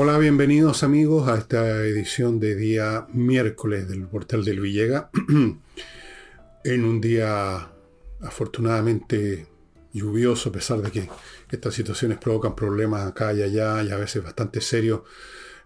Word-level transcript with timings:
Hola, 0.00 0.16
bienvenidos 0.16 0.84
amigos 0.84 1.28
a 1.28 1.36
esta 1.36 1.80
edición 1.80 2.38
de 2.38 2.54
día 2.54 3.08
miércoles 3.12 3.88
del 3.88 4.06
portal 4.06 4.44
del 4.44 4.60
Villega. 4.60 5.10
en 6.64 6.84
un 6.84 7.00
día 7.00 7.68
afortunadamente 8.20 9.48
lluvioso, 9.92 10.50
a 10.50 10.52
pesar 10.52 10.82
de 10.82 10.92
que 10.92 11.08
estas 11.50 11.74
situaciones 11.74 12.18
provocan 12.18 12.54
problemas 12.54 13.08
acá 13.08 13.32
y 13.32 13.42
allá 13.42 13.82
y 13.82 13.90
a 13.90 13.96
veces 13.96 14.22
bastante 14.22 14.60
serios, 14.60 15.00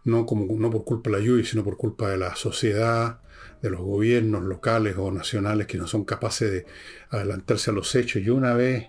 no, 0.05 0.25
como, 0.25 0.47
no 0.59 0.71
por 0.71 0.87
culpa 0.87 1.11
de 1.11 1.19
la 1.19 1.23
lluvia, 1.23 1.45
sino 1.45 1.63
por 1.63 1.77
culpa 1.77 2.09
de 2.09 2.17
la 2.17 2.35
sociedad, 2.35 3.21
de 3.61 3.69
los 3.69 3.83
gobiernos 3.83 4.45
locales 4.45 4.97
o 4.97 5.11
nacionales 5.13 5.67
que 5.67 5.77
no 5.77 5.87
son 5.87 6.07
capaces 6.07 6.51
de 6.51 6.67
adelantarse 7.11 7.71
a 7.71 7.75
los 7.75 7.95
hechos. 7.95 8.23
Y 8.23 8.31
una 8.31 8.55
vez 8.55 8.87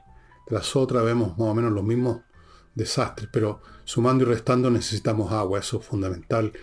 tras 0.47 0.73
otra 0.77 1.01
vemos 1.01 1.37
más 1.37 1.49
o 1.49 1.53
menos 1.53 1.73
los 1.73 1.83
mismos 1.83 2.21
desastres, 2.75 3.27
pero 3.29 3.59
sumando 3.85 4.23
y 4.23 4.27
restando 4.27 4.69
necesitamos 4.69 5.31
agua, 5.31 5.59
eso 5.59 5.79
es 5.79 5.85
fundamental. 5.85 6.53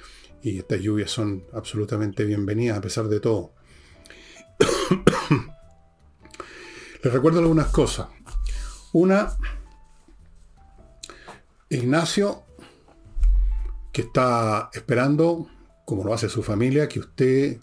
Y 0.43 0.59
estas 0.59 0.81
lluvias 0.81 1.11
son 1.11 1.45
absolutamente 1.53 2.25
bienvenidas 2.25 2.79
a 2.79 2.81
pesar 2.81 3.09
de 3.09 3.21
todo. 3.21 3.53
Les 7.03 7.13
recuerdo 7.13 7.41
algunas 7.41 7.69
cosas. 7.69 8.09
Una, 8.93 9.37
Ignacio, 11.69 12.43
que 13.93 14.03
está 14.03 14.71
esperando, 14.73 15.49
como 15.85 16.05
lo 16.05 16.15
hace 16.15 16.29
su 16.29 16.43
familia, 16.43 16.89
que 16.89 17.01
usted 17.01 17.59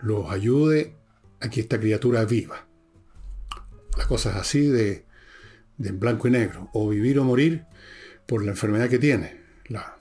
los 0.00 0.30
ayude 0.30 0.96
a 1.40 1.48
que 1.48 1.60
esta 1.60 1.78
criatura 1.78 2.24
viva. 2.24 2.66
La 3.96 4.06
cosa 4.06 4.30
es 4.30 4.36
así 4.36 4.66
de, 4.66 5.04
de 5.76 5.92
blanco 5.92 6.28
y 6.28 6.30
negro. 6.30 6.70
O 6.72 6.88
vivir 6.88 7.18
o 7.18 7.24
morir 7.24 7.66
por 8.26 8.44
la 8.44 8.50
enfermedad 8.52 8.88
que 8.88 8.98
tiene. 8.98 9.40
La 9.68 9.98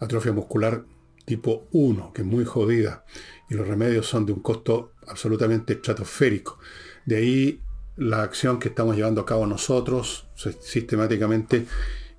atrofia 0.00 0.32
muscular 0.32 0.84
tipo 1.24 1.66
1, 1.72 2.12
que 2.12 2.22
es 2.22 2.26
muy 2.26 2.44
jodida. 2.44 3.04
Y 3.48 3.54
los 3.54 3.66
remedios 3.66 4.06
son 4.06 4.26
de 4.26 4.32
un 4.32 4.40
costo 4.40 4.92
absolutamente 5.06 5.74
estratosférico. 5.74 6.58
De 7.04 7.16
ahí 7.16 7.60
la 7.96 8.22
acción 8.22 8.58
que 8.58 8.68
estamos 8.68 8.96
llevando 8.96 9.20
a 9.20 9.26
cabo 9.26 9.46
nosotros 9.46 10.26
sistemáticamente 10.60 11.66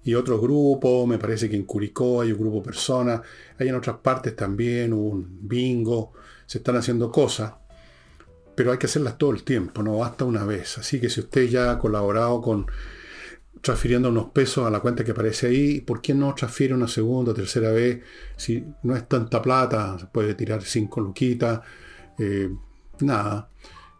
y 0.04 0.14
otros 0.14 0.40
grupos, 0.40 1.08
me 1.08 1.18
parece 1.18 1.50
que 1.50 1.56
en 1.56 1.66
Curicó 1.66 2.22
hay 2.22 2.32
un 2.32 2.40
grupo 2.40 2.58
de 2.58 2.66
personas, 2.66 3.22
hay 3.58 3.70
en 3.70 3.76
otras 3.76 3.98
partes 3.98 4.36
también 4.36 4.94
un 4.94 5.40
bingo, 5.42 6.14
se 6.46 6.60
están 6.60 6.76
haciendo 6.76 7.12
cosas, 7.12 7.54
pero 8.56 8.72
hay 8.72 8.78
que 8.78 8.86
hacerlas 8.86 9.18
todo 9.18 9.32
el 9.32 9.44
tiempo, 9.44 9.82
no 9.82 9.98
basta 9.98 10.24
una 10.24 10.46
vez. 10.46 10.78
Así 10.78 11.02
que 11.02 11.10
si 11.10 11.22
usted 11.22 11.48
ya 11.48 11.72
ha 11.72 11.80
colaborado 11.80 12.40
con 12.42 12.68
transfiriendo 13.66 14.10
unos 14.10 14.30
pesos 14.30 14.68
a 14.68 14.70
la 14.70 14.80
cuenta 14.80 15.04
que 15.04 15.10
aparece 15.10 15.48
ahí, 15.48 15.82
¿por 15.82 16.00
qué 16.00 16.14
no 16.14 16.36
transfiere 16.36 16.76
una 16.76 16.88
segunda 16.88 17.34
tercera 17.34 17.72
vez? 17.72 18.04
Si 18.36 18.64
no 18.84 18.96
es 18.96 19.08
tanta 19.08 19.42
plata, 19.42 19.98
se 19.98 20.06
puede 20.06 20.36
tirar 20.36 20.62
cinco 20.62 21.02
luquitas, 21.02 21.62
eh, 22.20 22.50
nada. 23.00 23.50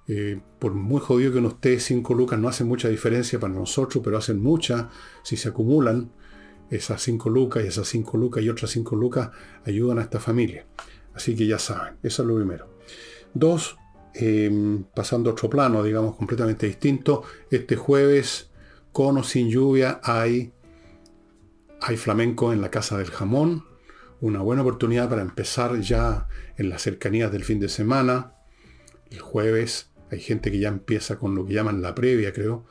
Eh, 0.08 0.40
por 0.60 0.76
muy 0.76 1.02
jodido 1.02 1.34
que 1.34 1.42
no 1.42 1.48
esté, 1.48 1.80
5 1.80 2.14
lucas 2.14 2.40
no 2.40 2.48
hace 2.48 2.64
mucha 2.64 2.90
diferencia 2.90 3.40
para 3.40 3.56
nosotros, 3.56 4.04
pero 4.04 4.20
hacen 4.20 4.40
mucha 4.40 4.90
si 5.24 5.36
se 5.36 5.50
acumulan. 5.50 6.12
Esas 6.70 7.02
5 7.02 7.28
lucas 7.32 7.64
y 7.64 7.68
esas 7.68 7.88
5 7.88 8.18
lucas 8.18 8.44
y 8.44 8.50
otras 8.50 8.70
5 8.70 8.96
lucas 8.96 9.32
ayudan 9.66 9.98
a 9.98 10.04
esta 10.04 10.20
familia. 10.20 10.68
Así 11.16 11.36
que 11.36 11.48
ya 11.48 11.58
saben, 11.58 11.96
eso 12.04 12.22
es 12.22 12.28
lo 12.28 12.36
primero. 12.36 12.70
Dos, 13.34 13.78
em, 14.14 14.84
pasando 14.96 15.32
a 15.32 15.34
otro 15.34 15.50
plano, 15.50 15.82
digamos, 15.82 16.16
completamente 16.16 16.68
distinto. 16.68 17.24
Este 17.50 17.76
jueves, 17.76 18.52
con 18.96 19.18
o 19.18 19.24
sin 19.24 19.50
lluvia, 19.50 20.00
hay, 20.04 20.54
hay 21.82 21.98
flamenco 21.98 22.54
en 22.54 22.62
la 22.62 22.72
Casa 22.72 22.98
del 22.98 23.12
Jamón. 23.12 23.66
Una 24.22 24.40
buena 24.40 24.62
oportunidad 24.62 25.10
para 25.10 25.22
empezar 25.22 25.78
ya 25.82 26.30
en 26.56 26.70
las 26.70 26.84
cercanías 26.84 27.30
del 27.30 27.44
fin 27.44 27.60
de 27.60 27.68
semana. 27.68 28.36
El 29.12 29.20
jueves 29.20 29.92
hay 30.12 30.22
gente 30.22 30.50
que 30.50 30.60
ya 30.60 30.70
empieza 30.70 31.20
con 31.20 31.36
lo 31.36 31.46
que 31.46 31.56
llaman 31.56 31.82
la 31.82 31.94
previa, 31.94 32.32
creo. 32.32 32.64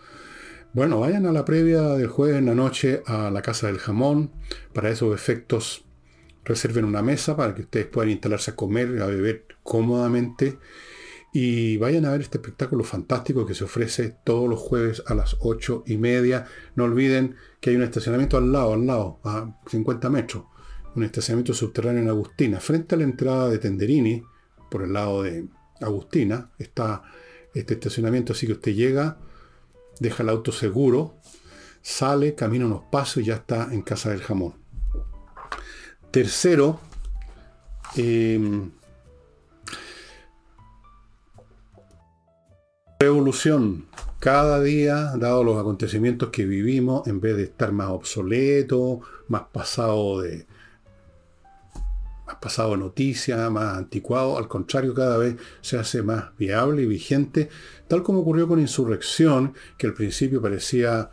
Bueno, 0.73 0.99
vayan 0.99 1.27
a 1.27 1.33
la 1.33 1.45
previa 1.45 1.83
del 1.83 2.09
jueves 2.09 2.39
en 2.39 2.47
la 2.47 2.55
noche 2.55 3.03
a 3.05 3.31
la 3.31 3.43
Casa 3.43 3.67
del 3.67 3.77
Jamón. 3.77 4.33
Para 4.73 4.89
esos 4.89 5.15
efectos, 5.15 5.85
reserven 6.43 6.87
una 6.87 7.03
mesa 7.03 7.37
para 7.37 7.55
que 7.55 7.61
ustedes 7.61 7.85
puedan 7.85 8.09
instalarse 8.09 8.53
a 8.53 8.56
comer, 8.56 9.03
a 9.03 9.06
beber 9.09 9.45
cómodamente. 9.62 10.56
Y 11.37 11.78
vayan 11.78 12.05
a 12.05 12.12
ver 12.12 12.21
este 12.21 12.39
espectáculo 12.39 12.84
fantástico 12.84 13.45
que 13.45 13.56
se 13.56 13.65
ofrece 13.65 14.17
todos 14.22 14.49
los 14.49 14.61
jueves 14.61 15.03
a 15.05 15.17
las 15.17 15.37
ocho 15.41 15.83
y 15.84 15.97
media. 15.97 16.47
No 16.77 16.84
olviden 16.84 17.34
que 17.61 17.71
hay 17.71 17.77
un 17.77 17.83
estacionamiento 17.83 18.37
al 18.37 18.53
lado, 18.53 18.75
al 18.75 18.87
lado, 18.87 19.19
a 19.25 19.61
50 19.67 20.11
metros. 20.11 20.44
Un 20.94 21.03
estacionamiento 21.03 21.53
subterráneo 21.53 22.03
en 22.03 22.09
Agustina, 22.09 22.61
frente 22.61 22.94
a 22.94 22.99
la 22.99 23.03
entrada 23.03 23.50
de 23.50 23.59
Tenderini, 23.59 24.23
por 24.71 24.84
el 24.84 24.93
lado 24.93 25.25
de 25.25 25.49
Agustina, 25.81 26.53
está 26.56 27.03
este 27.53 27.75
estacionamiento, 27.75 28.33
así 28.33 28.47
que 28.47 28.53
usted 28.53 28.73
llega, 28.73 29.19
deja 29.99 30.23
el 30.23 30.28
auto 30.28 30.53
seguro, 30.53 31.17
sale, 31.83 32.37
camina 32.37 32.67
unos 32.67 32.83
pasos 32.93 33.25
y 33.25 33.27
ya 33.27 33.34
está 33.34 33.75
en 33.75 33.83
casa 33.83 34.11
del 34.11 34.23
jamón. 34.23 34.55
Tercero, 36.12 36.78
em, 37.97 38.71
revolución. 42.99 43.87
Cada 44.21 44.60
día, 44.62 45.12
dado 45.16 45.44
los 45.44 45.59
acontecimientos 45.59 46.31
que 46.31 46.47
vivimos, 46.47 47.06
en 47.06 47.21
vez 47.21 47.37
de 47.37 47.44
estar 47.44 47.72
más 47.72 47.88
obsoleto, 47.88 49.00
más 49.28 49.43
pasado 49.53 50.22
de, 50.22 50.47
más 52.27 52.37
pasado 52.37 52.71
de 52.71 52.78
noticia, 52.78 53.50
más 53.50 53.77
anticuado, 53.77 54.38
al 54.38 54.49
contrario, 54.49 54.94
cada 54.94 55.19
vez 55.19 55.37
se 55.60 55.78
hace 55.78 56.03
más 56.03 56.37
viable 56.38 56.82
y 56.82 56.87
vigente, 56.87 57.50
tal 57.87 58.03
como 58.03 58.21
ocurrió 58.21 58.49
con 58.49 58.60
Insurrección, 58.60 59.55
que 59.76 59.88
al 59.88 59.94
principio 59.94 60.41
parecía 60.41 61.11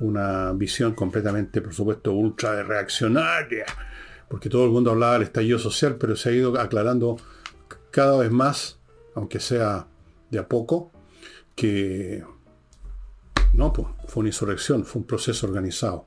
una 0.00 0.52
visión 0.52 0.94
completamente, 0.94 1.62
por 1.62 1.74
supuesto, 1.74 2.12
ultra 2.12 2.62
reaccionaria, 2.62 3.64
porque 4.28 4.48
todo 4.48 4.64
el 4.64 4.70
mundo 4.70 4.90
hablaba 4.90 5.14
del 5.14 5.22
estallido 5.22 5.58
social, 5.58 5.96
pero 5.96 6.14
se 6.16 6.28
ha 6.28 6.32
ido 6.32 6.58
aclarando 6.60 7.16
cada 7.90 8.18
vez 8.18 8.30
más, 8.30 8.78
aunque 9.14 9.40
sea 9.40 9.86
de 10.30 10.38
a 10.38 10.46
poco, 10.46 10.92
no, 13.52 13.72
pues, 13.72 13.88
fue 14.08 14.20
una 14.20 14.28
insurrección, 14.28 14.84
fue 14.84 15.00
un 15.00 15.06
proceso 15.06 15.46
organizado. 15.46 16.06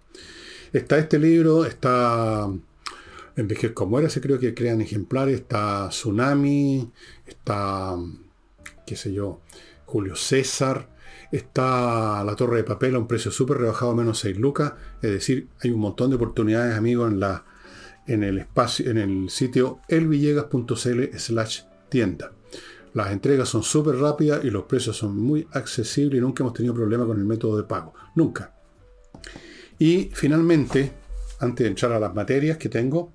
Está 0.72 0.98
este 0.98 1.20
libro, 1.20 1.66
está 1.66 2.50
en 3.36 3.48
Vejez 3.48 3.72
como 3.72 4.00
era, 4.00 4.10
se 4.10 4.22
creo 4.22 4.40
que 4.40 4.54
crean 4.54 4.82
ejemplares, 4.82 5.36
está 5.36 5.90
Tsunami, 5.90 6.92
está, 7.26 7.96
qué 8.86 8.96
sé 8.96 9.14
yo, 9.14 9.42
Julio 9.86 10.16
César, 10.16 10.90
está 11.32 12.24
la 12.24 12.36
Torre 12.36 12.58
de 12.58 12.64
Papel 12.64 12.96
a 12.96 13.00
un 13.00 13.08
precio 13.08 13.32
súper 13.32 13.58
rebajado, 13.58 13.96
menos 13.96 14.20
6 14.20 14.38
lucas, 14.38 14.74
es 15.02 15.12
decir, 15.12 15.50
hay 15.62 15.72
un 15.72 15.80
montón 15.80 16.10
de 16.10 16.16
oportunidades, 16.16 16.76
amigos, 16.78 17.12
en, 17.12 17.20
la, 17.20 17.46
en 18.08 18.24
el 18.24 18.40
espacio, 18.40 18.90
en 18.90 18.98
el 18.98 19.30
sitio 19.30 19.80
elvillegas.cl 19.88 21.18
slash 21.18 21.62
tienda. 21.90 22.32
Las 22.94 23.12
entregas 23.12 23.50
son 23.50 23.64
súper 23.64 23.96
rápidas 23.96 24.44
y 24.44 24.50
los 24.50 24.64
precios 24.64 24.98
son 24.98 25.18
muy 25.18 25.48
accesibles 25.52 26.18
y 26.18 26.22
nunca 26.22 26.44
hemos 26.44 26.54
tenido 26.54 26.74
problema 26.74 27.06
con 27.06 27.18
el 27.18 27.26
método 27.26 27.58
de 27.58 27.64
pago. 27.64 27.94
Nunca. 28.16 28.54
Y 29.80 30.12
finalmente, 30.14 30.92
antes 31.40 31.64
de 31.64 31.70
entrar 31.70 31.92
a 31.94 32.00
las 32.00 32.14
materias 32.14 32.58
que 32.58 32.70
tengo, 32.70 33.14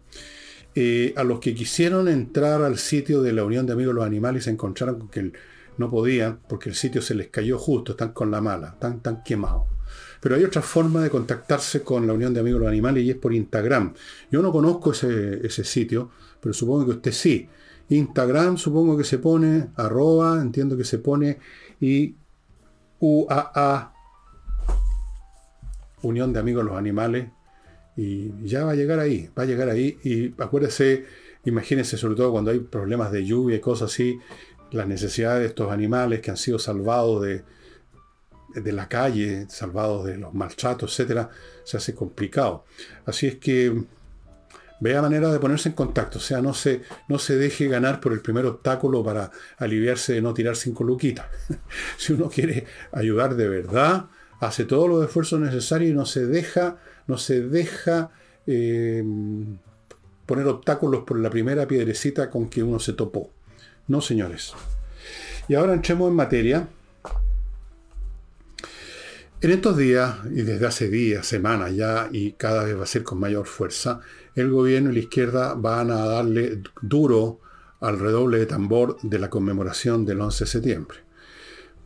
eh, 0.74 1.14
a 1.16 1.24
los 1.24 1.40
que 1.40 1.54
quisieron 1.54 2.08
entrar 2.08 2.62
al 2.62 2.78
sitio 2.78 3.22
de 3.22 3.32
la 3.32 3.44
Unión 3.44 3.66
de 3.66 3.72
Amigos 3.72 3.94
de 3.94 4.00
los 4.00 4.06
Animales 4.06 4.44
se 4.44 4.50
encontraron 4.50 4.98
con 4.98 5.08
que 5.08 5.32
no 5.76 5.90
podían 5.90 6.40
porque 6.48 6.68
el 6.68 6.74
sitio 6.74 7.00
se 7.00 7.14
les 7.14 7.28
cayó 7.28 7.58
justo, 7.58 7.92
están 7.92 8.12
con 8.12 8.30
la 8.30 8.40
mala, 8.40 8.76
están 8.80 9.22
quemados. 9.24 9.64
Pero 10.20 10.34
hay 10.34 10.44
otra 10.44 10.62
forma 10.62 11.02
de 11.02 11.10
contactarse 11.10 11.82
con 11.82 12.06
la 12.06 12.12
Unión 12.12 12.34
de 12.34 12.40
Amigos 12.40 12.60
de 12.60 12.64
los 12.64 12.72
Animales 12.72 13.04
y 13.04 13.10
es 13.10 13.16
por 13.16 13.32
Instagram. 13.32 13.94
Yo 14.30 14.42
no 14.42 14.50
conozco 14.50 14.92
ese 14.92 15.64
sitio, 15.64 16.10
pero 16.40 16.52
supongo 16.52 16.84
que 16.86 16.90
usted 16.92 17.12
sí. 17.12 17.48
Instagram 17.88 18.58
supongo 18.58 18.96
que 18.96 19.04
se 19.04 19.18
pone 19.18 19.68
arroba, 19.76 20.40
entiendo 20.40 20.76
que 20.76 20.84
se 20.84 20.98
pone 20.98 21.38
y 21.80 22.14
UAA, 23.00 23.94
Unión 26.02 26.32
de 26.32 26.40
Amigos 26.40 26.64
de 26.64 26.70
los 26.70 26.78
Animales, 26.78 27.28
y 27.96 28.32
ya 28.44 28.64
va 28.64 28.72
a 28.72 28.74
llegar 28.76 29.00
ahí, 29.00 29.28
va 29.36 29.42
a 29.42 29.46
llegar 29.46 29.68
ahí. 29.68 29.98
Y 30.04 30.34
acuérdese, 30.40 31.04
imagínense 31.44 31.96
sobre 31.96 32.14
todo 32.14 32.32
cuando 32.32 32.50
hay 32.50 32.60
problemas 32.60 33.10
de 33.10 33.24
lluvia 33.24 33.56
y 33.56 33.60
cosas 33.60 33.92
así, 33.92 34.18
las 34.70 34.86
necesidades 34.86 35.40
de 35.40 35.46
estos 35.48 35.72
animales 35.72 36.20
que 36.20 36.30
han 36.30 36.36
sido 36.36 36.58
salvados 36.58 37.22
de, 37.22 37.42
de 38.54 38.72
la 38.72 38.88
calle, 38.88 39.46
salvados 39.48 40.04
de 40.04 40.18
los 40.18 40.34
maltratos, 40.34 40.92
etcétera, 40.92 41.30
se 41.64 41.76
hace 41.76 41.94
complicado. 41.94 42.64
Así 43.06 43.26
es 43.26 43.36
que 43.36 43.84
vea 44.80 45.02
manera 45.02 45.32
de 45.32 45.38
ponerse 45.38 45.70
en 45.70 45.74
contacto, 45.74 46.18
o 46.18 46.20
sea, 46.20 46.40
no 46.40 46.54
se, 46.54 46.82
no 47.08 47.18
se 47.18 47.36
deje 47.36 47.68
ganar 47.68 48.00
por 48.00 48.12
el 48.12 48.20
primer 48.20 48.46
obstáculo 48.46 49.02
para 49.02 49.30
aliviarse 49.56 50.14
de 50.14 50.22
no 50.22 50.34
tirar 50.34 50.56
cinco 50.56 50.84
luquitas. 50.84 51.26
si 51.96 52.12
uno 52.12 52.28
quiere 52.28 52.66
ayudar 52.92 53.34
de 53.36 53.48
verdad, 53.48 54.06
hace 54.40 54.64
todos 54.64 54.88
los 54.88 55.04
esfuerzos 55.04 55.40
necesarios 55.40 55.90
y 55.90 55.94
no 55.94 56.06
se 56.06 56.26
deja 56.26 56.78
no 57.08 57.16
se 57.18 57.40
deja 57.40 58.10
eh, 58.46 59.02
poner 60.26 60.46
obstáculos 60.46 61.02
por 61.04 61.18
la 61.18 61.30
primera 61.30 61.66
piedrecita 61.66 62.30
con 62.30 62.48
que 62.48 62.62
uno 62.62 62.78
se 62.78 62.92
topó. 62.92 63.30
No, 63.88 64.00
señores. 64.00 64.52
Y 65.48 65.54
ahora 65.54 65.72
entremos 65.72 66.10
en 66.10 66.14
materia. 66.14 66.68
En 69.40 69.50
estos 69.50 69.76
días, 69.76 70.16
y 70.30 70.42
desde 70.42 70.66
hace 70.66 70.88
días, 70.88 71.26
semanas 71.26 71.74
ya, 71.74 72.08
y 72.12 72.32
cada 72.32 72.64
vez 72.64 72.76
va 72.78 72.82
a 72.82 72.86
ser 72.86 73.04
con 73.04 73.18
mayor 73.18 73.46
fuerza, 73.46 74.00
el 74.40 74.50
gobierno 74.50 74.90
y 74.90 74.94
la 74.94 75.00
izquierda 75.00 75.54
van 75.54 75.90
a 75.90 76.04
darle 76.06 76.62
duro 76.80 77.40
al 77.80 77.98
redoble 77.98 78.38
de 78.38 78.46
tambor 78.46 78.98
de 79.02 79.18
la 79.18 79.30
conmemoración 79.30 80.04
del 80.04 80.20
11 80.20 80.44
de 80.44 80.50
septiembre. 80.50 80.98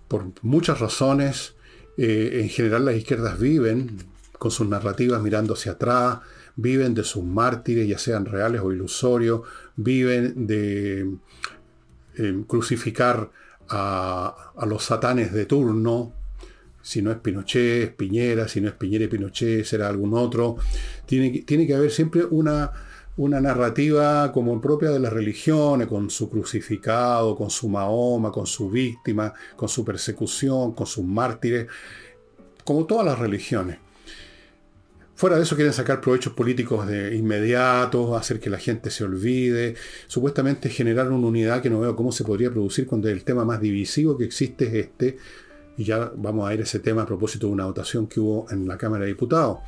Por 0.09 0.33
muchas 0.43 0.81
razones, 0.81 1.55
eh, 1.97 2.41
en 2.43 2.49
general 2.49 2.85
las 2.85 2.97
izquierdas 2.97 3.39
viven 3.39 3.99
con 4.39 4.51
sus 4.51 4.67
narrativas 4.67 5.23
mirando 5.23 5.55
hacia 5.55 5.73
atrás, 5.73 6.21
viven 6.57 6.95
de 6.95 7.05
sus 7.05 7.25
mártires, 7.25 7.89
ya 7.89 7.99
sean 7.99 8.25
reales 8.25 8.61
o 8.63 8.73
ilusorios, 8.73 9.43
viven 9.77 10.47
de 10.47 11.11
eh, 12.17 12.45
crucificar 12.47 13.31
a, 13.69 14.53
los 14.67 14.85
satanes 14.85 15.33
de 15.33 15.47
turno, 15.47 16.13
si 16.83 17.01
no 17.01 17.11
es 17.11 17.19
Pinochet, 17.19 17.83
es 17.85 17.91
Piñera, 17.91 18.49
si 18.49 18.61
no 18.61 18.69
es 18.69 18.75
Piñera 18.75 19.05
y 19.05 19.09
Pinochet, 19.09 19.65
será 19.65 19.89
algún 19.89 20.15
otro. 20.15 20.57
Tiene, 21.07 21.31
tiene 21.47 21.67
que 21.67 21.75
haber 21.75 21.91
siempre 21.91 22.25
una, 22.25 22.73
una 23.17 23.41
narrativa 23.41 24.33
como 24.33 24.61
propia 24.61 24.91
de 24.91 24.99
las 24.99 25.13
religiones, 25.13 25.87
con 25.87 26.11
su 26.11 26.29
crucificado, 26.29 27.37
con 27.37 27.51
su 27.51 27.69
Mahoma, 27.69 28.33
con 28.33 28.47
su 28.47 28.69
víctima, 28.69 29.33
con 29.57 29.69
su 29.69 29.85
persecución, 29.85 30.73
con 30.73 30.87
sus 30.87 31.05
mártires, 31.05 31.69
como 32.65 32.85
todas 32.85 33.07
las 33.07 33.19
religiones. 33.19 33.79
Fuera 35.15 35.37
de 35.37 35.45
eso 35.45 35.55
quieren 35.55 35.73
sacar 35.73 36.01
provechos 36.01 36.33
políticos 36.33 36.85
de 36.89 37.15
inmediatos, 37.15 38.19
hacer 38.19 38.41
que 38.41 38.51
la 38.51 38.59
gente 38.59 38.91
se 38.91 39.05
olvide, 39.05 39.77
supuestamente 40.09 40.69
generar 40.69 41.13
una 41.13 41.29
unidad 41.29 41.63
que 41.63 41.71
no 41.71 41.79
veo 41.79 41.95
cómo 41.95 42.11
se 42.11 42.25
podría 42.25 42.51
producir 42.51 42.89
cuando 42.89 43.09
el 43.09 43.23
tema 43.23 43.45
más 43.45 43.61
divisivo 43.61 44.19
que 44.19 44.25
existe 44.25 44.67
es 44.67 44.75
este, 44.87 45.19
y 45.77 45.85
ya 45.85 46.13
vamos 46.17 46.49
a 46.49 46.55
ir 46.55 46.61
a 46.61 46.65
ese 46.65 46.79
tema 46.79 47.03
a 47.03 47.07
propósito 47.07 47.47
de 47.47 47.53
una 47.53 47.67
votación 47.67 48.07
que 48.07 48.21
hubo 48.21 48.51
en 48.51 48.69
la 48.69 48.77
Cámara 48.77 49.05
de 49.05 49.11
Diputados. 49.11 49.59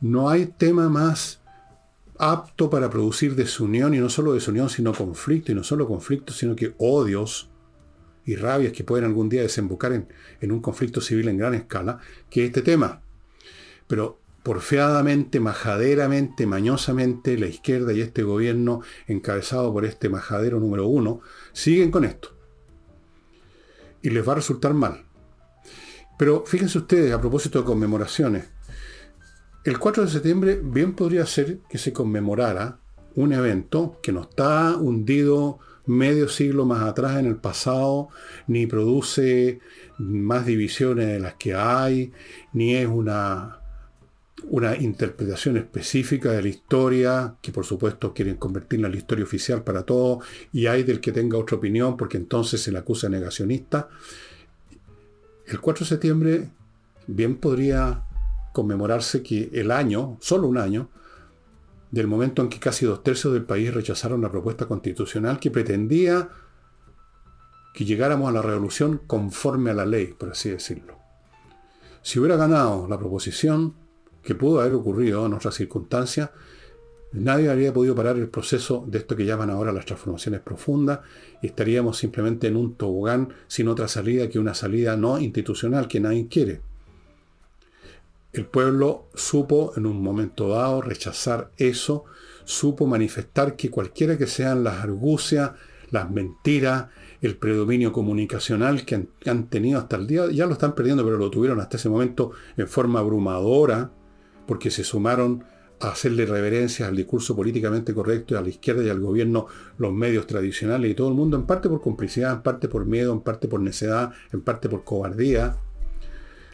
No 0.00 0.28
hay 0.28 0.46
tema 0.46 0.88
más 0.88 1.40
apto 2.18 2.70
para 2.70 2.90
producir 2.90 3.34
desunión, 3.34 3.94
y 3.94 3.98
no 3.98 4.08
solo 4.08 4.32
desunión, 4.32 4.68
sino 4.70 4.92
conflicto, 4.92 5.52
y 5.52 5.54
no 5.54 5.64
solo 5.64 5.86
conflicto, 5.86 6.32
sino 6.32 6.54
que 6.54 6.74
odios 6.78 7.50
y 8.24 8.36
rabias 8.36 8.72
que 8.72 8.84
pueden 8.84 9.04
algún 9.04 9.28
día 9.28 9.42
desembocar 9.42 9.92
en, 9.92 10.08
en 10.40 10.52
un 10.52 10.60
conflicto 10.60 11.00
civil 11.00 11.28
en 11.28 11.38
gran 11.38 11.54
escala, 11.54 11.98
que 12.30 12.46
este 12.46 12.62
tema. 12.62 13.02
Pero 13.86 14.20
porfiadamente, 14.42 15.40
majaderamente, 15.40 16.46
mañosamente, 16.46 17.36
la 17.38 17.46
izquierda 17.46 17.92
y 17.92 18.00
este 18.00 18.22
gobierno, 18.22 18.82
encabezado 19.06 19.72
por 19.72 19.84
este 19.84 20.08
majadero 20.08 20.60
número 20.60 20.86
uno, 20.86 21.20
siguen 21.52 21.90
con 21.90 22.04
esto. 22.04 22.36
Y 24.02 24.10
les 24.10 24.26
va 24.26 24.32
a 24.32 24.36
resultar 24.36 24.74
mal. 24.74 25.04
Pero 26.24 26.42
fíjense 26.46 26.78
ustedes, 26.78 27.12
a 27.12 27.20
propósito 27.20 27.58
de 27.58 27.66
conmemoraciones, 27.66 28.46
el 29.62 29.78
4 29.78 30.06
de 30.06 30.10
septiembre 30.10 30.58
bien 30.64 30.94
podría 30.94 31.26
ser 31.26 31.58
que 31.68 31.76
se 31.76 31.92
conmemorara 31.92 32.78
un 33.14 33.34
evento 33.34 34.00
que 34.02 34.10
no 34.10 34.22
está 34.22 34.74
hundido 34.74 35.58
medio 35.84 36.30
siglo 36.30 36.64
más 36.64 36.82
atrás 36.82 37.18
en 37.18 37.26
el 37.26 37.36
pasado, 37.36 38.08
ni 38.46 38.66
produce 38.66 39.60
más 39.98 40.46
divisiones 40.46 41.08
de 41.08 41.20
las 41.20 41.34
que 41.34 41.54
hay, 41.54 42.10
ni 42.54 42.74
es 42.74 42.88
una 42.88 43.60
una 44.48 44.76
interpretación 44.76 45.56
específica 45.56 46.30
de 46.30 46.42
la 46.42 46.48
historia, 46.48 47.36
que 47.40 47.52
por 47.52 47.64
supuesto 47.64 48.12
quieren 48.12 48.36
convertirla 48.36 48.86
en 48.86 48.92
la 48.92 48.98
historia 48.98 49.24
oficial 49.24 49.62
para 49.62 49.84
todos, 49.84 50.24
y 50.52 50.66
hay 50.66 50.82
del 50.82 51.00
que 51.00 51.12
tenga 51.12 51.38
otra 51.38 51.56
opinión, 51.56 51.96
porque 51.96 52.16
entonces 52.16 52.60
se 52.60 52.72
le 52.72 52.78
acusa 52.78 53.08
negacionista. 53.08 53.88
El 55.46 55.60
4 55.60 55.84
de 55.84 55.88
septiembre 55.88 56.50
bien 57.06 57.36
podría 57.36 58.04
conmemorarse 58.52 59.22
que 59.22 59.50
el 59.52 59.70
año, 59.70 60.16
solo 60.20 60.48
un 60.48 60.58
año, 60.58 60.88
del 61.90 62.06
momento 62.06 62.42
en 62.42 62.48
que 62.48 62.58
casi 62.58 62.86
dos 62.86 63.02
tercios 63.02 63.32
del 63.32 63.44
país 63.44 63.72
rechazaron 63.72 64.22
la 64.22 64.30
propuesta 64.30 64.66
constitucional 64.66 65.38
que 65.38 65.50
pretendía 65.50 66.28
que 67.74 67.84
llegáramos 67.84 68.28
a 68.28 68.32
la 68.32 68.42
revolución 68.42 69.00
conforme 69.06 69.70
a 69.70 69.74
la 69.74 69.84
ley, 69.84 70.14
por 70.18 70.30
así 70.30 70.50
decirlo. 70.50 70.98
Si 72.02 72.18
hubiera 72.18 72.36
ganado 72.36 72.86
la 72.88 72.98
proposición, 72.98 73.74
que 74.22 74.34
pudo 74.34 74.60
haber 74.60 74.74
ocurrido 74.74 75.26
en 75.26 75.34
otras 75.34 75.54
circunstancias, 75.54 76.30
nadie 77.14 77.48
habría 77.48 77.72
podido 77.72 77.94
parar 77.94 78.16
el 78.16 78.28
proceso 78.28 78.84
de 78.88 78.98
esto 78.98 79.14
que 79.16 79.24
llaman 79.24 79.48
ahora 79.48 79.72
las 79.72 79.86
transformaciones 79.86 80.40
profundas 80.40 81.00
y 81.40 81.46
estaríamos 81.46 81.96
simplemente 81.96 82.48
en 82.48 82.56
un 82.56 82.74
tobogán 82.74 83.28
sin 83.46 83.68
otra 83.68 83.86
salida 83.88 84.28
que 84.28 84.40
una 84.40 84.54
salida 84.54 84.96
no 84.96 85.18
institucional 85.18 85.86
que 85.86 86.00
nadie 86.00 86.26
quiere. 86.28 86.60
El 88.32 88.46
pueblo 88.46 89.06
supo 89.14 89.72
en 89.76 89.86
un 89.86 90.02
momento 90.02 90.48
dado 90.48 90.82
rechazar 90.82 91.52
eso, 91.56 92.04
supo 92.44 92.86
manifestar 92.86 93.54
que 93.54 93.70
cualquiera 93.70 94.18
que 94.18 94.26
sean 94.26 94.64
las 94.64 94.82
argucias, 94.82 95.52
las 95.92 96.10
mentiras, 96.10 96.86
el 97.22 97.36
predominio 97.36 97.92
comunicacional 97.92 98.84
que 98.84 98.96
han, 98.96 99.08
han, 99.24 99.46
tenido 99.46 99.78
hasta 99.78 99.94
el 99.94 100.08
día, 100.08 100.30
ya 100.32 100.46
lo 100.46 100.54
están 100.54 100.74
perdiendo, 100.74 101.04
pero 101.04 101.16
lo 101.16 101.30
tuvieron 101.30 101.60
hasta 101.60 101.76
ese 101.76 101.88
momento 101.88 102.32
en 102.56 102.66
forma 102.66 102.98
abrumadora, 102.98 103.92
porque 104.48 104.72
se 104.72 104.82
sumaron 104.82 105.44
a 105.80 105.88
hacerle 105.88 106.26
reverencias 106.26 106.88
al 106.88 106.96
discurso 106.96 107.34
políticamente 107.34 107.92
correcto 107.92 108.34
y 108.34 108.36
a 108.36 108.40
la 108.40 108.48
izquierda 108.48 108.82
y 108.84 108.88
al 108.88 109.00
gobierno 109.00 109.46
los 109.78 109.92
medios 109.92 110.26
tradicionales 110.26 110.90
y 110.90 110.94
todo 110.94 111.08
el 111.08 111.14
mundo, 111.14 111.36
en 111.36 111.46
parte 111.46 111.68
por 111.68 111.80
complicidad, 111.80 112.32
en 112.32 112.42
parte 112.42 112.68
por 112.68 112.86
miedo, 112.86 113.12
en 113.12 113.20
parte 113.20 113.48
por 113.48 113.60
necedad, 113.60 114.12
en 114.32 114.40
parte 114.40 114.68
por 114.68 114.84
cobardía. 114.84 115.56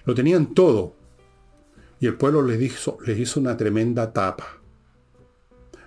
Lo 0.05 0.15
tenían 0.15 0.55
todo. 0.55 0.95
Y 2.01 2.07
el 2.07 2.15
pueblo 2.15 2.43
les 2.43 2.61
hizo, 2.61 2.99
les 3.05 3.19
hizo 3.19 3.41
una 3.41 3.57
tremenda 3.57 4.13
tapa. 4.13 4.61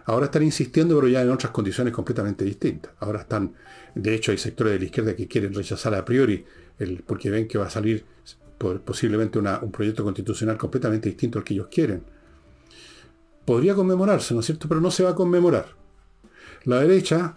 Ahora 0.06 0.26
están 0.26 0.44
insistiendo, 0.44 0.96
pero 0.96 1.08
ya 1.08 1.22
en 1.22 1.32
otras 1.32 1.52
condiciones 1.52 1.94
completamente 1.94 2.46
distintas. 2.46 2.94
Ahora 3.00 3.22
están, 3.22 3.54
de 3.96 4.14
hecho, 4.14 4.32
hay 4.32 4.38
sectores 4.38 4.74
de 4.74 4.80
la 4.80 4.86
izquierda 4.86 5.16
que 5.16 5.28
quieren 5.28 5.54
rechazar 5.54 5.96
a 5.96 6.06
priori, 6.06 6.46
el, 6.78 7.04
porque 7.04 7.30
ven 7.30 7.48
que 7.48 7.58
va 7.58 7.68
a 7.68 7.70
salir 7.70 8.06
posiblemente 8.86 9.40
un 9.40 9.72
proyecto 9.72 10.04
constitucional 10.04 10.58
completamente 10.58 11.10
distinto 11.10 11.40
al 11.40 11.46
que 11.46 11.54
ellos 11.54 11.68
quieren. 11.72 12.04
Podría 13.46 13.76
conmemorarse, 13.76 14.34
¿no 14.34 14.40
es 14.40 14.46
cierto? 14.46 14.68
Pero 14.68 14.82
no 14.82 14.92
se 14.92 15.04
va 15.04 15.12
a 15.12 15.16
conmemorar. 15.16 15.66
La 16.64 16.80
derecha, 16.80 17.36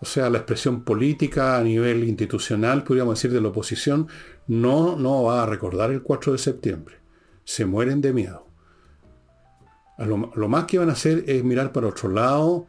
o 0.00 0.06
sea, 0.06 0.30
la 0.30 0.38
expresión 0.38 0.82
política 0.82 1.58
a 1.58 1.62
nivel 1.62 2.04
institucional, 2.04 2.82
podríamos 2.82 3.18
decir, 3.18 3.32
de 3.32 3.40
la 3.40 3.48
oposición, 3.48 4.08
no, 4.46 4.96
no 4.96 5.24
va 5.24 5.42
a 5.42 5.46
recordar 5.46 5.90
el 5.90 6.02
4 6.02 6.32
de 6.32 6.38
septiembre. 6.38 6.96
Se 7.44 7.66
mueren 7.66 8.00
de 8.00 8.12
miedo. 8.12 8.46
Lo, 9.98 10.32
lo 10.34 10.48
más 10.48 10.64
que 10.64 10.78
van 10.78 10.88
a 10.88 10.92
hacer 10.92 11.24
es 11.26 11.44
mirar 11.44 11.72
para 11.72 11.88
otro 11.88 12.08
lado, 12.08 12.66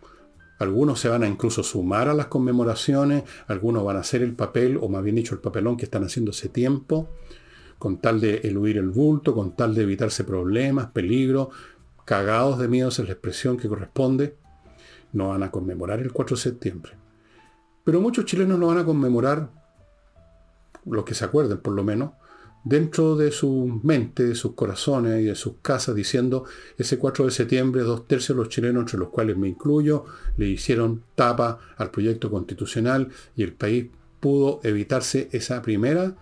algunos 0.60 1.00
se 1.00 1.10
van 1.10 1.24
a 1.24 1.28
incluso 1.28 1.64
sumar 1.64 2.08
a 2.10 2.14
las 2.14 2.28
conmemoraciones, 2.28 3.24
algunos 3.48 3.84
van 3.84 3.98
a 3.98 4.02
hacer 4.02 4.22
el 4.22 4.34
papel, 4.34 4.78
o 4.82 4.90
más 4.90 5.04
bien 5.04 5.16
dicho, 5.16 5.34
el 5.34 5.42
papelón 5.42 5.78
que 5.78 5.86
están 5.86 6.04
haciendo 6.04 6.32
hace 6.32 6.50
tiempo 6.50 7.10
con 7.84 7.98
tal 7.98 8.22
de 8.22 8.36
eludir 8.46 8.78
el 8.78 8.92
bulto, 8.92 9.36
con 9.36 9.58
tal 9.58 9.76
de 9.76 9.84
evitarse 9.84 10.24
problemas, 10.24 10.88
peligros, 10.92 11.50
cagados 12.06 12.60
de 12.60 12.68
miedo 12.68 12.90
es 12.90 13.00
la 13.00 13.12
expresión 13.12 13.58
que 13.58 13.68
corresponde, 13.68 14.38
no 15.14 15.30
van 15.30 15.44
a 15.44 15.52
conmemorar 15.52 16.00
el 16.00 16.12
4 16.12 16.36
de 16.36 16.42
septiembre. 16.42 16.94
Pero 17.84 18.02
muchos 18.02 18.26
chilenos 18.26 18.60
lo 18.60 18.68
van 18.68 18.80
a 18.80 18.86
conmemorar, 18.86 19.50
los 20.86 21.06
que 21.06 21.14
se 21.14 21.26
acuerden 21.26 21.60
por 21.60 21.74
lo 21.74 21.84
menos, 21.84 22.12
dentro 22.64 23.16
de 23.16 23.32
su 23.32 23.82
mente, 23.84 24.24
de 24.24 24.36
sus 24.36 24.54
corazones 24.54 25.22
y 25.22 25.26
de 25.26 25.36
sus 25.36 25.56
casas, 25.62 25.96
diciendo, 25.96 26.46
ese 26.78 26.98
4 26.98 27.26
de 27.26 27.32
septiembre, 27.32 27.84
dos 27.84 28.08
tercios 28.08 28.38
de 28.38 28.44
los 28.44 28.50
chilenos, 28.50 28.82
entre 28.82 29.00
los 29.00 29.10
cuales 29.10 29.38
me 29.38 29.50
incluyo, 29.50 30.06
le 30.38 30.48
hicieron 30.48 31.04
tapa 31.16 31.60
al 31.78 31.92
proyecto 31.92 32.32
constitucional 32.32 33.10
y 33.36 33.44
el 33.44 33.54
país 33.54 33.88
pudo 34.20 34.62
evitarse 34.64 35.30
esa 35.34 35.62
primera 35.62 36.16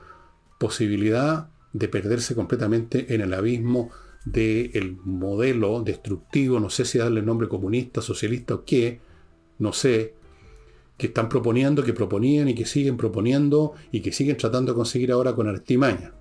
posibilidad 0.57 1.49
de 1.73 1.87
perderse 1.87 2.35
completamente 2.35 3.13
en 3.13 3.21
el 3.21 3.33
abismo 3.33 3.91
del 4.25 4.97
modelo 5.03 5.81
destructivo, 5.81 6.59
no 6.59 6.69
sé 6.69 6.85
si 6.85 6.97
darle 6.97 7.21
el 7.21 7.25
nombre 7.25 7.47
comunista, 7.47 8.01
socialista 8.01 8.55
o 8.55 8.65
qué, 8.65 8.99
no 9.59 9.73
sé, 9.73 10.15
que 10.97 11.07
están 11.07 11.29
proponiendo, 11.29 11.83
que 11.83 11.93
proponían 11.93 12.47
y 12.47 12.53
que 12.53 12.65
siguen 12.65 12.97
proponiendo 12.97 13.73
y 13.91 14.01
que 14.01 14.11
siguen 14.11 14.37
tratando 14.37 14.71
de 14.71 14.75
conseguir 14.75 15.11
ahora 15.11 15.33
con 15.33 15.47
artimaña. 15.47 16.13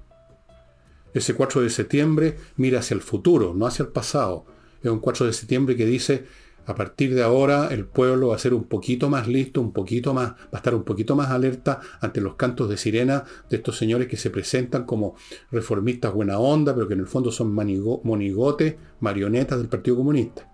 Ese 1.12 1.34
4 1.34 1.62
de 1.62 1.70
septiembre 1.70 2.36
mira 2.56 2.78
hacia 2.78 2.94
el 2.94 3.02
futuro, 3.02 3.52
no 3.54 3.66
hacia 3.66 3.82
el 3.82 3.88
pasado. 3.90 4.46
Es 4.82 4.90
un 4.90 5.00
4 5.00 5.26
de 5.26 5.32
septiembre 5.32 5.76
que 5.76 5.84
dice, 5.84 6.24
a 6.70 6.74
partir 6.74 7.14
de 7.14 7.22
ahora 7.22 7.68
el 7.68 7.84
pueblo 7.84 8.28
va 8.28 8.36
a 8.36 8.38
ser 8.38 8.54
un 8.54 8.64
poquito 8.64 9.08
más 9.08 9.26
listo, 9.28 9.60
un 9.60 9.72
poquito 9.72 10.14
más, 10.14 10.30
va 10.32 10.48
a 10.52 10.56
estar 10.56 10.74
un 10.74 10.84
poquito 10.84 11.16
más 11.16 11.30
alerta 11.30 11.80
ante 12.00 12.20
los 12.20 12.36
cantos 12.36 12.68
de 12.68 12.76
sirena 12.76 13.24
de 13.48 13.56
estos 13.56 13.76
señores 13.76 14.08
que 14.08 14.16
se 14.16 14.30
presentan 14.30 14.84
como 14.84 15.16
reformistas 15.50 16.12
buena 16.12 16.38
onda, 16.38 16.74
pero 16.74 16.86
que 16.88 16.94
en 16.94 17.00
el 17.00 17.06
fondo 17.06 17.32
son 17.32 17.52
monigotes, 17.52 18.76
marionetas 19.00 19.58
del 19.58 19.68
Partido 19.68 19.96
Comunista. 19.96 20.46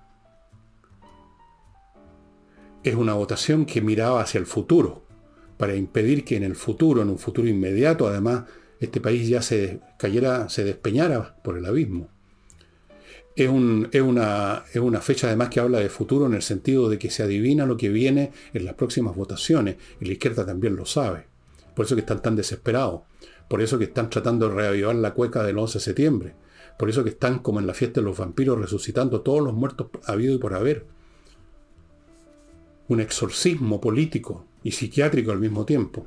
es 2.82 2.94
una 2.94 3.14
votación 3.14 3.66
que 3.66 3.80
miraba 3.80 4.20
hacia 4.20 4.38
el 4.38 4.46
futuro, 4.46 5.02
para 5.56 5.74
impedir 5.74 6.24
que 6.24 6.36
en 6.36 6.44
el 6.44 6.54
futuro, 6.54 7.02
en 7.02 7.10
un 7.10 7.18
futuro 7.18 7.48
inmediato, 7.48 8.06
además, 8.06 8.44
este 8.78 9.00
país 9.00 9.28
ya 9.28 9.42
se 9.42 9.80
cayera, 9.98 10.48
se 10.48 10.62
despeñara 10.62 11.36
por 11.42 11.58
el 11.58 11.66
abismo. 11.66 12.08
Es, 13.36 13.50
una, 13.50 14.64
es 14.72 14.80
una 14.80 15.00
fecha 15.02 15.26
además 15.26 15.50
que 15.50 15.60
habla 15.60 15.78
de 15.78 15.90
futuro 15.90 16.24
en 16.24 16.32
el 16.32 16.40
sentido 16.40 16.88
de 16.88 16.98
que 16.98 17.10
se 17.10 17.22
adivina 17.22 17.66
lo 17.66 17.76
que 17.76 17.90
viene 17.90 18.32
en 18.54 18.64
las 18.64 18.74
próximas 18.74 19.14
votaciones, 19.14 19.76
y 20.00 20.06
la 20.06 20.12
izquierda 20.12 20.46
también 20.46 20.74
lo 20.74 20.86
sabe. 20.86 21.26
Por 21.74 21.84
eso 21.84 21.94
que 21.94 22.00
están 22.00 22.22
tan 22.22 22.34
desesperados. 22.34 23.02
Por 23.46 23.60
eso 23.60 23.76
que 23.76 23.84
están 23.84 24.08
tratando 24.08 24.48
de 24.48 24.54
reavivar 24.54 24.94
la 24.94 25.12
cueca 25.12 25.42
del 25.42 25.58
11 25.58 25.78
de 25.78 25.84
septiembre. 25.84 26.34
Por 26.78 26.88
eso 26.88 27.04
que 27.04 27.10
están 27.10 27.40
como 27.40 27.60
en 27.60 27.66
la 27.66 27.74
fiesta 27.74 28.00
de 28.00 28.06
los 28.06 28.16
vampiros 28.16 28.58
resucitando 28.58 29.20
todos 29.20 29.42
los 29.42 29.52
muertos 29.52 29.88
habido 30.06 30.34
y 30.34 30.38
por 30.38 30.54
haber. 30.54 30.86
Un 32.88 33.00
exorcismo 33.00 33.82
político 33.82 34.46
y 34.62 34.72
psiquiátrico 34.72 35.30
al 35.30 35.40
mismo 35.40 35.66
tiempo. 35.66 36.06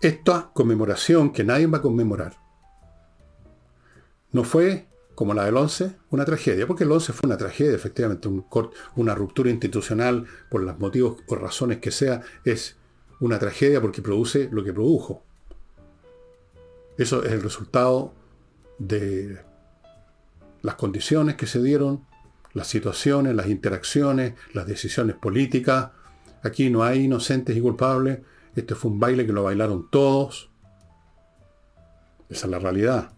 Esta 0.00 0.50
conmemoración 0.54 1.32
que 1.32 1.42
nadie 1.42 1.66
va 1.66 1.78
a 1.78 1.82
conmemorar 1.82 2.43
no 4.34 4.42
fue 4.42 4.88
como 5.14 5.32
la 5.32 5.44
del 5.44 5.56
11, 5.56 5.94
una 6.10 6.24
tragedia, 6.24 6.66
porque 6.66 6.82
el 6.82 6.90
11 6.90 7.12
fue 7.12 7.28
una 7.28 7.36
tragedia, 7.36 7.72
efectivamente, 7.72 8.28
una 8.96 9.14
ruptura 9.14 9.48
institucional 9.48 10.26
por 10.50 10.62
los 10.64 10.76
motivos 10.80 11.18
o 11.28 11.36
razones 11.36 11.78
que 11.78 11.92
sea, 11.92 12.20
es 12.44 12.76
una 13.20 13.38
tragedia 13.38 13.80
porque 13.80 14.02
produce 14.02 14.48
lo 14.50 14.64
que 14.64 14.72
produjo. 14.72 15.22
Eso 16.98 17.22
es 17.22 17.30
el 17.30 17.42
resultado 17.42 18.12
de 18.78 19.38
las 20.62 20.74
condiciones 20.74 21.36
que 21.36 21.46
se 21.46 21.62
dieron, 21.62 22.04
las 22.54 22.66
situaciones, 22.66 23.36
las 23.36 23.46
interacciones, 23.46 24.34
las 24.52 24.66
decisiones 24.66 25.14
políticas. 25.14 25.90
Aquí 26.42 26.70
no 26.70 26.82
hay 26.82 27.04
inocentes 27.04 27.56
y 27.56 27.60
culpables. 27.60 28.18
Este 28.56 28.74
fue 28.74 28.90
un 28.90 28.98
baile 28.98 29.26
que 29.26 29.32
lo 29.32 29.44
bailaron 29.44 29.88
todos. 29.90 30.50
Esa 32.28 32.46
es 32.46 32.50
la 32.50 32.58
realidad 32.58 33.14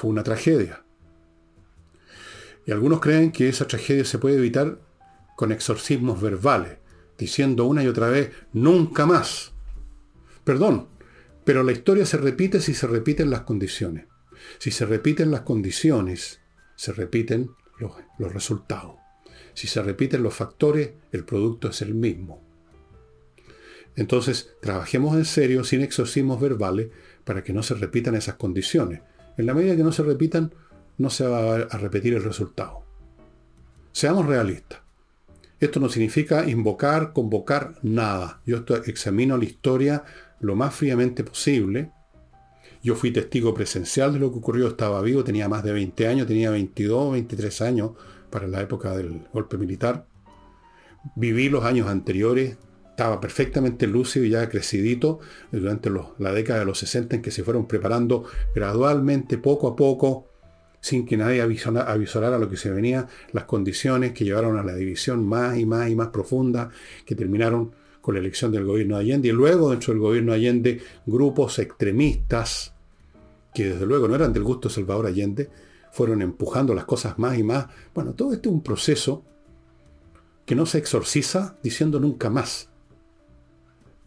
fue 0.00 0.08
una 0.08 0.22
tragedia. 0.22 0.82
Y 2.64 2.72
algunos 2.72 3.00
creen 3.00 3.32
que 3.32 3.50
esa 3.50 3.66
tragedia 3.66 4.06
se 4.06 4.18
puede 4.18 4.36
evitar 4.36 4.80
con 5.36 5.52
exorcismos 5.52 6.22
verbales, 6.22 6.78
diciendo 7.18 7.66
una 7.66 7.84
y 7.84 7.86
otra 7.86 8.08
vez, 8.08 8.30
nunca 8.54 9.04
más. 9.04 9.52
Perdón, 10.42 10.88
pero 11.44 11.62
la 11.62 11.72
historia 11.72 12.06
se 12.06 12.16
repite 12.16 12.60
si 12.60 12.72
se 12.72 12.86
repiten 12.86 13.28
las 13.28 13.42
condiciones. 13.42 14.06
Si 14.58 14.70
se 14.70 14.86
repiten 14.86 15.30
las 15.30 15.42
condiciones, 15.42 16.40
se 16.76 16.94
repiten 16.94 17.50
los, 17.78 17.92
los 18.18 18.32
resultados. 18.32 18.94
Si 19.52 19.66
se 19.66 19.82
repiten 19.82 20.22
los 20.22 20.32
factores, 20.32 20.92
el 21.12 21.26
producto 21.26 21.68
es 21.68 21.82
el 21.82 21.94
mismo. 21.94 22.42
Entonces, 23.96 24.54
trabajemos 24.62 25.14
en 25.14 25.26
serio, 25.26 25.62
sin 25.62 25.82
exorcismos 25.82 26.40
verbales, 26.40 26.88
para 27.24 27.44
que 27.44 27.52
no 27.52 27.62
se 27.62 27.74
repitan 27.74 28.14
esas 28.14 28.36
condiciones. 28.36 29.02
En 29.36 29.46
la 29.46 29.54
medida 29.54 29.76
que 29.76 29.84
no 29.84 29.92
se 29.92 30.02
repitan, 30.02 30.52
no 30.98 31.10
se 31.10 31.26
va 31.26 31.54
a 31.54 31.78
repetir 31.78 32.14
el 32.14 32.22
resultado. 32.22 32.82
Seamos 33.92 34.26
realistas. 34.26 34.80
Esto 35.58 35.78
no 35.78 35.88
significa 35.88 36.48
invocar, 36.48 37.12
convocar 37.12 37.74
nada. 37.82 38.40
Yo 38.46 38.64
examino 38.86 39.36
la 39.36 39.44
historia 39.44 40.04
lo 40.40 40.56
más 40.56 40.74
fríamente 40.74 41.22
posible. 41.22 41.90
Yo 42.82 42.94
fui 42.94 43.10
testigo 43.10 43.52
presencial 43.52 44.14
de 44.14 44.18
lo 44.18 44.32
que 44.32 44.38
ocurrió, 44.38 44.68
estaba 44.68 45.02
vivo, 45.02 45.22
tenía 45.22 45.48
más 45.48 45.62
de 45.62 45.72
20 45.72 46.08
años, 46.08 46.26
tenía 46.26 46.50
22, 46.50 47.12
23 47.12 47.60
años 47.62 47.90
para 48.30 48.48
la 48.48 48.62
época 48.62 48.96
del 48.96 49.26
golpe 49.34 49.58
militar. 49.58 50.06
Viví 51.14 51.50
los 51.50 51.64
años 51.64 51.88
anteriores, 51.88 52.56
estaba 53.00 53.18
perfectamente 53.18 53.86
lúcido 53.86 54.26
y 54.26 54.28
ya 54.28 54.46
crecidito 54.50 55.20
durante 55.50 55.90
la 56.18 56.32
década 56.34 56.58
de 56.58 56.66
los 56.66 56.80
60 56.80 57.16
en 57.16 57.22
que 57.22 57.30
se 57.30 57.42
fueron 57.42 57.66
preparando 57.66 58.24
gradualmente, 58.54 59.38
poco 59.38 59.68
a 59.68 59.74
poco, 59.74 60.26
sin 60.82 61.06
que 61.06 61.16
nadie 61.16 61.40
avisara, 61.40 61.86
a 62.34 62.38
lo 62.38 62.50
que 62.50 62.58
se 62.58 62.70
venía, 62.70 63.08
las 63.32 63.44
condiciones 63.44 64.12
que 64.12 64.26
llevaron 64.26 64.58
a 64.58 64.62
la 64.62 64.74
división 64.74 65.26
más 65.26 65.56
y 65.56 65.64
más 65.64 65.88
y 65.88 65.96
más 65.96 66.08
profunda, 66.08 66.68
que 67.06 67.14
terminaron 67.14 67.74
con 68.02 68.16
la 68.16 68.20
elección 68.20 68.52
del 68.52 68.66
gobierno 68.66 68.96
de 68.96 69.00
Allende. 69.00 69.28
Y 69.28 69.32
luego, 69.32 69.70
dentro 69.70 69.94
del 69.94 70.02
gobierno 70.02 70.32
de 70.32 70.38
Allende, 70.38 70.82
grupos 71.06 71.58
extremistas, 71.58 72.74
que 73.54 73.70
desde 73.70 73.86
luego 73.86 74.08
no 74.08 74.14
eran 74.14 74.34
del 74.34 74.44
gusto 74.44 74.68
de 74.68 74.74
Salvador 74.74 75.06
Allende, 75.06 75.48
fueron 75.90 76.20
empujando 76.20 76.74
las 76.74 76.84
cosas 76.84 77.18
más 77.18 77.38
y 77.38 77.44
más. 77.44 77.66
Bueno, 77.94 78.12
todo 78.12 78.34
este 78.34 78.50
es 78.50 78.54
un 78.54 78.62
proceso 78.62 79.24
que 80.44 80.54
no 80.54 80.66
se 80.66 80.76
exorciza 80.76 81.56
diciendo 81.62 81.98
nunca 81.98 82.28
más. 82.28 82.69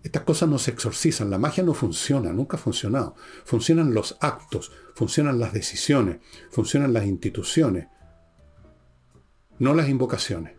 Estas 0.04 0.24
cosas 0.24 0.50
no 0.50 0.60
se 0.60 0.72
exorcizan, 0.72 1.30
la 1.30 1.40
magia 1.40 1.64
no 1.64 1.74
funciona, 1.74 2.34
nunca 2.34 2.58
ha 2.58 2.60
funcionado. 2.60 3.16
Funcionan 3.46 3.94
los 3.94 4.18
actos, 4.20 4.72
funcionan 4.96 5.40
las 5.40 5.54
decisiones, 5.54 6.18
funcionan 6.52 6.92
las 6.92 7.06
instituciones, 7.06 7.88
no 9.60 9.74
las 9.74 9.88
invocaciones. 9.88 10.56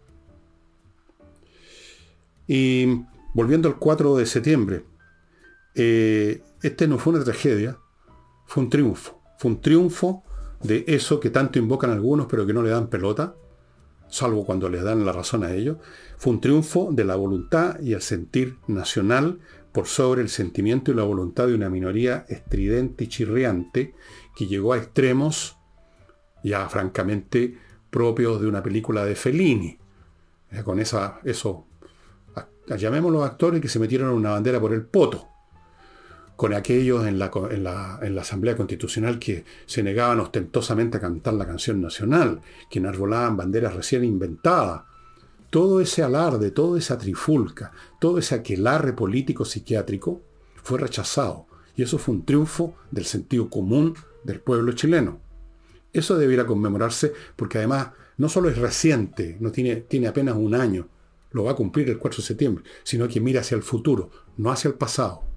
Y 2.46 2.86
volviendo 3.34 3.68
al 3.68 3.78
4 3.78 4.16
de 4.16 4.26
septiembre, 4.26 4.86
eh, 5.74 6.42
este 6.62 6.88
no 6.88 6.98
fue 6.98 7.12
una 7.12 7.24
tragedia, 7.24 7.78
fue 8.46 8.62
un 8.62 8.70
triunfo. 8.70 9.20
Fue 9.38 9.50
un 9.50 9.60
triunfo 9.60 10.24
de 10.62 10.84
eso 10.88 11.20
que 11.20 11.28
tanto 11.28 11.58
invocan 11.58 11.90
algunos 11.90 12.26
pero 12.26 12.46
que 12.46 12.54
no 12.54 12.62
le 12.62 12.70
dan 12.70 12.88
pelota, 12.88 13.34
salvo 14.14 14.46
cuando 14.46 14.68
les 14.68 14.84
dan 14.84 15.04
la 15.04 15.12
razón 15.12 15.42
a 15.42 15.52
ellos, 15.52 15.78
fue 16.18 16.32
un 16.32 16.40
triunfo 16.40 16.90
de 16.92 17.04
la 17.04 17.16
voluntad 17.16 17.80
y 17.80 17.94
el 17.94 18.00
sentir 18.00 18.58
nacional 18.68 19.40
por 19.72 19.86
sobre 19.86 20.22
el 20.22 20.28
sentimiento 20.28 20.92
y 20.92 20.94
la 20.94 21.02
voluntad 21.02 21.48
de 21.48 21.54
una 21.54 21.68
minoría 21.68 22.24
estridente 22.28 23.04
y 23.04 23.08
chirriante 23.08 23.94
que 24.36 24.46
llegó 24.46 24.72
a 24.72 24.78
extremos 24.78 25.56
ya 26.44 26.68
francamente 26.68 27.58
propios 27.90 28.40
de 28.40 28.46
una 28.46 28.62
película 28.62 29.04
de 29.04 29.16
Fellini. 29.16 29.78
Con 30.64 30.78
esa, 30.78 31.18
eso, 31.24 31.66
llamémoslo 32.68 33.24
actores 33.24 33.60
que 33.60 33.68
se 33.68 33.80
metieron 33.80 34.10
una 34.10 34.30
bandera 34.30 34.60
por 34.60 34.72
el 34.72 34.86
poto 34.86 35.33
con 36.36 36.52
aquellos 36.52 37.06
en 37.06 37.18
la, 37.18 37.30
en, 37.50 37.64
la, 38.14 38.20
Asamblea 38.20 38.56
Constitucional 38.56 39.18
que 39.18 39.44
se 39.66 39.82
negaban 39.82 40.20
ostentosamente 40.20 40.96
a 40.96 41.00
cantar 41.00 41.34
la 41.34 41.46
canción 41.46 41.80
nacional, 41.80 42.40
que 42.68 42.80
enarbolaban 42.80 43.36
banderas 43.36 43.74
recién 43.74 44.04
inventadas. 44.04 44.82
Todo 45.50 45.80
ese 45.80 46.02
alarde, 46.02 46.50
toda 46.50 46.78
esa 46.78 46.98
trifulca, 46.98 47.72
todo 48.00 48.18
ese 48.18 48.34
aquelarre 48.34 48.92
político 48.92 49.44
psiquiátrico 49.44 50.22
fue 50.62 50.78
rechazado. 50.78 51.46
Y 51.76 51.82
eso 51.82 51.98
fue 51.98 52.14
un 52.14 52.24
triunfo 52.24 52.74
del 52.90 53.04
sentido 53.04 53.48
común 53.48 53.94
del 54.24 54.40
pueblo 54.40 54.72
chileno. 54.72 55.20
Eso 55.92 56.18
debiera 56.18 56.46
conmemorarse 56.46 57.12
porque 57.36 57.58
además 57.58 57.90
no 58.16 58.28
solo 58.28 58.48
es 58.48 58.58
reciente, 58.58 59.36
no 59.38 59.52
tiene, 59.52 59.76
tiene 59.76 60.08
apenas 60.08 60.34
un 60.36 60.54
año, 60.54 60.88
lo 61.30 61.44
va 61.44 61.52
a 61.52 61.56
cumplir 61.56 61.88
el 61.90 61.98
4 61.98 62.18
de 62.18 62.26
septiembre, 62.26 62.64
sino 62.82 63.06
que 63.06 63.20
mira 63.20 63.40
hacia 63.40 63.56
el 63.56 63.62
futuro, 63.62 64.10
no 64.36 64.50
hacia 64.50 64.68
el 64.68 64.74
pasado. 64.74 65.33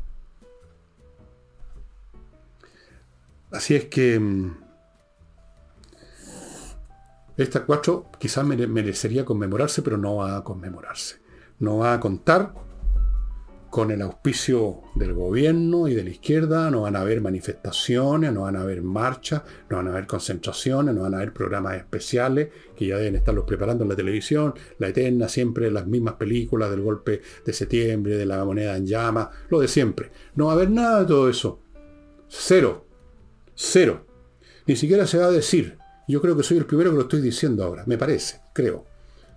Así 3.57 3.73
es 3.73 3.85
que 3.85 4.19
mm, 4.19 4.55
esta 7.37 7.65
4 7.65 8.11
quizás 8.19 8.45
merecería 8.45 9.25
conmemorarse, 9.25 9.81
pero 9.81 9.97
no 9.97 10.17
va 10.17 10.37
a 10.37 10.43
conmemorarse. 10.43 11.15
No 11.57 11.79
va 11.79 11.93
a 11.93 11.99
contar 11.99 12.53
con 13.71 13.89
el 13.89 14.03
auspicio 14.03 14.81
del 14.93 15.15
gobierno 15.15 15.87
y 15.87 15.95
de 15.95 16.03
la 16.03 16.11
izquierda, 16.11 16.69
no 16.69 16.81
van 16.81 16.95
a 16.95 17.01
haber 17.01 17.19
manifestaciones, 17.19 18.31
no 18.31 18.41
van 18.41 18.57
a 18.57 18.61
haber 18.61 18.83
marchas, 18.83 19.41
no 19.71 19.77
van 19.77 19.87
a 19.87 19.89
haber 19.89 20.05
concentraciones, 20.05 20.93
no 20.93 21.01
van 21.01 21.15
a 21.15 21.17
haber 21.17 21.33
programas 21.33 21.77
especiales 21.77 22.49
que 22.75 22.85
ya 22.85 22.97
deben 22.97 23.15
estarlos 23.15 23.45
preparando 23.45 23.85
en 23.85 23.89
la 23.89 23.95
televisión, 23.95 24.53
la 24.77 24.89
eterna, 24.89 25.29
siempre 25.29 25.71
las 25.71 25.87
mismas 25.87 26.13
películas 26.13 26.69
del 26.69 26.81
golpe 26.81 27.23
de 27.43 27.53
septiembre, 27.53 28.17
de 28.17 28.25
la 28.27 28.45
moneda 28.45 28.77
en 28.77 28.85
llama, 28.85 29.31
lo 29.49 29.59
de 29.59 29.67
siempre. 29.67 30.11
No 30.35 30.45
va 30.45 30.51
a 30.51 30.55
haber 30.55 30.69
nada 30.69 30.99
de 30.99 31.05
todo 31.07 31.27
eso. 31.27 31.59
Cero. 32.27 32.86
Cero. 33.59 34.05
Ni 34.67 34.75
siquiera 34.75 35.07
se 35.07 35.17
va 35.17 35.25
a 35.25 35.31
decir. 35.31 35.79
Yo 36.07 36.21
creo 36.21 36.37
que 36.37 36.43
soy 36.43 36.57
el 36.57 36.67
primero 36.67 36.91
que 36.91 36.97
lo 36.97 37.01
estoy 37.01 37.21
diciendo 37.21 37.63
ahora. 37.63 37.83
Me 37.87 37.97
parece, 37.97 38.39
creo. 38.53 38.85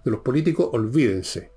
De 0.05 0.11
los 0.11 0.21
políticos, 0.21 0.69
olvídense. 0.73 1.51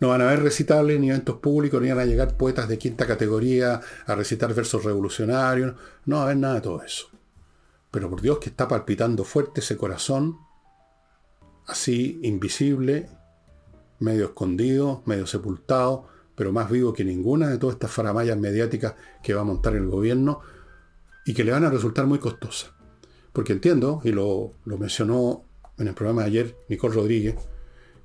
No 0.00 0.08
van 0.08 0.20
a 0.20 0.26
haber 0.26 0.42
recitales 0.42 0.98
ni 0.98 1.10
eventos 1.10 1.36
públicos, 1.36 1.80
ni 1.80 1.88
van 1.88 2.00
a 2.00 2.04
llegar 2.04 2.36
poetas 2.36 2.68
de 2.68 2.78
quinta 2.78 3.06
categoría 3.06 3.80
a 4.04 4.14
recitar 4.16 4.52
versos 4.52 4.84
revolucionarios. 4.84 5.76
No 6.04 6.16
va 6.16 6.22
a 6.22 6.24
haber 6.24 6.36
nada 6.38 6.54
de 6.56 6.60
todo 6.62 6.82
eso. 6.82 7.08
Pero 7.92 8.10
por 8.10 8.20
Dios 8.20 8.38
que 8.38 8.50
está 8.50 8.66
palpitando 8.66 9.22
fuerte 9.22 9.60
ese 9.60 9.76
corazón, 9.76 10.36
así 11.68 12.18
invisible, 12.24 13.08
medio 14.00 14.24
escondido, 14.24 15.02
medio 15.06 15.28
sepultado, 15.28 16.08
pero 16.34 16.52
más 16.52 16.70
vivo 16.70 16.92
que 16.92 17.04
ninguna 17.04 17.48
de 17.48 17.58
todas 17.58 17.74
estas 17.74 17.90
faramayas 17.90 18.38
mediáticas 18.38 18.94
que 19.22 19.34
va 19.34 19.42
a 19.42 19.44
montar 19.44 19.74
el 19.74 19.86
gobierno 19.88 20.40
y 21.24 21.34
que 21.34 21.44
le 21.44 21.52
van 21.52 21.64
a 21.64 21.70
resultar 21.70 22.06
muy 22.06 22.18
costosas. 22.18 22.72
Porque 23.32 23.52
entiendo, 23.52 24.00
y 24.04 24.12
lo, 24.12 24.54
lo 24.64 24.78
mencionó 24.78 25.44
en 25.78 25.88
el 25.88 25.94
programa 25.94 26.22
de 26.22 26.28
ayer 26.28 26.56
Nicole 26.68 26.94
Rodríguez, 26.94 27.36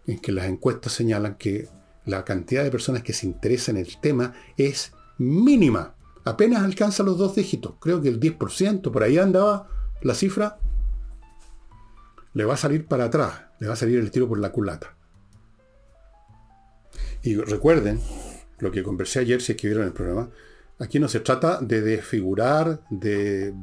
en 0.06 0.20
que 0.20 0.32
las 0.32 0.46
encuestas 0.46 0.94
señalan 0.94 1.36
que 1.36 1.68
la 2.06 2.24
cantidad 2.24 2.64
de 2.64 2.72
personas 2.72 3.04
que 3.04 3.14
se 3.14 3.28
interesan 3.28 3.78
en 3.78 3.86
el 3.86 3.98
tema 4.00 4.34
es 4.56 4.94
mínima. 5.18 5.96
Apenas 6.24 6.64
alcanza 6.64 7.04
los 7.04 7.18
dos 7.18 7.36
dígitos. 7.36 7.76
Creo 7.80 8.02
que 8.02 8.10
el 8.10 8.20
10%, 8.20 8.92
por 8.92 9.04
ahí 9.04 9.18
andaba 9.18 9.68
la 10.02 10.14
cifra. 10.14 10.60
Le 12.34 12.46
va 12.46 12.54
a 12.54 12.58
salir 12.58 12.86
para 12.86 13.06
atrás. 13.06 13.42
Le 13.60 13.68
va 13.68 13.74
a 13.74 13.78
salir 13.78 14.00
el 14.00 14.12
tiro 14.12 14.28
por 14.28 14.40
la 14.40 14.52
culata. 14.52 14.97
Y 17.28 17.36
recuerden 17.36 18.00
lo 18.60 18.72
que 18.72 18.84
conversé 18.84 19.20
ayer, 19.20 19.42
si 19.42 19.52
es 19.52 19.58
que 19.58 19.68
vieron 19.68 19.86
el 19.86 19.92
programa. 19.92 20.30
Aquí 20.80 20.98
no 20.98 21.10
se 21.10 21.20
trata 21.20 21.60
de 21.60 21.82
desfigurar, 21.82 22.80
de 22.90 23.54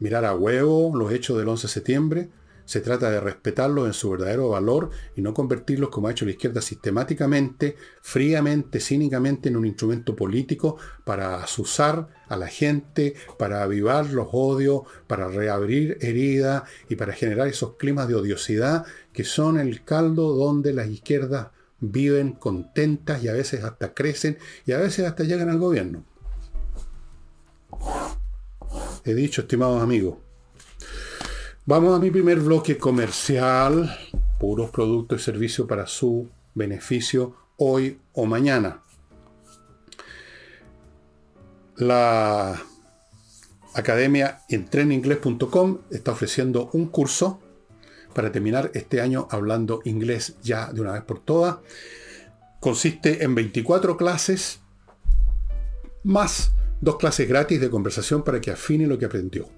mirar 0.00 0.24
a 0.24 0.34
huevo 0.34 0.90
los 0.92 1.12
hechos 1.12 1.38
del 1.38 1.46
11 1.46 1.68
de 1.68 1.72
septiembre 1.72 2.28
se 2.66 2.80
trata 2.80 3.10
de 3.10 3.20
respetarlos 3.20 3.86
en 3.86 3.92
su 3.92 4.10
verdadero 4.10 4.50
valor 4.50 4.90
y 5.14 5.22
no 5.22 5.32
convertirlos, 5.32 5.88
como 5.88 6.08
ha 6.08 6.10
hecho 6.10 6.24
la 6.24 6.32
izquierda 6.32 6.60
sistemáticamente, 6.60 7.76
fríamente, 8.02 8.80
cínicamente, 8.80 9.48
en 9.48 9.56
un 9.56 9.66
instrumento 9.66 10.16
político 10.16 10.76
para 11.04 11.36
asusar 11.36 12.08
a 12.28 12.36
la 12.36 12.48
gente, 12.48 13.14
para 13.38 13.62
avivar 13.62 14.10
los 14.10 14.28
odios, 14.32 14.82
para 15.06 15.28
reabrir 15.28 15.96
heridas 16.00 16.64
y 16.88 16.96
para 16.96 17.12
generar 17.12 17.46
esos 17.46 17.76
climas 17.76 18.08
de 18.08 18.16
odiosidad 18.16 18.84
que 19.12 19.24
son 19.24 19.58
el 19.58 19.84
caldo 19.84 20.34
donde 20.34 20.72
las 20.72 20.88
izquierdas 20.88 21.48
viven 21.80 22.32
contentas 22.32 23.22
y 23.22 23.28
a 23.28 23.32
veces 23.32 23.64
hasta 23.64 23.94
crecen 23.94 24.38
y 24.64 24.72
a 24.72 24.78
veces 24.78 25.06
hasta 25.06 25.24
llegan 25.24 25.50
al 25.50 25.58
gobierno. 25.58 26.04
He 29.04 29.14
dicho, 29.14 29.42
estimados 29.42 29.82
amigos, 29.82 30.16
Vamos 31.68 31.96
a 31.96 31.98
mi 31.98 32.12
primer 32.12 32.38
bloque 32.38 32.78
comercial, 32.78 33.98
puros 34.38 34.70
productos 34.70 35.20
y 35.20 35.24
servicios 35.24 35.66
para 35.66 35.88
su 35.88 36.30
beneficio 36.54 37.34
hoy 37.56 37.98
o 38.12 38.24
mañana. 38.24 38.84
La 41.74 42.62
Academia 43.74 44.42
entreninglés.com 44.48 45.78
está 45.90 46.12
ofreciendo 46.12 46.70
un 46.72 46.86
curso 46.86 47.40
para 48.16 48.32
terminar 48.32 48.70
este 48.72 49.02
año 49.02 49.28
hablando 49.30 49.82
inglés 49.84 50.36
ya 50.42 50.72
de 50.72 50.80
una 50.80 50.92
vez 50.92 51.02
por 51.02 51.20
todas. 51.20 51.58
Consiste 52.60 53.22
en 53.22 53.34
24 53.34 53.98
clases 53.98 54.60
más 56.02 56.52
dos 56.80 56.96
clases 56.96 57.28
gratis 57.28 57.60
de 57.60 57.68
conversación 57.68 58.24
para 58.24 58.40
que 58.40 58.50
afine 58.50 58.86
lo 58.86 58.98
que 58.98 59.04
aprendió. 59.04 59.50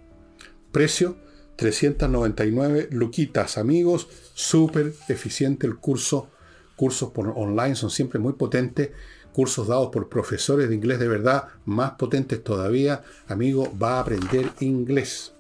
Precio 0.73 1.19
399 1.55 2.89
luquitas, 2.91 3.59
amigos, 3.59 4.09
súper 4.35 4.93
eficiente 5.09 5.69
el 5.69 5.77
curso. 5.77 6.29
Cursos 6.75 7.11
por 7.13 7.29
online 7.37 7.77
son 7.77 7.91
siempre 7.91 8.19
muy 8.19 8.33
potentes. 8.33 8.91
Cursos 9.33 9.69
dados 9.69 9.91
por 9.93 10.09
profesores 10.09 10.69
de 10.69 10.75
inglés 10.75 10.99
de 10.99 11.07
verdad, 11.07 11.45
más 11.65 11.93
potentes 11.93 12.43
todavía. 12.43 13.05
Amigo, 13.29 13.73
va 13.81 13.99
a 13.99 14.01
aprender 14.01 14.51
inglés. 14.59 15.33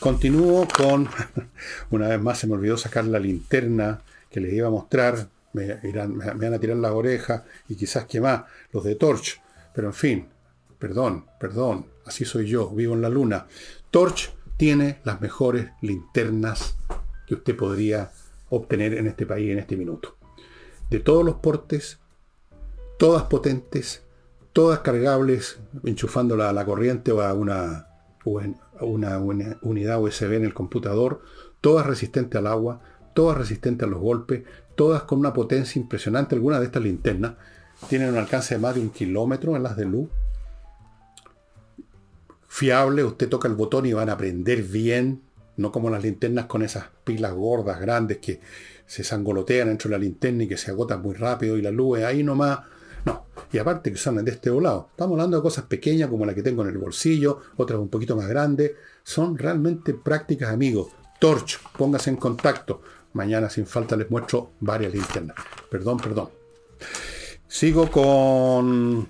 Continúo 0.00 0.68
con, 0.68 1.08
una 1.90 2.08
vez 2.08 2.20
más 2.20 2.38
se 2.38 2.46
me 2.46 2.54
olvidó 2.54 2.76
sacar 2.76 3.04
la 3.04 3.18
linterna 3.18 4.00
que 4.30 4.40
les 4.40 4.52
iba 4.52 4.68
a 4.68 4.70
mostrar. 4.70 5.28
Me, 5.52 5.74
van 5.74 6.54
a 6.54 6.58
tirar 6.60 6.76
las 6.76 6.92
orejas 6.92 7.42
y 7.68 7.74
quizás 7.74 8.04
que 8.04 8.20
más, 8.20 8.44
los 8.72 8.84
de 8.84 8.94
Torch. 8.94 9.40
Pero 9.74 9.88
en 9.88 9.94
fin, 9.94 10.28
perdón, 10.78 11.26
perdón, 11.40 11.86
así 12.06 12.24
soy 12.24 12.46
yo, 12.46 12.70
vivo 12.70 12.94
en 12.94 13.02
la 13.02 13.08
luna. 13.08 13.46
Torch 13.90 14.32
tiene 14.56 15.00
las 15.04 15.20
mejores 15.20 15.70
linternas 15.82 16.76
que 17.26 17.34
usted 17.34 17.56
podría 17.56 18.12
obtener 18.50 18.94
en 18.94 19.06
este 19.06 19.26
país 19.26 19.50
en 19.50 19.58
este 19.58 19.76
minuto. 19.76 20.16
De 20.90 21.00
todos 21.00 21.24
los 21.24 21.36
portes, 21.36 21.98
todas 22.98 23.24
potentes, 23.24 24.02
todas 24.52 24.80
cargables, 24.80 25.58
enchufándola 25.84 26.50
a 26.50 26.52
la 26.52 26.64
corriente 26.64 27.12
o 27.12 27.20
a 27.20 27.34
una, 27.34 27.88
una, 28.80 29.18
unidad 29.18 30.00
USB 30.00 30.32
en 30.34 30.44
el 30.44 30.54
computador, 30.54 31.22
todas 31.60 31.86
resistentes 31.86 32.38
al 32.38 32.46
agua, 32.46 32.80
todas 33.14 33.36
resistentes 33.36 33.86
a 33.86 33.90
los 33.90 34.00
golpes, 34.00 34.42
todas 34.76 35.02
con 35.02 35.18
una 35.18 35.32
potencia 35.32 35.80
impresionante. 35.80 36.34
Algunas 36.34 36.60
de 36.60 36.66
estas 36.66 36.82
linternas 36.82 37.34
tienen 37.88 38.10
un 38.10 38.18
alcance 38.18 38.54
de 38.54 38.60
más 38.60 38.74
de 38.74 38.80
un 38.80 38.90
kilómetro 38.90 39.56
en 39.56 39.62
las 39.62 39.76
de 39.76 39.84
luz 39.84 40.08
fiable, 42.58 43.04
usted 43.04 43.28
toca 43.28 43.46
el 43.46 43.54
botón 43.54 43.86
y 43.86 43.92
van 43.92 44.10
a 44.10 44.16
prender 44.16 44.62
bien, 44.62 45.22
no 45.56 45.70
como 45.70 45.90
las 45.90 46.02
linternas 46.02 46.46
con 46.46 46.62
esas 46.62 46.86
pilas 47.04 47.32
gordas, 47.32 47.78
grandes, 47.78 48.18
que 48.18 48.40
se 48.86 49.04
sangolotean 49.04 49.68
dentro 49.68 49.88
de 49.88 49.96
la 49.96 50.02
linterna 50.02 50.42
y 50.42 50.48
que 50.48 50.56
se 50.56 50.72
agotan 50.72 51.02
muy 51.02 51.14
rápido 51.14 51.56
y 51.56 51.62
la 51.62 51.70
luz 51.70 52.00
es 52.00 52.04
ahí 52.04 52.24
nomás. 52.24 52.60
No, 53.04 53.26
y 53.52 53.58
aparte 53.58 53.90
que 53.90 53.98
son 53.98 54.24
de 54.24 54.30
este 54.30 54.50
volado. 54.50 54.88
Estamos 54.90 55.12
hablando 55.14 55.36
de 55.36 55.42
cosas 55.42 55.64
pequeñas 55.64 56.08
como 56.08 56.26
la 56.26 56.34
que 56.34 56.42
tengo 56.42 56.62
en 56.62 56.68
el 56.68 56.78
bolsillo, 56.78 57.40
otras 57.56 57.78
un 57.78 57.88
poquito 57.88 58.16
más 58.16 58.28
grandes. 58.28 58.72
Son 59.02 59.36
realmente 59.36 59.94
prácticas, 59.94 60.50
amigos. 60.50 60.88
Torch, 61.18 61.58
póngase 61.76 62.10
en 62.10 62.16
contacto. 62.16 62.82
Mañana 63.14 63.48
sin 63.48 63.66
falta 63.66 63.96
les 63.96 64.10
muestro 64.10 64.52
varias 64.60 64.92
linternas. 64.92 65.36
Perdón, 65.70 65.98
perdón. 65.98 66.28
Sigo 67.46 67.90
con 67.90 69.08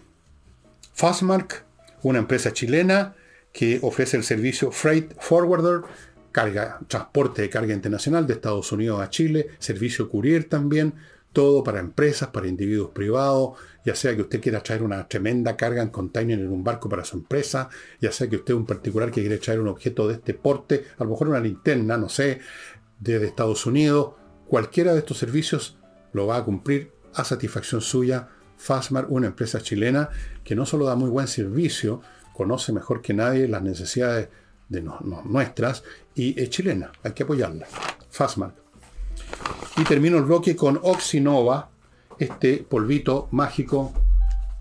Fastmark, 0.94 1.64
una 2.02 2.20
empresa 2.20 2.52
chilena 2.52 3.14
que 3.52 3.80
ofrece 3.82 4.16
el 4.16 4.22
servicio 4.22 4.70
Freight 4.70 5.14
Forwarder, 5.18 5.82
carga, 6.30 6.78
transporte 6.86 7.42
de 7.42 7.50
carga 7.50 7.74
internacional 7.74 8.26
de 8.26 8.34
Estados 8.34 8.70
Unidos 8.70 9.00
a 9.00 9.10
Chile, 9.10 9.48
servicio 9.58 10.08
courier 10.08 10.44
también, 10.44 10.94
todo 11.32 11.64
para 11.64 11.80
empresas, 11.80 12.28
para 12.28 12.46
individuos 12.46 12.90
privados, 12.90 13.58
ya 13.88 13.94
sea 13.94 14.14
que 14.14 14.20
usted 14.20 14.42
quiera 14.42 14.62
traer 14.62 14.82
una 14.82 15.08
tremenda 15.08 15.56
carga 15.56 15.82
en 15.82 15.88
container 15.88 16.38
en 16.38 16.50
un 16.50 16.62
barco 16.62 16.90
para 16.90 17.06
su 17.06 17.16
empresa, 17.16 17.70
ya 17.98 18.12
sea 18.12 18.28
que 18.28 18.36
usted 18.36 18.52
un 18.52 18.66
particular 18.66 19.10
que 19.10 19.22
quiere 19.22 19.38
traer 19.38 19.60
un 19.60 19.68
objeto 19.68 20.06
de 20.06 20.16
este 20.16 20.34
porte, 20.34 20.84
a 20.98 21.04
lo 21.04 21.10
mejor 21.10 21.28
una 21.28 21.40
linterna, 21.40 21.96
no 21.96 22.10
sé, 22.10 22.38
desde 23.00 23.24
Estados 23.24 23.64
Unidos, 23.64 24.10
cualquiera 24.46 24.92
de 24.92 24.98
estos 24.98 25.16
servicios 25.16 25.78
lo 26.12 26.26
va 26.26 26.36
a 26.36 26.44
cumplir 26.44 26.92
a 27.14 27.24
satisfacción 27.24 27.80
suya. 27.80 28.28
Fasmar, 28.58 29.06
una 29.08 29.28
empresa 29.28 29.62
chilena 29.62 30.10
que 30.44 30.54
no 30.54 30.66
solo 30.66 30.84
da 30.84 30.94
muy 30.94 31.08
buen 31.08 31.28
servicio, 31.28 32.02
conoce 32.34 32.74
mejor 32.74 33.00
que 33.00 33.14
nadie 33.14 33.48
las 33.48 33.62
necesidades 33.62 34.28
de 34.68 34.82
nuestras 34.82 35.82
y 36.14 36.38
es 36.38 36.50
chilena, 36.50 36.92
hay 37.02 37.12
que 37.12 37.22
apoyarla. 37.22 37.66
Fastmark. 38.10 38.54
Y 39.78 39.84
termino 39.84 40.18
el 40.18 40.24
bloque 40.24 40.54
con 40.54 40.78
Oxinova, 40.82 41.70
este 42.18 42.58
polvito 42.58 43.28
mágico 43.30 43.92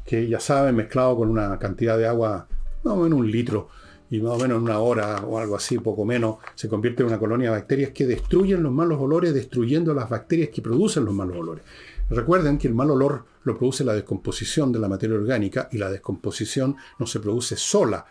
que 0.05 0.27
ya 0.27 0.39
saben, 0.39 0.75
mezclado 0.75 1.17
con 1.17 1.29
una 1.29 1.59
cantidad 1.59 1.97
de 1.97 2.07
agua, 2.07 2.47
más 2.83 2.93
o 2.93 2.97
menos 2.97 3.19
un 3.19 3.29
litro, 3.29 3.69
y 4.09 4.21
más 4.21 4.33
o 4.33 4.37
menos 4.37 4.57
en 4.57 4.63
una 4.63 4.79
hora 4.79 5.17
o 5.25 5.37
algo 5.37 5.55
así, 5.55 5.77
poco 5.77 6.05
menos, 6.05 6.37
se 6.55 6.69
convierte 6.69 7.03
en 7.03 7.09
una 7.09 7.19
colonia 7.19 7.49
de 7.49 7.57
bacterias 7.57 7.91
que 7.91 8.07
destruyen 8.07 8.63
los 8.63 8.71
malos 8.71 8.99
olores, 9.01 9.33
destruyendo 9.33 9.93
las 9.93 10.09
bacterias 10.09 10.49
que 10.49 10.61
producen 10.61 11.03
los 11.05 11.13
malos 11.13 11.37
olores. 11.37 11.63
Recuerden 12.09 12.57
que 12.57 12.67
el 12.67 12.73
mal 12.73 12.89
olor 12.89 13.25
lo 13.43 13.57
produce 13.57 13.83
la 13.83 13.93
descomposición 13.93 14.71
de 14.71 14.79
la 14.79 14.87
materia 14.87 15.17
orgánica 15.17 15.67
y 15.71 15.77
la 15.77 15.89
descomposición 15.89 16.77
no 16.99 17.05
se 17.05 17.19
produce 17.19 17.57
sola, 17.57 18.05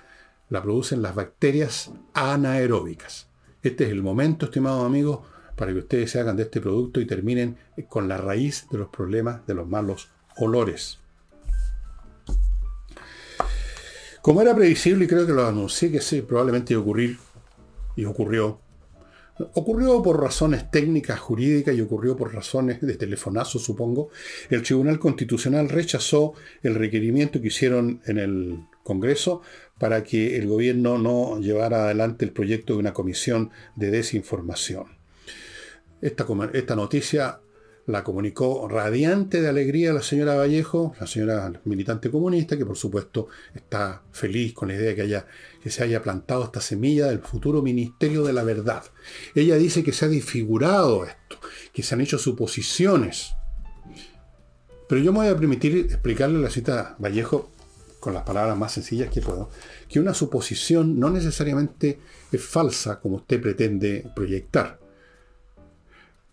la 0.50 0.62
producen 0.62 1.00
las 1.00 1.14
bacterias 1.14 1.90
anaeróbicas. 2.12 3.28
Este 3.62 3.85
es 3.85 3.90
el 3.90 4.02
momento, 4.02 4.46
estimados 4.46 4.85
amigos, 4.85 5.20
para 5.57 5.73
que 5.73 5.79
ustedes 5.79 6.11
se 6.11 6.21
hagan 6.21 6.37
de 6.37 6.45
este 6.45 6.61
producto 6.61 7.01
y 7.01 7.07
terminen 7.07 7.57
con 7.88 8.09
la 8.09 8.19
raíz 8.19 8.66
de 8.71 8.79
los 8.79 8.88
problemas 8.88 9.47
de 9.47 9.55
los 9.55 9.66
malos 9.66 10.11
olores. 10.37 10.99
Como 14.23 14.42
era 14.42 14.55
previsible 14.55 15.05
y 15.05 15.09
creo 15.09 15.27
que 15.27 15.33
lo 15.33 15.47
anuncié 15.47 15.90
que 15.90 16.01
sí, 16.01 16.21
probablemente 16.21 16.73
iba 16.73 16.81
a 16.81 16.83
ocurrir, 16.83 17.19
y 17.95 18.05
ocurrió, 18.05 18.61
Ocurrió 19.38 20.03
por 20.03 20.19
razones 20.19 20.71
técnicas, 20.71 21.21
jurídicas 21.21 21.75
y 21.75 21.83
ocurrió 21.83 22.16
por 22.16 22.33
razones 22.33 22.81
de 22.81 22.95
telefonazo, 22.95 23.59
supongo. 23.59 24.09
El 24.49 24.62
Tribunal 24.62 24.99
Constitucional 24.99 25.69
rechazó 25.69 26.33
el 26.62 26.75
requerimiento 26.75 27.42
que 27.42 27.49
hicieron 27.49 28.01
en 28.07 28.19
el 28.19 28.61
Congreso 28.83 29.42
para 29.79 30.05
que 30.05 30.38
el 30.38 30.49
gobierno 30.49 30.97
no 30.97 31.38
llevara 31.38 31.85
adelante 31.85 32.25
el 32.25 32.33
proyecto 32.33 32.73
de 32.73 32.79
una 32.79 32.95
comisión 32.95 33.51
de 33.75 33.90
desinformación. 33.90 34.95
Esta, 36.07 36.77
noticia 36.77 37.40
la 37.87 38.05
comunicó 38.05 38.69
radiante 38.69 39.40
de 39.40 39.49
alegría 39.49 39.92
la 39.92 40.03
señora 40.03 40.37
Vallejo, 40.37 40.95
la 41.01 41.07
señora 41.09 41.53
militante 41.64 42.12
comunista, 42.12 42.57
que 42.57 42.64
por 42.64 42.77
supuesto 42.77 43.27
está 43.53 44.03
feliz 44.12 44.55
con 44.55 44.69
la 44.69 44.75
idea 44.75 44.90
de 44.90 44.95
que, 44.95 45.03
haya, 45.03 45.27
que 45.61 45.69
se 45.69 45.83
haya 45.83 46.03
plantado 46.03 46.45
esta 46.45 46.61
semilla 46.61 47.07
del 47.07 47.19
futuro 47.19 47.61
Ministerio 47.61 48.23
de 48.23 48.33
la 48.33 48.45
Verdad. 48.45 48.85
Ella 49.35 49.57
dice 49.57 49.83
que 49.83 49.92
se 49.92 50.05
ha 50.05 50.09
disfigurado 50.09 51.05
esto, 51.05 51.40
que 51.73 51.83
se 51.83 51.97
han 51.97 52.01
hecho 52.01 52.19
suposiciones. 52.19 53.35
Pero 54.88 55.03
yo 55.03 55.12
me 55.12 55.19
voy 55.19 55.29
a 55.29 55.37
permitir 55.37 55.77
explicarle 55.77 56.38
a 56.38 56.42
la 56.42 56.51
cita 56.51 56.95
Vallejo 57.01 57.51
con 57.99 58.14
las 58.14 58.23
palabras 58.23 58.57
más 58.57 58.71
sencillas 58.71 59.11
que 59.11 59.23
puedo, 59.23 59.51
que 59.88 59.99
una 59.99 60.14
suposición 60.14 61.01
no 61.01 61.11
necesariamente 61.11 61.99
es 62.31 62.45
falsa 62.45 63.01
como 63.01 63.16
usted 63.16 63.42
pretende 63.42 64.09
proyectar. 64.14 64.86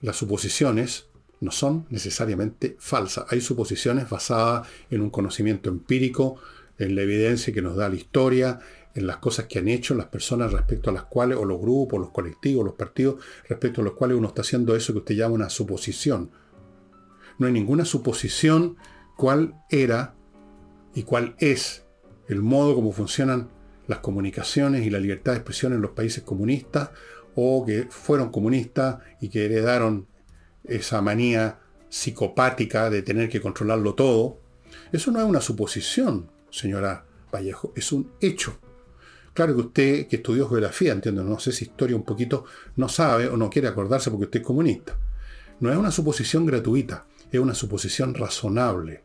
Las 0.04 0.18
suposiciones 0.18 1.08
no 1.40 1.52
son 1.52 1.86
necesariamente 1.90 2.76
falsas. 2.78 3.26
Hay 3.30 3.40
suposiciones 3.40 4.10
basadas 4.10 4.68
en 4.90 5.00
un 5.00 5.10
conocimiento 5.10 5.70
empírico, 5.70 6.36
en 6.78 6.96
la 6.96 7.04
evidencia 7.04 7.54
que 7.54 7.62
nos 7.62 7.78
da 7.78 7.88
la 7.88 7.96
historia, 7.96 8.60
en 8.96 9.08
las 9.08 9.18
cosas 9.18 9.46
que 9.46 9.60
han 9.60 9.70
hecho 9.70 9.96
las 9.96 10.08
personas 10.08 10.52
respecto 10.52 10.90
a 10.90 10.94
las 10.94 11.06
cuales, 11.06 11.38
o 11.38 11.46
los 11.46 11.58
grupos, 11.58 12.02
los 12.02 12.10
colectivos, 12.10 12.66
los 12.66 12.74
partidos, 12.74 13.24
respecto 13.48 13.80
a 13.80 13.86
los 13.86 13.94
cuales 13.94 14.18
uno 14.18 14.28
está 14.28 14.42
haciendo 14.42 14.76
eso 14.76 14.92
que 14.92 15.00
usted 15.00 15.16
llama 15.16 15.36
una 15.36 15.50
suposición. 15.50 16.32
No 17.38 17.48
hay 17.48 17.54
ninguna 17.54 17.86
suposición 17.86 18.76
cuál 19.16 19.56
era 19.70 20.16
y 20.94 21.04
cuál 21.04 21.36
es 21.40 21.86
el 22.28 22.42
modo 22.42 22.76
como 22.76 22.92
funcionan 22.92 23.48
las 23.88 24.00
comunicaciones 24.00 24.86
y 24.86 24.90
la 24.90 25.00
libertad 25.00 25.32
de 25.32 25.38
expresión 25.38 25.72
en 25.72 25.82
los 25.82 25.92
países 25.92 26.24
comunistas 26.24 26.90
o 27.36 27.66
que 27.66 27.88
fueron 27.90 28.32
comunistas 28.32 29.00
y 29.22 29.30
que 29.30 29.46
heredaron 29.46 30.08
esa 30.64 31.02
manía 31.02 31.60
psicopática 31.90 32.90
de 32.90 33.02
tener 33.02 33.30
que 33.30 33.42
controlarlo 33.42 33.94
todo. 33.94 34.40
Eso 34.92 35.12
no 35.12 35.20
es 35.20 35.26
una 35.26 35.42
suposición, 35.42 36.30
señora 36.50 37.06
Vallejo, 37.32 37.74
es 37.76 37.92
un 37.92 38.12
hecho. 38.20 38.60
Claro 39.34 39.56
que 39.56 39.62
usted, 39.62 40.08
que 40.08 40.18
estudió 40.18 40.48
geografía, 40.48 40.92
entiendo, 40.92 41.24
no 41.24 41.40
sé 41.40 41.52
si 41.52 41.66
historia 41.66 41.96
un 41.96 42.04
poquito, 42.04 42.46
no 42.76 42.88
sabe 42.88 43.28
o 43.28 43.38
no 43.38 43.50
quiere 43.50 43.68
acordarse 43.68 44.12
porque 44.12 44.26
usted 44.26 44.40
es 44.42 44.46
comunista. 44.46 44.98
No 45.60 45.72
es 45.72 45.78
una 45.78 45.92
suposición 45.92 46.46
gratuita, 46.46 47.06
es 47.32 47.40
una 47.40 47.56
suposición 47.56 48.14
razonable. 48.14 49.04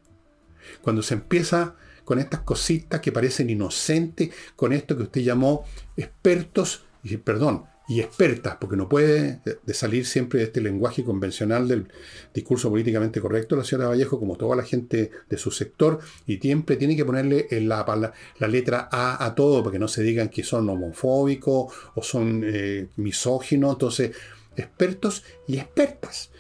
Cuando 0.82 1.02
se 1.02 1.14
empieza 1.14 1.76
con 2.04 2.18
estas 2.18 2.40
cositas 2.40 3.00
que 3.00 3.12
parecen 3.12 3.50
inocentes, 3.50 4.30
con 4.56 4.72
esto 4.72 4.96
que 4.96 5.04
usted 5.04 5.20
llamó 5.22 5.64
expertos, 5.96 6.84
y 7.02 7.16
perdón, 7.18 7.64
y 7.88 8.00
expertas, 8.00 8.58
porque 8.60 8.76
no 8.76 8.86
puede 8.86 9.40
de 9.44 9.74
salir 9.74 10.04
siempre 10.04 10.40
de 10.40 10.44
este 10.44 10.60
lenguaje 10.60 11.02
convencional 11.02 11.66
del 11.66 11.88
discurso 12.34 12.68
políticamente 12.68 13.18
correcto 13.18 13.56
la 13.56 13.64
señora 13.64 13.88
Vallejo, 13.88 14.20
como 14.20 14.36
toda 14.36 14.54
la 14.54 14.62
gente 14.62 15.10
de 15.28 15.38
su 15.38 15.50
sector, 15.50 15.98
y 16.26 16.36
siempre 16.36 16.76
tiene 16.76 16.96
que 16.96 17.06
ponerle 17.06 17.48
la, 17.62 18.12
la, 18.38 18.48
letra 18.48 18.90
A 18.92 19.24
a 19.24 19.34
todo, 19.34 19.62
para 19.62 19.72
que 19.72 19.78
no 19.78 19.88
se 19.88 20.02
digan 20.02 20.28
que 20.28 20.44
son 20.44 20.68
homofóbicos 20.68 21.72
o 21.94 22.02
son 22.02 22.42
eh, 22.44 22.88
misóginos, 22.96 23.72
entonces, 23.72 24.14
expertos 24.54 25.24
y 25.46 25.56
expertas, 25.56 26.30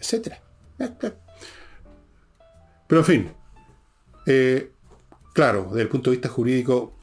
etc. 0.00 0.34
Pero 2.88 3.00
en 3.00 3.04
fin, 3.04 3.30
eh, 4.26 4.72
claro, 5.34 5.68
desde 5.70 5.82
el 5.82 5.88
punto 5.88 6.10
de 6.10 6.16
vista 6.16 6.28
jurídico, 6.28 6.97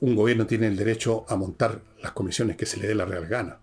un 0.00 0.14
gobierno 0.14 0.46
tiene 0.46 0.66
el 0.66 0.76
derecho 0.76 1.24
a 1.28 1.36
montar 1.36 1.80
las 2.02 2.12
comisiones 2.12 2.56
que 2.56 2.66
se 2.66 2.78
le 2.78 2.88
dé 2.88 2.94
la 2.94 3.04
real 3.04 3.26
gana. 3.26 3.60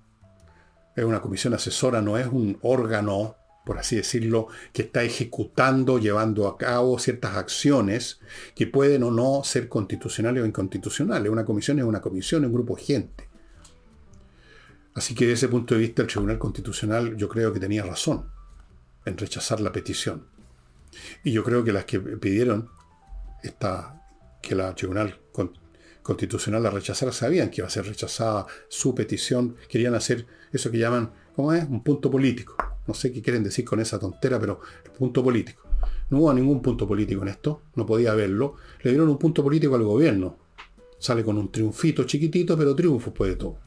Es 0.95 1.03
una 1.03 1.21
comisión 1.21 1.53
asesora, 1.53 2.01
no 2.01 2.17
es 2.17 2.27
un 2.27 2.57
órgano, 2.61 3.35
por 3.65 3.77
así 3.77 3.95
decirlo, 3.95 4.47
que 4.71 4.83
está 4.83 5.03
ejecutando, 5.03 5.97
llevando 5.97 6.47
a 6.47 6.57
cabo 6.57 6.99
ciertas 6.99 7.35
acciones 7.35 8.19
que 8.55 8.67
pueden 8.67 9.03
o 9.03 9.11
no 9.11 9.43
ser 9.43 9.67
constitucionales 9.69 10.43
o 10.43 10.45
inconstitucionales. 10.45 11.31
Una 11.31 11.45
comisión 11.45 11.79
es 11.79 11.85
una 11.85 12.01
comisión, 12.01 12.43
es 12.43 12.47
un 12.47 12.53
grupo 12.53 12.75
de 12.75 12.83
gente. 12.83 13.29
Así 14.93 15.15
que 15.15 15.25
desde 15.25 15.45
ese 15.45 15.47
punto 15.47 15.73
de 15.73 15.81
vista 15.81 16.03
el 16.03 16.07
Tribunal 16.07 16.37
Constitucional 16.37 17.17
yo 17.17 17.27
creo 17.27 17.51
que 17.51 17.59
tenía 17.59 17.83
razón 17.83 18.29
en 19.05 19.17
rechazar 19.17 19.59
la 19.59 19.71
petición. 19.71 20.27
Y 21.23 21.31
yo 21.31 21.43
creo 21.43 21.63
que 21.63 21.73
las 21.73 21.85
que 21.85 21.99
pidieron 21.99 22.69
que 23.41 24.55
la 24.55 24.75
Tribunal 24.75 25.19
Constitucional 25.31 25.62
la 26.61 26.69
rechazara 26.69 27.11
sabían 27.11 27.49
que 27.49 27.61
iba 27.61 27.67
a 27.67 27.71
ser 27.71 27.85
rechazada 27.85 28.45
su 28.67 28.93
petición, 28.93 29.55
querían 29.69 29.95
hacer 29.95 30.25
eso 30.51 30.69
que 30.69 30.77
llaman, 30.77 31.11
¿cómo 31.35 31.53
es? 31.53 31.63
Un 31.63 31.83
punto 31.83 32.11
político. 32.11 32.55
No 32.85 32.93
sé 32.93 33.11
qué 33.11 33.21
quieren 33.21 33.43
decir 33.43 33.63
con 33.63 33.79
esa 33.79 33.97
tontera, 33.97 34.39
pero 34.39 34.59
punto 34.97 35.23
político. 35.23 35.63
No 36.09 36.19
hubo 36.19 36.33
ningún 36.33 36.61
punto 36.61 36.87
político 36.87 37.21
en 37.21 37.29
esto, 37.29 37.61
no 37.75 37.85
podía 37.85 38.11
haberlo. 38.11 38.55
Le 38.81 38.91
dieron 38.91 39.09
un 39.09 39.17
punto 39.17 39.43
político 39.43 39.75
al 39.75 39.83
gobierno. 39.83 40.37
Sale 40.99 41.23
con 41.23 41.37
un 41.37 41.51
triunfito 41.51 42.03
chiquitito, 42.03 42.57
pero 42.57 42.75
triunfo 42.75 43.13
puede 43.13 43.35
todo. 43.35 43.57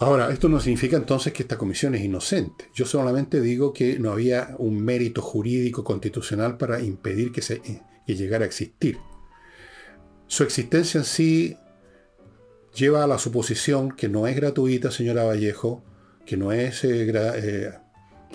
Ahora, 0.00 0.30
esto 0.30 0.48
no 0.48 0.60
significa 0.60 0.96
entonces 0.96 1.32
que 1.32 1.42
esta 1.42 1.58
comisión 1.58 1.94
es 1.96 2.02
inocente. 2.02 2.66
Yo 2.72 2.84
solamente 2.84 3.40
digo 3.40 3.72
que 3.72 3.98
no 3.98 4.12
había 4.12 4.54
un 4.58 4.80
mérito 4.80 5.22
jurídico 5.22 5.82
constitucional 5.82 6.56
para 6.56 6.80
impedir 6.80 7.32
que, 7.32 7.42
se, 7.42 7.60
que 7.60 8.14
llegara 8.14 8.44
a 8.44 8.46
existir. 8.46 8.98
Su 10.28 10.42
existencia 10.44 10.98
en 10.98 11.04
sí 11.04 11.56
lleva 12.74 13.02
a 13.02 13.06
la 13.06 13.18
suposición 13.18 13.90
que 13.90 14.08
no 14.08 14.26
es 14.26 14.36
gratuita, 14.36 14.90
señora 14.90 15.24
Vallejo, 15.24 15.82
que 16.26 16.36
no 16.36 16.52
es 16.52 16.84
eh, 16.84 17.10
eh, 17.10 17.72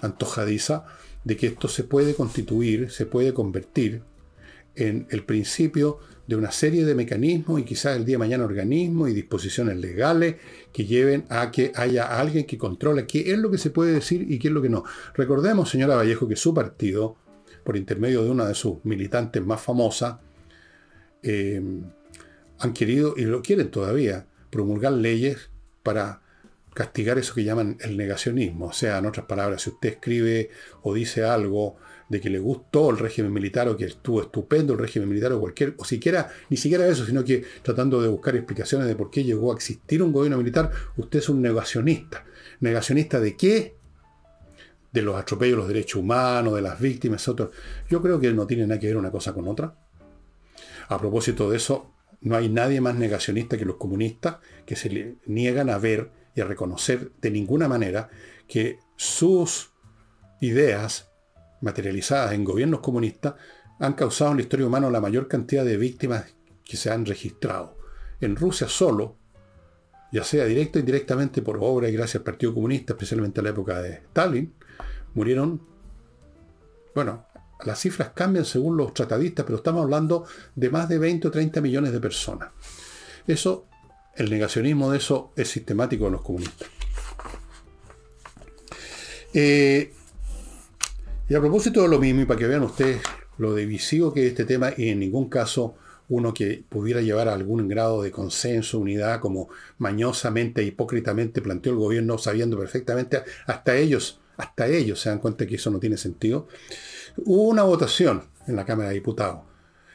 antojadiza, 0.01 0.85
de 1.23 1.37
que 1.37 1.47
esto 1.47 1.67
se 1.67 1.83
puede 1.83 2.15
constituir, 2.15 2.91
se 2.91 3.05
puede 3.05 3.33
convertir 3.33 4.01
en 4.75 5.07
el 5.11 5.23
principio 5.23 5.99
de 6.25 6.35
una 6.35 6.51
serie 6.51 6.83
de 6.83 6.95
mecanismos 6.95 7.59
y 7.59 7.63
quizás 7.63 7.95
el 7.95 8.05
día 8.05 8.15
de 8.15 8.19
mañana 8.19 8.45
organismos 8.45 9.09
y 9.09 9.13
disposiciones 9.13 9.77
legales 9.77 10.37
que 10.71 10.85
lleven 10.85 11.25
a 11.29 11.51
que 11.51 11.71
haya 11.75 12.19
alguien 12.19 12.45
que 12.45 12.57
controle 12.57 13.05
qué 13.05 13.31
es 13.31 13.37
lo 13.37 13.51
que 13.51 13.59
se 13.59 13.69
puede 13.69 13.93
decir 13.93 14.25
y 14.31 14.39
qué 14.39 14.47
es 14.47 14.53
lo 14.53 14.63
que 14.63 14.69
no. 14.69 14.83
Recordemos, 15.13 15.69
señora 15.69 15.95
Vallejo, 15.95 16.27
que 16.27 16.35
su 16.35 16.55
partido, 16.55 17.17
por 17.63 17.77
intermedio 17.77 18.23
de 18.23 18.31
una 18.31 18.47
de 18.47 18.55
sus 18.55 18.83
militantes 18.83 19.45
más 19.45 19.61
famosas, 19.61 20.15
eh, 21.23 21.61
han 22.59 22.73
querido, 22.73 23.15
y 23.17 23.23
lo 23.23 23.41
quieren 23.41 23.71
todavía, 23.71 24.27
promulgar 24.49 24.93
leyes 24.93 25.49
para 25.81 26.21
castigar 26.73 27.17
eso 27.17 27.33
que 27.33 27.43
llaman 27.43 27.77
el 27.81 27.97
negacionismo. 27.97 28.67
O 28.67 28.73
sea, 28.73 28.97
en 28.97 29.05
otras 29.05 29.25
palabras, 29.25 29.61
si 29.61 29.69
usted 29.69 29.89
escribe 29.89 30.49
o 30.81 30.93
dice 30.93 31.23
algo 31.23 31.77
de 32.09 32.21
que 32.21 32.29
le 32.29 32.39
gustó 32.39 32.89
el 32.89 32.97
régimen 32.97 33.33
militar 33.33 33.67
o 33.67 33.77
que 33.77 33.85
estuvo 33.85 34.21
estupendo 34.21 34.73
el 34.73 34.79
régimen 34.79 35.09
militar 35.09 35.31
o 35.33 35.39
cualquier, 35.39 35.73
o 35.77 35.85
siquiera, 35.85 36.31
ni 36.49 36.57
siquiera 36.57 36.87
eso, 36.87 37.05
sino 37.05 37.23
que 37.23 37.43
tratando 37.61 38.01
de 38.01 38.07
buscar 38.07 38.35
explicaciones 38.35 38.87
de 38.87 38.95
por 38.95 39.09
qué 39.09 39.23
llegó 39.23 39.51
a 39.51 39.55
existir 39.55 40.03
un 40.03 40.11
gobierno 40.11 40.37
militar, 40.37 40.71
usted 40.97 41.19
es 41.19 41.29
un 41.29 41.41
negacionista. 41.41 42.25
¿Negacionista 42.59 43.19
de 43.19 43.35
qué? 43.35 43.75
De 44.91 45.01
los 45.01 45.15
atropellos 45.15 45.57
los 45.57 45.67
derechos 45.67 46.01
humanos, 46.01 46.55
de 46.55 46.61
las 46.61 46.79
víctimas, 46.79 47.27
otros. 47.27 47.49
Yo 47.89 48.01
creo 48.01 48.19
que 48.19 48.31
no 48.31 48.45
tiene 48.45 48.67
nada 48.67 48.79
que 48.79 48.87
ver 48.87 48.97
una 48.97 49.11
cosa 49.11 49.33
con 49.33 49.47
otra. 49.47 49.75
A 50.87 50.99
propósito 50.99 51.49
de 51.49 51.57
eso, 51.57 51.93
no 52.21 52.35
hay 52.35 52.49
nadie 52.49 52.81
más 52.81 52.95
negacionista 52.95 53.57
que 53.57 53.65
los 53.65 53.75
comunistas 53.75 54.37
que 54.65 54.75
se 54.75 55.17
niegan 55.25 55.69
a 55.69 55.77
ver 55.77 56.11
y 56.35 56.41
a 56.41 56.45
reconocer 56.45 57.11
de 57.21 57.31
ninguna 57.31 57.67
manera 57.67 58.09
que 58.47 58.79
sus 58.95 59.71
ideas 60.39 61.11
materializadas 61.61 62.33
en 62.33 62.43
gobiernos 62.43 62.79
comunistas 62.79 63.35
han 63.79 63.93
causado 63.93 64.31
en 64.31 64.37
la 64.37 64.43
historia 64.43 64.67
humana 64.67 64.89
la 64.89 65.01
mayor 65.01 65.27
cantidad 65.27 65.65
de 65.65 65.77
víctimas 65.77 66.35
que 66.63 66.77
se 66.77 66.89
han 66.89 67.05
registrado. 67.05 67.77
En 68.21 68.35
Rusia 68.35 68.67
solo, 68.67 69.17
ya 70.11 70.23
sea 70.23 70.45
directa 70.45 70.79
o 70.79 70.81
indirectamente 70.81 71.41
por 71.41 71.57
obra 71.59 71.89
y 71.89 71.93
gracias 71.93 72.17
al 72.17 72.23
Partido 72.23 72.53
Comunista, 72.53 72.93
especialmente 72.93 73.41
en 73.41 73.45
la 73.45 73.49
época 73.49 73.81
de 73.81 73.93
Stalin, 73.93 74.53
murieron, 75.13 75.61
bueno, 76.95 77.25
las 77.65 77.79
cifras 77.79 78.11
cambian 78.13 78.45
según 78.45 78.77
los 78.77 78.93
tratadistas, 78.93 79.45
pero 79.45 79.57
estamos 79.57 79.83
hablando 79.83 80.25
de 80.55 80.69
más 80.69 80.89
de 80.89 80.97
20 80.97 81.27
o 81.27 81.31
30 81.31 81.61
millones 81.61 81.91
de 81.91 81.99
personas. 81.99 82.49
Eso, 83.27 83.65
el 84.15 84.29
negacionismo 84.29 84.91
de 84.91 84.97
eso 84.97 85.31
es 85.35 85.49
sistemático 85.49 86.07
en 86.07 86.13
los 86.13 86.21
comunistas. 86.21 86.67
Eh, 89.33 89.93
y 91.27 91.35
a 91.35 91.39
propósito 91.39 91.81
de 91.81 91.87
lo 91.87 91.99
mismo, 91.99 92.21
y 92.21 92.25
para 92.25 92.39
que 92.39 92.47
vean 92.47 92.63
ustedes 92.63 93.01
lo 93.37 93.55
divisivo 93.55 94.13
que 94.13 94.25
es 94.25 94.31
este 94.31 94.45
tema, 94.45 94.71
y 94.77 94.89
en 94.89 94.99
ningún 94.99 95.29
caso 95.29 95.75
uno 96.09 96.33
que 96.33 96.63
pudiera 96.67 97.01
llevar 97.01 97.27
a 97.27 97.33
algún 97.33 97.67
grado 97.67 98.03
de 98.03 98.11
consenso, 98.11 98.79
unidad, 98.79 99.19
como 99.19 99.49
mañosamente 99.77 100.61
e 100.61 100.65
hipócritamente 100.65 101.41
planteó 101.41 101.71
el 101.71 101.79
gobierno, 101.79 102.17
sabiendo 102.17 102.57
perfectamente, 102.57 103.23
hasta 103.47 103.75
ellos, 103.77 104.19
hasta 104.37 104.67
ellos 104.67 104.99
se 104.99 105.09
dan 105.09 105.19
cuenta 105.19 105.47
que 105.47 105.55
eso 105.55 105.71
no 105.71 105.79
tiene 105.79 105.97
sentido. 105.97 106.47
Hubo 107.17 107.43
una 107.43 107.63
votación 107.63 108.23
en 108.47 108.55
la 108.55 108.65
Cámara 108.65 108.89
de 108.89 108.95
Diputados. 108.95 109.41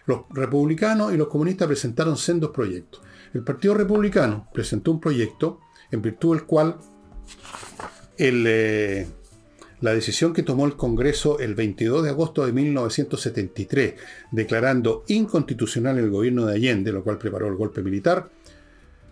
Los 0.07 0.23
republicanos 0.31 1.13
y 1.13 1.17
los 1.17 1.29
comunistas 1.29 1.69
presentaron 1.69 2.17
sendos 2.17 2.51
proyectos. 2.51 3.03
El 3.35 3.43
Partido 3.43 3.75
Republicano 3.75 4.49
presentó 4.53 4.91
un 4.91 5.01
proyecto 5.01 5.61
en 5.91 6.01
virtud 6.01 6.37
del 6.37 6.47
cual 6.47 6.77
eh, 8.17 9.07
la 9.81 9.93
decisión 9.93 10.33
que 10.33 10.43
tomó 10.43 10.67
el 10.67 10.77
Congreso 10.77 11.39
el 11.39 11.55
22 11.55 12.05
de 12.05 12.11
agosto 12.11 12.47
de 12.47 12.53
1973, 12.53 13.95
declarando 14.33 15.05
inconstitucional 15.09 15.99
el 15.99 16.11
gobierno 16.11 16.47
de 16.47 16.55
Allende, 16.55 16.91
lo 16.91 17.05
cual 17.05 17.19
preparó 17.19 17.49
el 17.49 17.55
golpe 17.55 17.83
militar, 17.83 18.29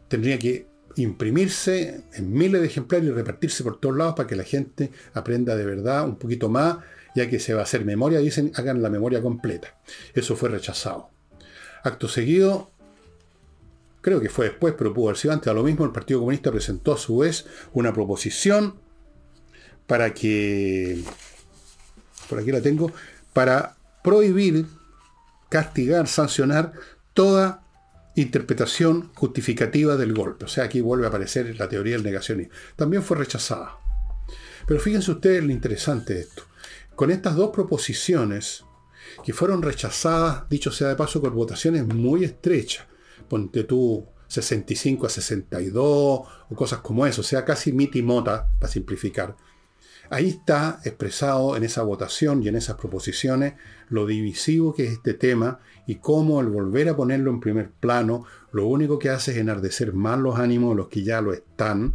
tendría 0.09 0.38
que 0.38 0.66
imprimirse 0.97 2.05
en 2.14 2.33
miles 2.33 2.61
de 2.61 2.66
ejemplares 2.66 3.09
y 3.09 3.12
repartirse 3.12 3.62
por 3.62 3.79
todos 3.79 3.97
lados 3.97 4.14
para 4.14 4.27
que 4.27 4.37
la 4.37 4.45
gente 4.45 4.90
aprenda 5.12 5.55
de 5.55 5.66
verdad 5.66 6.07
un 6.07 6.16
poquito 6.16 6.49
más 6.49 6.79
ya 7.16 7.31
que 7.31 7.40
se 7.40 7.55
va 7.55 7.61
a 7.61 7.64
hacer 7.64 7.85
memoria, 7.85 8.18
dicen, 8.20 8.52
hagan 8.55 8.83
la 8.83 8.90
memoria 8.90 9.22
completa. 9.22 9.74
Eso 10.14 10.37
fue 10.37 10.50
rechazado. 10.50 11.09
Acto 11.83 12.09
seguido, 12.09 12.70
creo 14.02 14.20
que 14.20 14.29
fue 14.29 14.50
después, 14.50 14.74
pero 14.76 14.92
pudo 14.92 15.09
haber 15.09 15.16
sido 15.16 15.33
antes, 15.33 15.48
a 15.48 15.55
lo 15.55 15.62
mismo, 15.62 15.87
el 15.87 15.92
Partido 15.92 16.20
Comunista 16.20 16.52
presentó 16.52 16.92
a 16.92 16.98
su 16.98 17.16
vez 17.18 17.46
una 17.72 17.94
proposición 17.94 18.79
para 19.87 20.12
que, 20.12 21.02
por 22.29 22.38
aquí 22.38 22.52
la 22.52 22.61
tengo, 22.61 22.92
para 23.33 23.76
prohibir, 24.05 24.66
castigar, 25.48 26.09
sancionar 26.09 26.72
toda 27.14 27.62
interpretación 28.14 29.11
justificativa 29.14 29.96
del 29.96 30.12
golpe. 30.12 30.44
O 30.44 30.48
sea, 30.48 30.64
aquí 30.64 30.83
vuelve 30.83 31.07
a 31.07 31.09
aparecer 31.09 31.59
la 31.59 31.68
teoría 31.68 31.94
del 31.94 32.05
negacionismo. 32.05 32.52
También 32.76 33.02
fue 33.02 33.16
rechazada. 33.16 33.79
Pero 34.66 34.81
fíjense 34.81 35.12
ustedes 35.12 35.42
lo 35.42 35.52
interesante 35.52 36.12
de 36.12 36.20
esto. 36.20 36.42
Con 36.96 37.11
estas 37.11 37.37
dos 37.37 37.50
proposiciones, 37.50 38.64
que 39.22 39.35
fueron 39.35 39.61
rechazadas, 39.61 40.48
dicho 40.48 40.70
sea 40.70 40.88
de 40.88 40.96
paso, 40.96 41.20
con 41.20 41.35
votaciones 41.35 41.87
muy 41.87 42.24
estrechas, 42.24 42.87
ponte 43.28 43.64
tú 43.64 44.06
65 44.28 45.06
a 45.06 45.11
62 45.11 45.78
o 45.78 46.54
cosas 46.54 46.80
como 46.80 47.06
eso, 47.06 47.20
o 47.20 47.24
sea, 47.24 47.44
casi 47.44 47.72
miti 47.72 48.02
mota, 48.02 48.48
para 48.59 48.72
simplificar. 48.72 49.37
Ahí 50.11 50.29
está 50.29 50.81
expresado 50.85 51.57
en 51.57 51.64
esa 51.64 51.83
votación 51.83 52.42
y 52.42 52.49
en 52.49 52.57
esas 52.57 52.77
proposiciones 52.77 53.55
lo 53.88 54.07
divisivo 54.07 54.75
que 54.75 54.87
es 54.87 54.92
este 54.92 55.14
tema 55.14 55.61
y 55.87 55.97
cómo 55.97 56.40
el 56.40 56.49
volver 56.49 56.88
a 56.88 56.97
ponerlo 56.97 57.31
en 57.31 57.40
primer 57.40 57.71
plano 57.71 58.25
lo 58.53 58.66
único 58.66 58.99
que 58.99 59.11
hace 59.11 59.33
es 59.33 59.38
enardecer 59.38 59.92
más 59.92 60.19
los 60.19 60.38
ánimos 60.38 60.71
de 60.71 60.77
los 60.77 60.88
que 60.88 61.03
ya 61.03 61.21
lo 61.21 61.33
están 61.33 61.95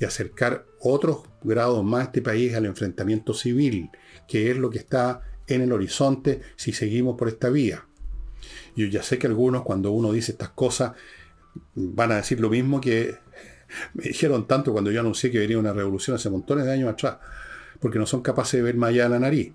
y 0.00 0.04
acercar 0.04 0.66
otros 0.80 1.22
grados 1.42 1.84
más 1.84 2.00
a 2.00 2.04
este 2.04 2.22
país 2.22 2.54
al 2.54 2.66
enfrentamiento 2.66 3.34
civil, 3.34 3.90
que 4.26 4.50
es 4.50 4.56
lo 4.56 4.70
que 4.70 4.78
está 4.78 5.22
en 5.46 5.62
el 5.62 5.72
horizonte 5.72 6.42
si 6.56 6.72
seguimos 6.72 7.16
por 7.16 7.28
esta 7.28 7.48
vía. 7.48 7.84
Yo 8.76 8.86
ya 8.86 9.02
sé 9.02 9.18
que 9.18 9.26
algunos 9.26 9.62
cuando 9.62 9.90
uno 9.90 10.12
dice 10.12 10.32
estas 10.32 10.50
cosas 10.50 10.92
van 11.74 12.12
a 12.12 12.16
decir 12.16 12.40
lo 12.40 12.50
mismo 12.50 12.80
que 12.80 13.16
me 13.94 14.04
dijeron 14.04 14.46
tanto 14.46 14.72
cuando 14.72 14.90
yo 14.90 15.00
anuncié 15.00 15.30
que 15.30 15.38
venía 15.38 15.58
una 15.58 15.72
revolución 15.72 16.16
hace 16.16 16.30
montones 16.30 16.64
de 16.64 16.72
años 16.72 16.90
atrás, 16.90 17.18
porque 17.80 17.98
no 17.98 18.06
son 18.06 18.22
capaces 18.22 18.58
de 18.58 18.62
ver 18.62 18.76
más 18.76 18.90
allá 18.90 19.04
de 19.04 19.10
la 19.10 19.18
nariz. 19.18 19.52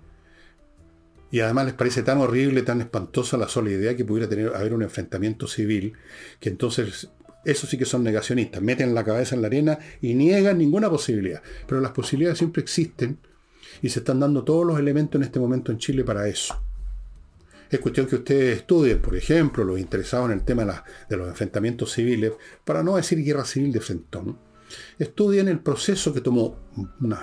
Y 1.30 1.40
además 1.40 1.66
les 1.66 1.74
parece 1.74 2.02
tan 2.02 2.18
horrible, 2.18 2.62
tan 2.62 2.80
espantosa 2.80 3.36
la 3.36 3.48
sola 3.48 3.70
idea 3.70 3.96
que 3.96 4.04
pudiera 4.04 4.28
tener, 4.28 4.54
haber 4.54 4.72
un 4.72 4.82
enfrentamiento 4.82 5.48
civil, 5.48 5.94
que 6.38 6.48
entonces 6.48 7.08
eso 7.44 7.66
sí 7.66 7.76
que 7.76 7.84
son 7.84 8.02
negacionistas, 8.04 8.62
meten 8.62 8.94
la 8.94 9.04
cabeza 9.04 9.34
en 9.34 9.42
la 9.42 9.48
arena 9.48 9.78
y 10.00 10.14
niegan 10.14 10.58
ninguna 10.58 10.88
posibilidad. 10.88 11.42
Pero 11.66 11.80
las 11.80 11.92
posibilidades 11.92 12.38
siempre 12.38 12.62
existen 12.62 13.18
y 13.82 13.88
se 13.88 13.98
están 14.00 14.20
dando 14.20 14.44
todos 14.44 14.64
los 14.64 14.78
elementos 14.78 15.18
en 15.20 15.24
este 15.24 15.40
momento 15.40 15.72
en 15.72 15.78
Chile 15.78 16.04
para 16.04 16.28
eso. 16.28 16.58
Es 17.70 17.80
cuestión 17.80 18.06
que 18.06 18.16
ustedes 18.16 18.58
estudien, 18.58 19.00
por 19.00 19.16
ejemplo, 19.16 19.64
los 19.64 19.80
interesados 19.80 20.26
en 20.26 20.38
el 20.38 20.44
tema 20.44 20.84
de, 21.08 21.16
los 21.16 21.28
enfrentamientos 21.28 21.92
civiles, 21.92 22.32
para 22.64 22.82
no 22.82 22.96
decir 22.96 23.22
guerra 23.24 23.44
civil 23.44 23.72
de 23.72 23.80
frentón, 23.80 24.38
estudien 24.98 25.48
el 25.48 25.60
proceso 25.60 26.14
que 26.14 26.20
tomó 26.20 26.56
unos 27.00 27.18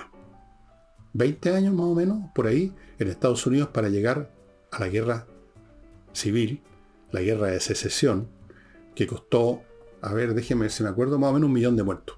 20 1.14 1.50
años 1.54 1.74
más 1.74 1.86
o 1.86 1.94
menos, 1.94 2.30
por 2.34 2.46
ahí, 2.46 2.72
en 2.98 3.08
Estados 3.08 3.46
Unidos 3.46 3.68
para 3.68 3.88
llegar 3.88 4.30
a 4.70 4.80
la 4.80 4.88
guerra 4.88 5.26
civil, 6.12 6.62
la 7.10 7.20
guerra 7.20 7.48
de 7.48 7.60
secesión, 7.60 8.28
que 8.94 9.06
costó, 9.06 9.62
a 10.00 10.12
ver, 10.12 10.34
déjenme 10.34 10.68
si 10.70 10.82
me 10.82 10.88
acuerdo, 10.88 11.18
más 11.18 11.30
o 11.30 11.34
menos 11.34 11.48
un 11.48 11.54
millón 11.54 11.76
de 11.76 11.82
muertos. 11.82 12.16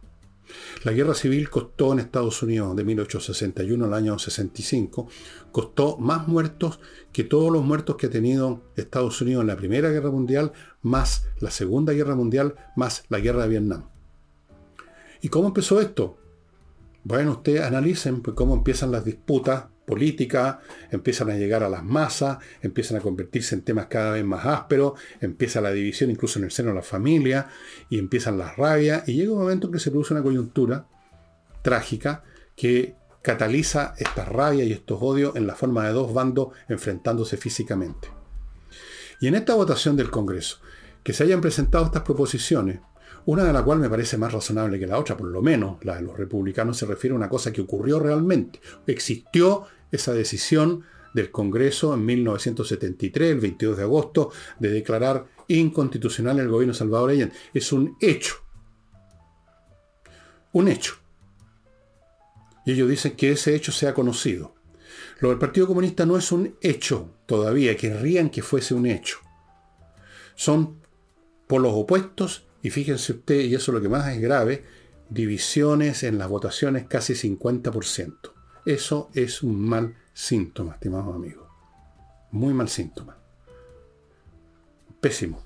La 0.84 0.92
guerra 0.92 1.14
civil 1.14 1.48
costó 1.48 1.92
en 1.92 2.00
Estados 2.00 2.42
Unidos 2.42 2.76
de 2.76 2.84
1861 2.84 3.84
al 3.84 3.94
año 3.94 4.18
65, 4.18 5.08
costó 5.50 5.96
más 5.96 6.28
muertos 6.28 6.80
que 7.12 7.24
todos 7.24 7.50
los 7.50 7.64
muertos 7.64 7.96
que 7.96 8.06
ha 8.06 8.10
tenido 8.10 8.62
Estados 8.76 9.20
Unidos 9.20 9.42
en 9.42 9.46
la 9.48 9.56
Primera 9.56 9.90
Guerra 9.90 10.10
Mundial, 10.10 10.52
más 10.82 11.26
la 11.40 11.50
Segunda 11.50 11.92
Guerra 11.92 12.14
Mundial, 12.14 12.54
más 12.76 13.04
la 13.08 13.20
Guerra 13.20 13.44
de 13.44 13.48
Vietnam. 13.48 13.88
¿Y 15.22 15.28
cómo 15.28 15.48
empezó 15.48 15.80
esto? 15.80 16.18
Bueno, 17.04 17.32
ustedes 17.32 17.60
analicen 17.60 18.22
pues, 18.22 18.34
cómo 18.34 18.54
empiezan 18.54 18.90
las 18.90 19.04
disputas 19.04 19.66
política, 19.84 20.60
empiezan 20.90 21.28
a 21.30 21.36
llegar 21.36 21.62
a 21.62 21.68
las 21.68 21.84
masas, 21.84 22.38
empiezan 22.62 22.96
a 22.96 23.00
convertirse 23.00 23.54
en 23.54 23.62
temas 23.62 23.86
cada 23.86 24.12
vez 24.12 24.24
más 24.24 24.46
ásperos, 24.46 24.94
empieza 25.20 25.60
la 25.60 25.70
división 25.70 26.10
incluso 26.10 26.38
en 26.38 26.46
el 26.46 26.50
seno 26.50 26.70
de 26.70 26.76
la 26.76 26.82
familia, 26.82 27.48
y 27.90 27.98
empiezan 27.98 28.38
las 28.38 28.56
rabias, 28.56 29.06
y 29.06 29.14
llega 29.14 29.32
un 29.32 29.40
momento 29.40 29.66
en 29.66 29.74
que 29.74 29.78
se 29.78 29.90
produce 29.90 30.14
una 30.14 30.22
coyuntura 30.22 30.86
trágica 31.60 32.24
que 32.56 32.94
cataliza 33.20 33.94
esta 33.98 34.24
rabia 34.24 34.64
y 34.64 34.72
estos 34.72 34.98
odios 35.02 35.36
en 35.36 35.46
la 35.46 35.54
forma 35.54 35.86
de 35.86 35.92
dos 35.92 36.14
bandos 36.14 36.48
enfrentándose 36.68 37.36
físicamente. 37.36 38.08
Y 39.20 39.28
en 39.28 39.34
esta 39.34 39.54
votación 39.54 39.96
del 39.96 40.10
Congreso, 40.10 40.58
que 41.02 41.12
se 41.12 41.24
hayan 41.24 41.42
presentado 41.42 41.84
estas 41.84 42.02
proposiciones, 42.02 42.80
una 43.26 43.44
de 43.44 43.52
las 43.52 43.62
cuales 43.62 43.82
me 43.82 43.90
parece 43.90 44.18
más 44.18 44.32
razonable 44.32 44.78
que 44.78 44.86
la 44.86 44.98
otra, 44.98 45.16
por 45.16 45.28
lo 45.28 45.42
menos 45.42 45.82
la 45.84 45.96
de 45.96 46.02
los 46.02 46.16
republicanos 46.16 46.76
se 46.76 46.86
refiere 46.86 47.14
a 47.14 47.16
una 47.16 47.28
cosa 47.28 47.52
que 47.52 47.62
ocurrió 47.62 47.98
realmente. 47.98 48.60
Existió 48.86 49.66
esa 49.90 50.12
decisión 50.12 50.84
del 51.14 51.30
Congreso 51.30 51.94
en 51.94 52.04
1973, 52.04 53.30
el 53.30 53.40
22 53.40 53.76
de 53.76 53.82
agosto, 53.82 54.32
de 54.58 54.70
declarar 54.70 55.26
inconstitucional 55.48 56.38
el 56.40 56.48
gobierno 56.48 56.74
salvadoreño. 56.74 57.30
Es 57.54 57.72
un 57.72 57.96
hecho. 58.00 58.36
Un 60.52 60.68
hecho. 60.68 60.96
Y 62.66 62.72
ellos 62.72 62.88
dicen 62.88 63.16
que 63.16 63.32
ese 63.32 63.54
hecho 63.54 63.72
sea 63.72 63.94
conocido. 63.94 64.54
Lo 65.20 65.28
del 65.30 65.38
Partido 65.38 65.66
Comunista 65.66 66.04
no 66.04 66.16
es 66.16 66.32
un 66.32 66.56
hecho 66.60 67.14
todavía, 67.26 67.76
querrían 67.76 68.30
que 68.30 68.42
fuese 68.42 68.74
un 68.74 68.86
hecho. 68.86 69.18
Son 70.34 70.80
por 71.46 71.60
los 71.60 71.72
opuestos 71.74 72.46
y 72.64 72.70
fíjense 72.70 73.12
usted, 73.12 73.40
y 73.40 73.54
eso 73.54 73.70
es 73.70 73.74
lo 73.74 73.82
que 73.82 73.90
más 73.90 74.08
es 74.08 74.22
grave, 74.22 74.64
divisiones 75.10 76.02
en 76.02 76.16
las 76.16 76.30
votaciones 76.30 76.86
casi 76.88 77.12
50%. 77.12 78.32
Eso 78.64 79.10
es 79.12 79.42
un 79.42 79.60
mal 79.60 79.94
síntoma, 80.14 80.72
estimado 80.72 81.12
amigo. 81.12 81.46
Muy 82.30 82.54
mal 82.54 82.70
síntoma. 82.70 83.18
Pésimo. 84.98 85.42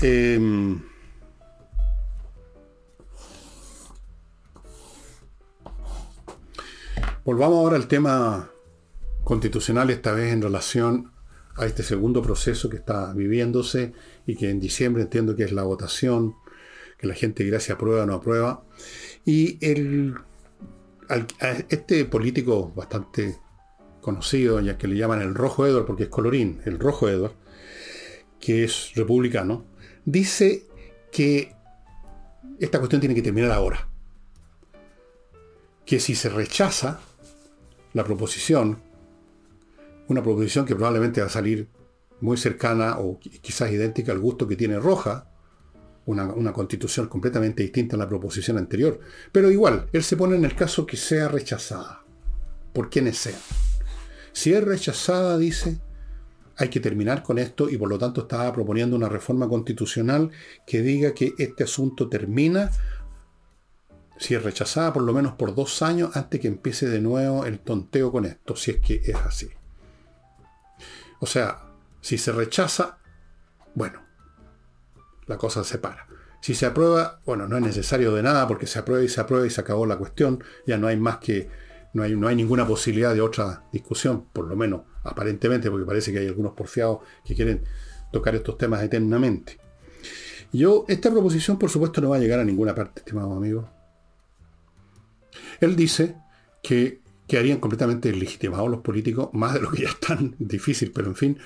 Em, 0.00 0.80
volvamos 7.22 7.58
ahora 7.58 7.76
al 7.76 7.86
tema 7.86 8.50
constitucional, 9.24 9.90
esta 9.90 10.12
vez 10.12 10.32
en 10.32 10.40
relación 10.40 11.19
a 11.60 11.66
este 11.66 11.82
segundo 11.82 12.22
proceso 12.22 12.70
que 12.70 12.78
está 12.78 13.12
viviéndose 13.12 13.92
y 14.26 14.34
que 14.34 14.48
en 14.48 14.60
diciembre 14.60 15.02
entiendo 15.02 15.36
que 15.36 15.44
es 15.44 15.52
la 15.52 15.62
votación, 15.62 16.34
que 16.98 17.06
la 17.06 17.14
gente 17.14 17.44
dirá 17.44 17.60
si 17.60 17.70
aprueba 17.70 18.02
o 18.02 18.06
no 18.06 18.14
aprueba. 18.14 18.64
Y 19.26 19.58
el, 19.60 20.14
este 21.68 22.04
político 22.06 22.72
bastante 22.74 23.36
conocido, 24.00 24.58
ya 24.60 24.78
que 24.78 24.88
le 24.88 24.96
llaman 24.96 25.20
el 25.20 25.34
Rojo 25.34 25.66
Edward, 25.66 25.84
porque 25.84 26.04
es 26.04 26.08
colorín, 26.08 26.62
el 26.64 26.78
Rojo 26.78 27.10
Edward, 27.10 27.34
que 28.40 28.64
es 28.64 28.92
republicano, 28.94 29.66
dice 30.06 30.66
que 31.12 31.54
esta 32.58 32.78
cuestión 32.78 33.00
tiene 33.00 33.14
que 33.14 33.22
terminar 33.22 33.50
ahora. 33.50 33.86
Que 35.84 36.00
si 36.00 36.14
se 36.14 36.30
rechaza 36.30 37.00
la 37.92 38.04
proposición 38.04 38.89
una 40.10 40.22
proposición 40.22 40.66
que 40.66 40.74
probablemente 40.74 41.20
va 41.20 41.28
a 41.28 41.30
salir 41.30 41.68
muy 42.20 42.36
cercana 42.36 42.98
o 42.98 43.18
quizás 43.18 43.70
idéntica 43.70 44.12
al 44.12 44.18
gusto 44.18 44.46
que 44.46 44.56
tiene 44.56 44.78
Roja, 44.78 45.30
una, 46.06 46.52
constitución 46.52 47.06
completamente 47.08 47.62
distinta 47.62 47.96
a 47.96 47.98
la 47.98 48.08
proposición 48.08 48.58
anterior. 48.58 48.98
Pero 49.32 49.50
igual, 49.50 49.88
él 49.92 50.02
se 50.02 50.16
pone 50.16 50.36
en 50.36 50.44
el 50.44 50.56
caso 50.56 50.86
que 50.86 50.96
sea 50.96 51.28
rechazada, 51.28 52.04
por 52.72 52.90
quienes 52.90 53.18
sean. 53.18 53.40
Si 54.32 54.52
es 54.52 54.62
rechazada, 54.64 55.38
dice, 55.38 55.78
hay 56.56 56.68
que 56.68 56.80
terminar 56.80 57.22
con 57.22 57.38
esto 57.38 57.70
y 57.70 57.76
por 57.76 57.88
lo 57.88 57.98
tanto 57.98 58.22
estaba 58.22 58.52
proponiendo 58.52 58.96
una 58.96 59.08
reforma 59.08 59.48
constitucional 59.48 60.30
que 60.66 60.82
diga 60.82 61.14
que 61.14 61.32
este 61.38 61.64
asunto 61.64 62.08
termina, 62.08 62.70
si 64.18 64.34
es 64.34 64.42
rechazada, 64.42 64.92
por 64.92 65.02
lo 65.02 65.12
menos 65.12 65.34
por 65.34 65.54
dos 65.54 65.82
años 65.82 66.16
antes 66.16 66.40
que 66.40 66.48
empiece 66.48 66.88
de 66.88 67.00
nuevo 67.00 67.46
el 67.46 67.60
tonteo 67.60 68.12
con 68.12 68.24
esto, 68.24 68.56
si 68.56 68.72
es 68.72 68.80
que 68.80 69.00
es 69.04 69.14
así. 69.14 69.48
O 71.20 71.26
sea, 71.26 71.62
si 72.00 72.18
se 72.18 72.32
rechaza, 72.32 72.98
bueno, 73.74 74.02
la 75.26 75.38
cosa 75.38 75.62
se 75.64 75.78
para. 75.78 76.06
Si 76.40 76.54
se 76.54 76.66
aprueba, 76.66 77.20
bueno, 77.26 77.46
no 77.46 77.56
es 77.56 77.62
necesario 77.62 78.14
de 78.14 78.22
nada 78.22 78.48
porque 78.48 78.66
se 78.66 78.78
aprueba 78.78 79.04
y 79.04 79.08
se 79.08 79.20
aprueba 79.20 79.46
y 79.46 79.50
se 79.50 79.60
acabó 79.60 79.84
la 79.86 79.98
cuestión. 79.98 80.42
Ya 80.66 80.78
no 80.78 80.86
hay 80.86 80.96
más 80.96 81.18
que, 81.18 81.50
no 81.92 82.02
hay, 82.02 82.16
no 82.16 82.26
hay 82.28 82.36
ninguna 82.36 82.66
posibilidad 82.66 83.14
de 83.14 83.20
otra 83.20 83.64
discusión, 83.72 84.26
por 84.32 84.46
lo 84.46 84.56
menos 84.56 84.82
aparentemente, 85.04 85.70
porque 85.70 85.86
parece 85.86 86.12
que 86.12 86.20
hay 86.20 86.26
algunos 86.26 86.52
porfiados 86.52 87.00
que 87.24 87.34
quieren 87.34 87.64
tocar 88.10 88.34
estos 88.34 88.56
temas 88.56 88.82
eternamente. 88.82 89.58
Yo, 90.52 90.84
esta 90.88 91.10
proposición, 91.10 91.58
por 91.58 91.70
supuesto, 91.70 92.00
no 92.00 92.10
va 92.10 92.16
a 92.16 92.20
llegar 92.20 92.40
a 92.40 92.44
ninguna 92.44 92.74
parte, 92.74 93.00
estimado 93.00 93.32
amigo. 93.32 93.68
Él 95.60 95.76
dice 95.76 96.16
que 96.62 96.99
quedarían 97.30 97.60
completamente 97.60 98.12
legitimados 98.12 98.68
los 98.68 98.80
políticos, 98.80 99.30
más 99.34 99.54
de 99.54 99.60
lo 99.60 99.70
que 99.70 99.82
ya 99.82 99.90
es 99.90 100.00
tan 100.00 100.34
difícil, 100.40 100.90
pero 100.90 101.06
en 101.06 101.14
fin, 101.14 101.38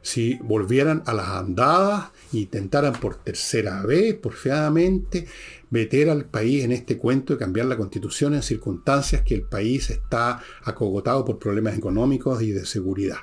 si 0.00 0.38
volvieran 0.40 1.02
a 1.04 1.12
las 1.12 1.28
andadas 1.30 2.10
intentaran 2.32 2.92
por 2.92 3.16
tercera 3.16 3.82
vez, 3.82 4.14
porfiadamente, 4.14 5.26
meter 5.70 6.10
al 6.10 6.26
país 6.26 6.62
en 6.62 6.70
este 6.70 6.96
cuento 6.96 7.34
y 7.34 7.38
cambiar 7.38 7.66
la 7.66 7.76
constitución 7.76 8.34
en 8.34 8.42
circunstancias 8.42 9.22
que 9.22 9.34
el 9.34 9.42
país 9.42 9.90
está 9.90 10.40
acogotado 10.62 11.24
por 11.24 11.40
problemas 11.40 11.76
económicos 11.76 12.40
y 12.40 12.52
de 12.52 12.64
seguridad. 12.64 13.18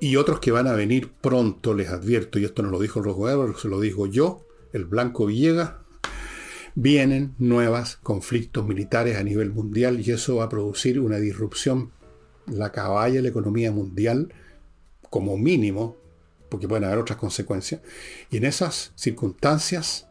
Y 0.00 0.16
otros 0.16 0.40
que 0.40 0.52
van 0.52 0.68
a 0.68 0.72
venir 0.72 1.12
pronto, 1.20 1.74
les 1.74 1.90
advierto, 1.90 2.38
y 2.38 2.46
esto 2.46 2.62
no 2.62 2.70
lo 2.70 2.80
dijo 2.80 3.00
el 3.00 3.04
Rojo 3.04 3.58
se 3.58 3.68
lo 3.68 3.78
digo 3.78 4.06
yo, 4.06 4.46
el 4.72 4.86
Blanco 4.86 5.26
Villegas, 5.26 5.72
vienen 6.80 7.34
nuevos 7.38 7.96
conflictos 7.96 8.64
militares 8.64 9.16
a 9.16 9.24
nivel 9.24 9.50
mundial 9.50 9.98
y 9.98 10.12
eso 10.12 10.36
va 10.36 10.44
a 10.44 10.48
producir 10.48 11.00
una 11.00 11.16
disrupción, 11.16 11.90
la 12.46 12.70
caballa 12.70 13.20
la 13.20 13.30
economía 13.30 13.72
mundial, 13.72 14.32
como 15.10 15.36
mínimo, 15.36 15.96
porque 16.48 16.68
pueden 16.68 16.84
haber 16.84 16.98
otras 16.98 17.18
consecuencias. 17.18 17.80
Y 18.30 18.36
en 18.36 18.44
esas 18.44 18.92
circunstancias, 18.94 20.06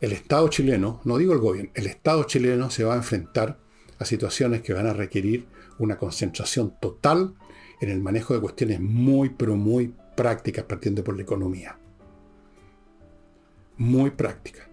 el 0.00 0.10
Estado 0.10 0.48
chileno, 0.48 1.00
no 1.04 1.16
digo 1.16 1.32
el 1.32 1.38
gobierno, 1.38 1.70
el 1.74 1.86
Estado 1.86 2.24
chileno 2.24 2.70
se 2.70 2.82
va 2.82 2.94
a 2.94 2.96
enfrentar 2.96 3.60
a 4.00 4.04
situaciones 4.04 4.62
que 4.62 4.72
van 4.72 4.88
a 4.88 4.92
requerir 4.92 5.46
una 5.78 5.98
concentración 5.98 6.74
total 6.80 7.36
en 7.80 7.90
el 7.90 8.00
manejo 8.00 8.34
de 8.34 8.40
cuestiones 8.40 8.80
muy, 8.80 9.28
pero 9.28 9.54
muy 9.54 9.94
prácticas, 10.16 10.64
partiendo 10.64 11.04
por 11.04 11.14
la 11.14 11.22
economía 11.22 11.78
muy 13.76 14.10
práctica. 14.10 14.68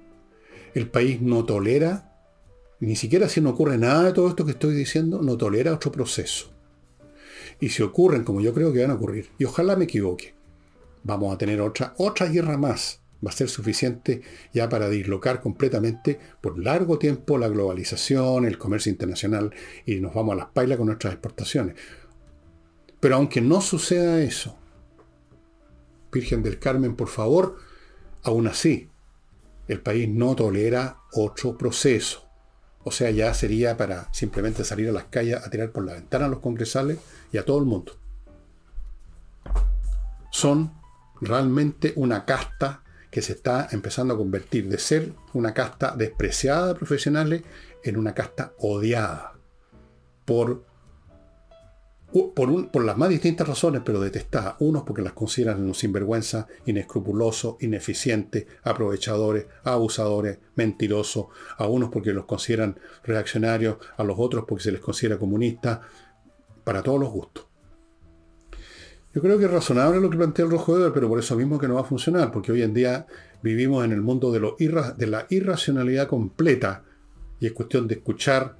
El 0.73 0.89
país 0.89 1.21
no 1.21 1.45
tolera, 1.45 2.15
ni 2.79 2.95
siquiera 2.95 3.29
si 3.29 3.41
no 3.41 3.51
ocurre 3.51 3.77
nada 3.77 4.05
de 4.05 4.13
todo 4.13 4.29
esto 4.29 4.45
que 4.45 4.51
estoy 4.51 4.73
diciendo, 4.73 5.21
no 5.21 5.37
tolera 5.37 5.73
otro 5.73 5.91
proceso. 5.91 6.51
Y 7.59 7.69
si 7.69 7.83
ocurren, 7.83 8.23
como 8.23 8.41
yo 8.41 8.53
creo 8.53 8.73
que 8.73 8.81
van 8.81 8.91
a 8.91 8.95
ocurrir, 8.95 9.29
y 9.37 9.45
ojalá 9.45 9.75
me 9.75 9.85
equivoque, 9.85 10.33
vamos 11.03 11.33
a 11.33 11.37
tener 11.37 11.61
otra, 11.61 11.93
otra 11.97 12.27
guerra 12.27 12.57
más. 12.57 12.99
Va 13.23 13.29
a 13.29 13.33
ser 13.33 13.49
suficiente 13.49 14.23
ya 14.51 14.67
para 14.67 14.89
dislocar 14.89 15.41
completamente 15.41 16.19
por 16.41 16.57
largo 16.57 16.97
tiempo 16.97 17.37
la 17.37 17.49
globalización, 17.49 18.45
el 18.45 18.57
comercio 18.57 18.91
internacional 18.91 19.53
y 19.85 19.99
nos 19.99 20.15
vamos 20.15 20.33
a 20.33 20.37
las 20.37 20.47
pailas 20.47 20.79
con 20.79 20.87
nuestras 20.87 21.13
exportaciones. 21.13 21.75
Pero 22.99 23.15
aunque 23.15 23.39
no 23.39 23.61
suceda 23.61 24.23
eso, 24.23 24.57
Virgen 26.11 26.41
del 26.41 26.57
Carmen, 26.57 26.95
por 26.95 27.09
favor, 27.09 27.57
aún 28.23 28.47
así, 28.47 28.89
el 29.67 29.81
país 29.81 30.09
no 30.09 30.35
tolera 30.35 30.97
otro 31.13 31.57
proceso. 31.57 32.27
O 32.83 32.91
sea, 32.91 33.11
ya 33.11 33.33
sería 33.33 33.77
para 33.77 34.11
simplemente 34.13 34.63
salir 34.63 34.89
a 34.89 34.91
las 34.91 35.05
calles 35.05 35.35
a 35.35 35.49
tirar 35.49 35.71
por 35.71 35.85
la 35.85 35.93
ventana 35.93 36.25
a 36.25 36.29
los 36.29 36.39
congresales 36.39 36.99
y 37.31 37.37
a 37.37 37.45
todo 37.45 37.59
el 37.59 37.65
mundo. 37.65 37.97
Son 40.31 40.73
realmente 41.19 41.93
una 41.95 42.25
casta 42.25 42.83
que 43.11 43.21
se 43.21 43.33
está 43.33 43.67
empezando 43.71 44.13
a 44.13 44.17
convertir 44.17 44.69
de 44.69 44.79
ser 44.79 45.13
una 45.33 45.53
casta 45.53 45.95
despreciada 45.95 46.69
de 46.69 46.75
profesionales 46.75 47.43
en 47.83 47.97
una 47.97 48.13
casta 48.13 48.53
odiada 48.57 49.33
por 50.25 50.65
por, 52.11 52.83
las 52.83 52.97
más 52.97 53.09
distintas 53.09 53.47
razones, 53.47 53.81
pero 53.85 54.01
detestadas. 54.01 54.55
Unos 54.59 54.83
porque 54.83 55.01
las 55.01 55.13
consideran 55.13 55.63
un 55.63 55.73
sinvergüenza, 55.73 56.47
inescrupuloso, 56.65 57.57
ineficiente, 57.61 58.47
aprovechadores, 58.63 59.45
abusadores, 59.63 60.39
mentirosos. 60.55 61.27
A 61.57 61.67
unos 61.67 61.89
porque 61.89 62.13
los 62.13 62.25
consideran 62.25 62.79
reaccionarios, 63.03 63.77
a 63.97 64.03
los 64.03 64.17
otros 64.19 64.45
porque 64.47 64.63
se 64.63 64.71
les 64.71 64.81
considera 64.81 65.17
comunistas, 65.17 65.79
para 66.63 66.83
todos 66.83 66.99
los 66.99 67.09
gustos. 67.09 67.45
Yo 69.13 69.21
creo 69.21 69.37
que 69.37 69.45
es 69.45 69.51
razonable 69.51 69.99
lo 69.99 70.09
que 70.09 70.17
plantea 70.17 70.45
el 70.45 70.51
Rojo 70.51 70.77
Eber, 70.77 70.93
pero 70.93 71.09
por 71.09 71.19
eso 71.19 71.35
mismo 71.35 71.59
que 71.59 71.67
no 71.67 71.75
va 71.75 71.81
a 71.81 71.85
funcionar, 71.85 72.31
porque 72.31 72.51
hoy 72.51 72.61
en 72.61 72.73
día 72.73 73.07
vivimos 73.41 73.83
en 73.83 73.91
el 73.91 74.01
mundo 74.01 74.31
de, 74.31 74.39
de 74.97 75.07
la 75.07 75.27
irracionalidad 75.29 76.07
completa 76.07 76.83
y 77.39 77.47
es 77.47 77.53
cuestión 77.53 77.87
de 77.87 77.95
escuchar 77.95 78.55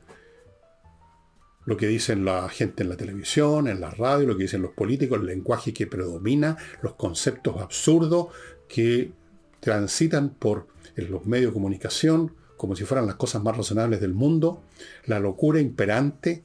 lo 1.66 1.78
que 1.78 1.88
dicen 1.88 2.26
la 2.26 2.50
gente 2.50 2.84
en 2.84 2.90
la 2.90 2.98
televisión, 2.98 3.68
en 3.68 3.82
la 3.82 3.92
radio, 3.92 4.28
lo 4.28 4.38
que 4.38 4.44
dicen 4.44 4.62
los 4.62 4.72
políticos, 4.72 5.20
el 5.20 5.28
lenguaje 5.28 5.74
que 5.74 5.88
predomina, 5.88 6.58
los 6.82 6.96
conceptos 6.96 7.62
absurdos 7.62 8.28
que 8.68 9.12
transitan 9.60 10.32
por 10.32 10.68
los 10.96 11.26
medios 11.26 11.52
de 11.52 11.54
comunicación 11.54 12.36
como 12.62 12.76
si 12.76 12.86
fueran 12.86 13.08
las 13.08 13.16
cosas 13.16 13.42
más 13.42 13.58
razonables 13.58 14.00
del 14.02 14.14
mundo, 14.14 14.62
la 15.08 15.20
locura 15.20 15.60
imperante. 15.60 16.44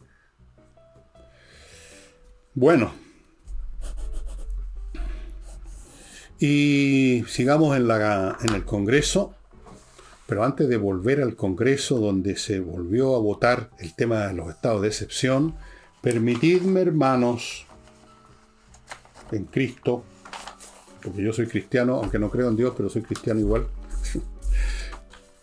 Bueno, 2.55 2.94
y 6.38 7.22
sigamos 7.29 7.76
en, 7.76 7.87
la, 7.87 8.38
en 8.42 8.55
el 8.55 8.64
Congreso. 8.64 9.35
Pero 10.27 10.45
antes 10.45 10.69
de 10.69 10.77
volver 10.77 11.23
al 11.23 11.37
Congreso, 11.37 11.99
donde 11.99 12.37
se 12.37 12.61
volvió 12.61 13.15
a 13.15 13.21
votar 13.21 13.71
el 13.79 13.95
tema 13.95 14.27
de 14.27 14.35
los 14.35 14.51
estados 14.51 14.83
de 14.83 14.89
excepción, 14.89 15.55
permitidme, 16.03 16.81
hermanos, 16.81 17.67
en 19.31 19.45
Cristo, 19.45 20.05
porque 21.03 21.23
yo 21.23 21.33
soy 21.33 21.47
cristiano, 21.47 21.97
aunque 21.97 22.19
no 22.19 22.31
creo 22.31 22.49
en 22.49 22.57
Dios, 22.57 22.75
pero 22.77 22.89
soy 22.89 23.03
cristiano 23.03 23.41
igual. 23.41 23.67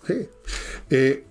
Eh, 0.90 1.26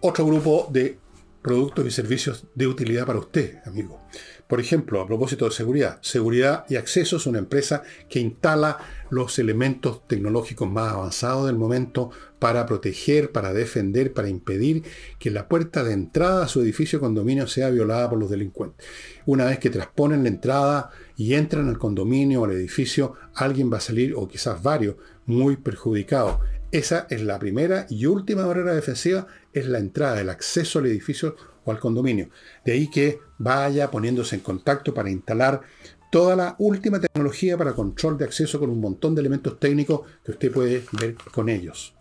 otro 0.00 0.24
grupo 0.24 0.66
de 0.72 0.98
productos 1.42 1.86
y 1.86 1.90
servicios 1.90 2.46
de 2.54 2.66
utilidad 2.66 3.06
para 3.06 3.18
usted, 3.18 3.58
amigo. 3.64 4.00
Por 4.46 4.60
ejemplo, 4.60 5.00
a 5.00 5.06
propósito 5.06 5.44
de 5.44 5.52
seguridad, 5.52 5.98
Seguridad 6.02 6.64
y 6.68 6.74
Acceso 6.74 7.18
es 7.18 7.26
una 7.26 7.38
empresa 7.38 7.84
que 8.08 8.18
instala 8.18 8.78
los 9.08 9.38
elementos 9.38 10.06
tecnológicos 10.08 10.68
más 10.68 10.92
avanzados 10.92 11.46
del 11.46 11.56
momento 11.56 12.10
para 12.40 12.66
proteger, 12.66 13.30
para 13.30 13.52
defender, 13.52 14.12
para 14.12 14.28
impedir 14.28 14.82
que 15.20 15.30
la 15.30 15.46
puerta 15.46 15.84
de 15.84 15.92
entrada 15.92 16.44
a 16.44 16.48
su 16.48 16.60
edificio 16.62 16.98
condominio 16.98 17.46
sea 17.46 17.70
violada 17.70 18.10
por 18.10 18.18
los 18.18 18.28
delincuentes. 18.28 18.84
Una 19.24 19.44
vez 19.44 19.60
que 19.60 19.70
transponen 19.70 20.24
la 20.24 20.30
entrada 20.30 20.90
y 21.16 21.34
entran 21.34 21.68
al 21.68 21.78
condominio 21.78 22.40
o 22.40 22.44
al 22.46 22.52
edificio, 22.52 23.14
alguien 23.34 23.72
va 23.72 23.76
a 23.76 23.80
salir, 23.80 24.14
o 24.16 24.26
quizás 24.26 24.60
varios, 24.60 24.96
muy 25.26 25.58
perjudicado. 25.58 26.40
Esa 26.72 27.06
es 27.10 27.22
la 27.22 27.38
primera 27.38 27.86
y 27.88 28.06
última 28.06 28.46
barrera 28.46 28.74
defensiva, 28.74 29.26
es 29.52 29.66
la 29.66 29.78
entrada, 29.78 30.20
el 30.20 30.30
acceso 30.30 30.78
al 30.78 30.86
edificio 30.86 31.36
o 31.64 31.70
al 31.70 31.78
condominio. 31.78 32.30
De 32.64 32.72
ahí 32.72 32.88
que 32.88 33.20
vaya 33.38 33.90
poniéndose 33.90 34.36
en 34.36 34.42
contacto 34.42 34.94
para 34.94 35.10
instalar 35.10 35.62
toda 36.10 36.36
la 36.36 36.56
última 36.58 37.00
tecnología 37.00 37.56
para 37.56 37.72
control 37.72 38.18
de 38.18 38.24
acceso 38.24 38.58
con 38.58 38.70
un 38.70 38.80
montón 38.80 39.14
de 39.14 39.20
elementos 39.20 39.58
técnicos 39.58 40.02
que 40.24 40.32
usted 40.32 40.52
puede 40.52 40.84
ver 40.92 41.14
con 41.32 41.48
ellos. 41.48 41.94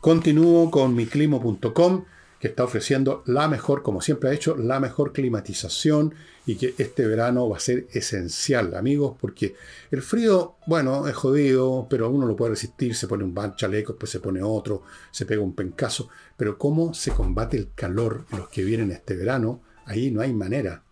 Continúo 0.00 0.70
con 0.70 0.94
miclimo.com 0.94 2.04
que 2.42 2.48
está 2.48 2.64
ofreciendo 2.64 3.22
la 3.26 3.46
mejor, 3.46 3.84
como 3.84 4.00
siempre 4.00 4.28
ha 4.28 4.32
hecho, 4.32 4.56
la 4.56 4.80
mejor 4.80 5.12
climatización 5.12 6.12
y 6.44 6.56
que 6.56 6.74
este 6.76 7.06
verano 7.06 7.48
va 7.48 7.58
a 7.58 7.60
ser 7.60 7.86
esencial, 7.92 8.74
amigos, 8.74 9.16
porque 9.20 9.54
el 9.92 10.02
frío, 10.02 10.56
bueno, 10.66 11.06
es 11.06 11.14
jodido, 11.14 11.86
pero 11.88 12.10
uno 12.10 12.26
lo 12.26 12.34
puede 12.34 12.50
resistir, 12.50 12.96
se 12.96 13.06
pone 13.06 13.22
un 13.22 13.54
chaleco, 13.54 13.92
después 13.92 14.10
se 14.10 14.18
pone 14.18 14.42
otro, 14.42 14.82
se 15.12 15.24
pega 15.24 15.40
un 15.40 15.54
pencazo, 15.54 16.08
pero 16.36 16.58
cómo 16.58 16.94
se 16.94 17.12
combate 17.12 17.56
el 17.56 17.74
calor 17.76 18.24
en 18.32 18.38
los 18.38 18.48
que 18.48 18.64
vienen 18.64 18.90
este 18.90 19.14
verano, 19.14 19.62
ahí 19.86 20.10
no 20.10 20.20
hay 20.20 20.32
manera. 20.32 20.82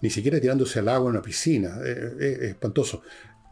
Ni 0.00 0.10
siquiera 0.10 0.40
tirándose 0.40 0.80
al 0.80 0.88
agua 0.88 1.10
en 1.10 1.14
una 1.14 1.22
piscina, 1.22 1.78
eh, 1.84 2.16
eh, 2.18 2.38
es 2.40 2.48
espantoso. 2.48 3.02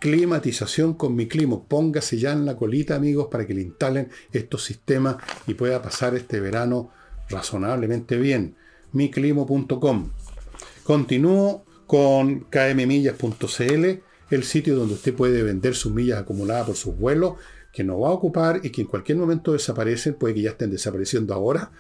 Climatización 0.00 0.94
con 0.94 1.14
mi 1.14 1.28
clima. 1.28 1.62
Póngase 1.62 2.18
ya 2.18 2.32
en 2.32 2.44
la 2.44 2.56
colita, 2.56 2.96
amigos, 2.96 3.28
para 3.30 3.46
que 3.46 3.54
le 3.54 3.60
instalen 3.60 4.08
estos 4.32 4.64
sistemas 4.64 5.14
y 5.46 5.54
pueda 5.54 5.80
pasar 5.80 6.16
este 6.16 6.40
verano 6.40 6.90
razonablemente 7.30 8.18
bien. 8.18 8.56
miclimo.com. 8.92 10.10
Continúo 10.84 11.64
con 11.86 12.46
kmmillas.cl, 12.50 13.84
el 14.30 14.44
sitio 14.44 14.76
donde 14.76 14.94
usted 14.94 15.14
puede 15.14 15.42
vender 15.42 15.74
sus 15.74 15.92
millas 15.92 16.20
acumuladas 16.20 16.66
por 16.66 16.76
sus 16.76 16.96
vuelos, 16.96 17.34
que 17.72 17.84
no 17.84 18.00
va 18.00 18.08
a 18.08 18.12
ocupar 18.12 18.60
y 18.64 18.70
que 18.70 18.82
en 18.82 18.88
cualquier 18.88 19.18
momento 19.18 19.52
desaparecen, 19.52 20.14
puede 20.14 20.34
que 20.34 20.42
ya 20.42 20.50
estén 20.50 20.70
desapareciendo 20.70 21.34
ahora, 21.34 21.70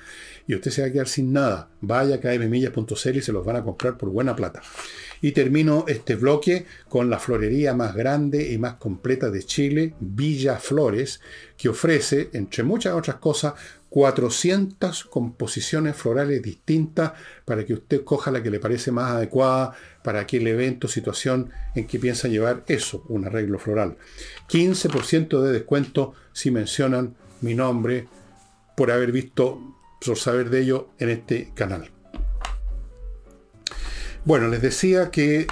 y 0.46 0.54
usted 0.54 0.70
se 0.70 0.82
va 0.82 0.88
a 0.88 0.92
quedar 0.92 1.08
sin 1.08 1.32
nada. 1.32 1.68
Vaya 1.80 2.16
a 2.16 2.20
kmmillas.cl 2.20 3.16
y 3.16 3.22
se 3.22 3.32
los 3.32 3.44
van 3.44 3.56
a 3.56 3.64
comprar 3.64 3.96
por 3.96 4.10
buena 4.10 4.36
plata. 4.36 4.62
Y 5.20 5.32
termino 5.32 5.84
este 5.86 6.14
bloque 6.14 6.66
con 6.88 7.10
la 7.10 7.18
florería 7.18 7.74
más 7.74 7.94
grande 7.94 8.52
y 8.52 8.58
más 8.58 8.74
completa 8.74 9.30
de 9.30 9.42
Chile, 9.42 9.94
Villa 10.00 10.58
Flores, 10.58 11.20
que 11.56 11.68
ofrece, 11.68 12.30
entre 12.32 12.62
muchas 12.62 12.94
otras 12.94 13.16
cosas, 13.16 13.54
400 13.90 15.04
composiciones 15.04 15.96
florales 15.96 16.40
distintas 16.42 17.12
para 17.44 17.66
que 17.66 17.74
usted 17.74 18.04
coja 18.04 18.30
la 18.30 18.42
que 18.42 18.50
le 18.50 18.60
parece 18.60 18.92
más 18.92 19.10
adecuada 19.10 19.74
para 20.02 20.20
aquel 20.20 20.46
evento, 20.46 20.88
situación 20.88 21.50
en 21.74 21.86
que 21.86 21.98
piensa 21.98 22.28
llevar 22.28 22.64
eso, 22.68 23.04
un 23.08 23.26
arreglo 23.26 23.58
floral. 23.58 23.96
15% 24.48 25.42
de 25.42 25.52
descuento 25.52 26.14
si 26.32 26.50
mencionan 26.50 27.16
mi 27.40 27.54
nombre, 27.54 28.06
por 28.76 28.92
haber 28.92 29.12
visto, 29.12 29.60
por 30.04 30.16
saber 30.16 30.50
de 30.50 30.60
ello 30.60 30.90
en 30.98 31.10
este 31.10 31.52
canal. 31.54 31.90
Bueno, 34.24 34.48
les 34.48 34.62
decía 34.62 35.10
que 35.10 35.46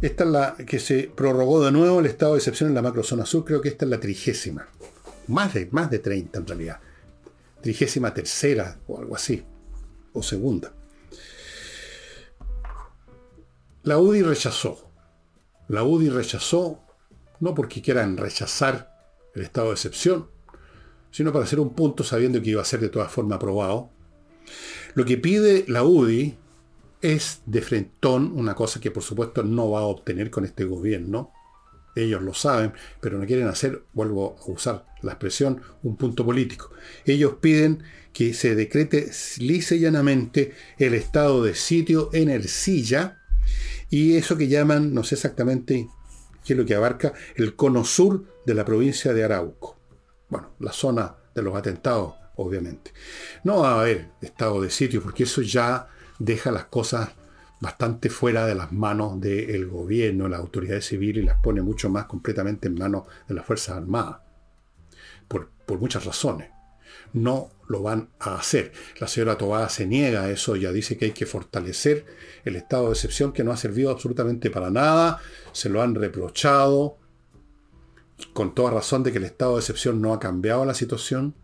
esta 0.00 0.24
es 0.24 0.30
la 0.30 0.56
que 0.56 0.78
se 0.78 1.10
prorrogó 1.14 1.64
de 1.64 1.72
nuevo 1.72 2.00
el 2.00 2.06
estado 2.06 2.32
de 2.32 2.38
excepción 2.38 2.70
en 2.70 2.74
la 2.74 2.82
macrozona 2.82 3.26
sur, 3.26 3.44
creo 3.44 3.60
que 3.60 3.68
esta 3.68 3.84
es 3.84 3.90
la 3.90 4.00
trigésima. 4.00 4.68
Más 5.26 5.52
de, 5.52 5.68
más 5.72 5.90
de 5.90 5.98
30 5.98 6.38
en 6.38 6.46
realidad. 6.46 6.80
Trigésima 7.62 8.14
tercera 8.14 8.80
o 8.86 8.98
algo 8.98 9.16
así. 9.16 9.44
O 10.12 10.22
segunda. 10.22 10.72
La 13.82 13.98
UDI 13.98 14.22
rechazó. 14.22 14.90
La 15.68 15.82
UDI 15.82 16.10
rechazó, 16.10 16.82
no 17.40 17.54
porque 17.54 17.82
quieran 17.82 18.16
rechazar 18.16 18.92
el 19.34 19.42
estado 19.42 19.68
de 19.68 19.74
excepción, 19.74 20.28
sino 21.10 21.32
para 21.32 21.44
hacer 21.44 21.60
un 21.60 21.74
punto 21.74 22.04
sabiendo 22.04 22.40
que 22.42 22.50
iba 22.50 22.62
a 22.62 22.66
ser 22.66 22.80
de 22.80 22.88
todas 22.88 23.10
formas 23.10 23.36
aprobado. 23.36 23.90
Lo 24.94 25.04
que 25.04 25.16
pide 25.16 25.64
la 25.68 25.84
UDI 25.84 26.36
es 27.00 27.42
de 27.46 27.62
frentón 27.62 28.32
una 28.34 28.54
cosa 28.54 28.80
que 28.80 28.90
por 28.90 29.02
supuesto 29.02 29.42
no 29.42 29.70
va 29.70 29.80
a 29.80 29.84
obtener 29.84 30.30
con 30.30 30.44
este 30.44 30.64
gobierno. 30.64 31.32
Ellos 31.98 32.22
lo 32.22 32.34
saben, 32.34 32.72
pero 33.00 33.18
no 33.18 33.26
quieren 33.26 33.48
hacer, 33.48 33.82
vuelvo 33.92 34.36
a 34.40 34.50
usar 34.50 34.86
la 35.02 35.12
expresión, 35.12 35.60
un 35.82 35.96
punto 35.96 36.24
político. 36.24 36.70
Ellos 37.04 37.34
piden 37.40 37.82
que 38.12 38.34
se 38.34 38.54
decrete 38.54 39.10
lisa 39.38 39.74
y 39.74 39.80
llanamente 39.80 40.52
el 40.78 40.94
estado 40.94 41.42
de 41.42 41.54
sitio 41.54 42.10
en 42.12 42.30
Ercilla 42.30 43.18
y 43.90 44.16
eso 44.16 44.36
que 44.36 44.48
llaman, 44.48 44.92
no 44.94 45.02
sé 45.02 45.14
exactamente 45.14 45.88
qué 46.44 46.52
es 46.52 46.58
lo 46.58 46.64
que 46.64 46.74
abarca, 46.74 47.12
el 47.36 47.56
cono 47.56 47.84
sur 47.84 48.24
de 48.44 48.54
la 48.54 48.64
provincia 48.64 49.12
de 49.12 49.24
Arauco. 49.24 49.76
Bueno, 50.28 50.50
la 50.60 50.72
zona 50.72 51.16
de 51.34 51.42
los 51.42 51.56
atentados, 51.56 52.14
obviamente. 52.36 52.92
No 53.44 53.60
va 53.60 53.72
a 53.72 53.80
haber 53.80 54.10
estado 54.20 54.60
de 54.60 54.70
sitio 54.70 55.02
porque 55.02 55.24
eso 55.24 55.42
ya 55.42 55.88
deja 56.18 56.50
las 56.50 56.66
cosas 56.66 57.10
bastante 57.60 58.08
fuera 58.08 58.46
de 58.46 58.54
las 58.54 58.72
manos 58.72 59.20
del 59.20 59.66
gobierno, 59.66 60.28
las 60.28 60.40
autoridades 60.40 60.86
civiles, 60.86 61.22
y 61.22 61.26
las 61.26 61.40
pone 61.40 61.60
mucho 61.60 61.90
más 61.90 62.06
completamente 62.06 62.68
en 62.68 62.74
manos 62.74 63.04
de 63.26 63.34
las 63.34 63.44
Fuerzas 63.44 63.76
Armadas. 63.76 64.18
Por, 65.26 65.50
muchas 65.78 66.06
razones. 66.06 66.48
No 67.12 67.50
lo 67.68 67.82
van 67.82 68.08
a 68.20 68.36
hacer. 68.36 68.72
La 68.98 69.06
señora 69.06 69.36
Tobá 69.36 69.68
se 69.68 69.86
niega 69.86 70.22
a 70.22 70.30
eso, 70.30 70.56
ya 70.56 70.72
dice 70.72 70.96
que 70.96 71.06
hay 71.06 71.10
que 71.10 71.26
fortalecer 71.26 72.06
el 72.44 72.56
estado 72.56 72.86
de 72.86 72.92
excepción 72.92 73.32
que 73.32 73.44
no 73.44 73.52
ha 73.52 73.56
servido 73.58 73.90
absolutamente 73.90 74.50
para 74.50 74.70
nada, 74.70 75.20
se 75.52 75.68
lo 75.68 75.82
han 75.82 75.94
reprochado, 75.94 76.96
con 78.32 78.54
toda 78.54 78.70
razón 78.70 79.02
de 79.02 79.12
que 79.12 79.18
el 79.18 79.24
estado 79.24 79.54
de 79.54 79.60
excepción 79.60 80.00
no 80.00 80.14
ha 80.14 80.20
cambiado 80.20 80.64
la 80.64 80.74
situación, 80.74 81.34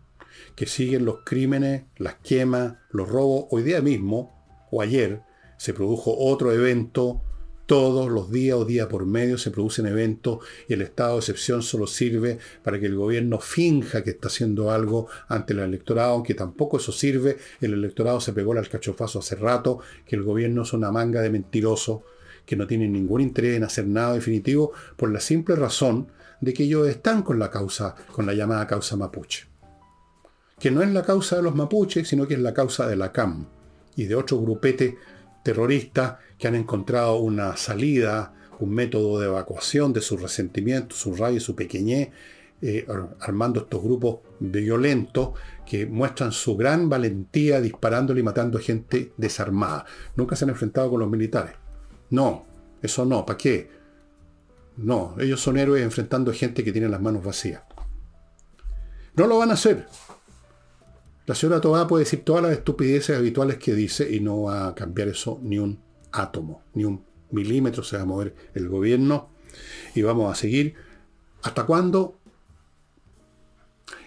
que 0.55 0.65
siguen 0.65 1.05
los 1.05 1.19
crímenes, 1.23 1.83
las 1.97 2.15
quemas, 2.15 2.77
los 2.89 3.07
robos. 3.07 3.45
Hoy 3.51 3.61
día 3.61 3.81
mismo 3.81 4.67
o 4.71 4.81
ayer 4.81 5.21
se 5.57 5.73
produjo 5.73 6.15
otro 6.17 6.51
evento, 6.51 7.21
todos 7.65 8.11
los 8.11 8.29
días 8.29 8.57
o 8.57 8.65
día 8.65 8.87
por 8.87 9.05
medio 9.05 9.37
se 9.37 9.51
producen 9.51 9.87
eventos 9.87 10.39
y 10.67 10.73
el 10.73 10.81
estado 10.83 11.13
de 11.13 11.19
excepción 11.19 11.63
solo 11.63 11.87
sirve 11.87 12.37
para 12.63 12.79
que 12.79 12.85
el 12.85 12.95
gobierno 12.95 13.39
finja 13.39 14.03
que 14.03 14.11
está 14.11 14.27
haciendo 14.27 14.69
algo 14.71 15.07
ante 15.27 15.53
el 15.53 15.59
electorado, 15.59 16.13
aunque 16.13 16.35
tampoco 16.35 16.77
eso 16.77 16.91
sirve, 16.91 17.37
el 17.61 17.73
electorado 17.73 18.21
se 18.21 18.33
pegó 18.33 18.53
al 18.53 18.69
cachofazo 18.69 19.19
hace 19.19 19.35
rato, 19.35 19.79
que 20.05 20.15
el 20.15 20.23
gobierno 20.23 20.61
es 20.61 20.73
una 20.73 20.91
manga 20.91 21.21
de 21.21 21.31
mentirosos 21.31 22.01
que 22.45 22.55
no 22.55 22.67
tienen 22.67 22.93
ningún 22.93 23.21
interés 23.21 23.57
en 23.57 23.63
hacer 23.63 23.87
nada 23.87 24.13
definitivo 24.13 24.71
por 24.95 25.11
la 25.11 25.19
simple 25.19 25.55
razón 25.55 26.07
de 26.41 26.53
que 26.53 26.63
ellos 26.63 26.87
están 26.87 27.23
con 27.23 27.39
la 27.39 27.49
causa, 27.49 27.95
con 28.11 28.25
la 28.27 28.33
llamada 28.33 28.67
causa 28.67 28.95
mapuche. 28.95 29.47
Que 30.59 30.69
no 30.69 30.83
es 30.83 30.89
la 30.91 31.03
causa 31.03 31.37
de 31.37 31.41
los 31.41 31.55
mapuches, 31.55 32.07
sino 32.07 32.27
que 32.27 32.35
es 32.35 32.39
la 32.39 32.53
causa 32.53 32.87
de 32.87 32.95
la 32.95 33.11
CAM 33.11 33.47
y 33.95 34.05
de 34.05 34.15
otro 34.15 34.39
grupete 34.39 34.97
terrorista 35.45 36.17
que 36.39 36.47
han 36.47 36.55
encontrado 36.55 37.17
una 37.17 37.55
salida, 37.55 38.33
un 38.59 38.71
método 38.71 39.19
de 39.19 39.27
evacuación 39.27 39.93
de 39.93 40.01
su 40.01 40.17
resentimiento, 40.17 40.95
su 40.95 41.13
rabia 41.15 41.37
y 41.37 41.39
su 41.39 41.55
pequeñez, 41.55 42.09
eh, 42.63 42.87
armando 43.19 43.59
estos 43.59 43.83
grupos 43.83 44.21
violentos 44.39 45.37
que 45.63 45.85
muestran 45.85 46.31
su 46.31 46.57
gran 46.57 46.89
valentía 46.89 47.61
disparándole 47.61 48.21
y 48.21 48.23
matando 48.23 48.57
gente 48.57 49.13
desarmada. 49.17 49.85
Nunca 50.15 50.35
se 50.35 50.45
han 50.45 50.49
enfrentado 50.49 50.89
con 50.89 50.99
los 51.01 51.09
militares. 51.11 51.53
No, 52.09 52.45
eso 52.81 53.05
no, 53.05 53.23
¿para 53.23 53.37
qué? 53.37 53.69
No, 54.77 55.15
ellos 55.19 55.39
son 55.39 55.57
héroes 55.57 55.83
enfrentando 55.83 56.33
gente 56.33 56.63
que 56.63 56.71
tiene 56.71 56.89
las 56.89 57.01
manos 57.01 57.23
vacías. 57.23 57.61
No 59.15 59.27
lo 59.27 59.37
van 59.37 59.51
a 59.51 59.53
hacer. 59.53 59.85
La 61.25 61.33
señora 61.33 61.59
Tobá 61.59 61.87
puede 61.87 62.03
decir 62.03 62.23
todas 62.23 62.43
las 62.43 62.51
estupideces 62.51 63.17
habituales 63.17 63.57
que 63.57 63.73
dice 63.73 64.13
y 64.13 64.19
no 64.19 64.43
va 64.43 64.67
a 64.67 64.75
cambiar 64.75 65.07
eso 65.07 65.39
ni 65.41 65.57
un 65.57 65.79
átomo, 66.11 66.61
ni 66.75 66.85
un 66.85 67.03
milímetro 67.31 67.83
se 67.83 67.97
va 67.97 68.03
a 68.03 68.05
mover 68.05 68.35
el 68.53 68.69
gobierno 68.69 69.29
y 69.95 70.03
vamos 70.03 70.31
a 70.31 70.35
seguir. 70.35 70.75
¿Hasta 71.41 71.65
cuándo? 71.65 72.19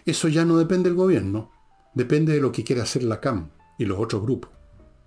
Eso 0.07 0.29
ya 0.29 0.45
no 0.45 0.59
depende 0.59 0.89
del 0.89 0.97
gobierno, 0.97 1.51
depende 1.93 2.35
de 2.35 2.41
lo 2.41 2.53
que 2.53 2.63
quiere 2.63 2.83
hacer 2.83 3.03
la 3.03 3.21
CAM 3.21 3.51
y 3.79 3.85
los 3.85 3.99
otros 3.99 4.23
grupos. 4.23 4.51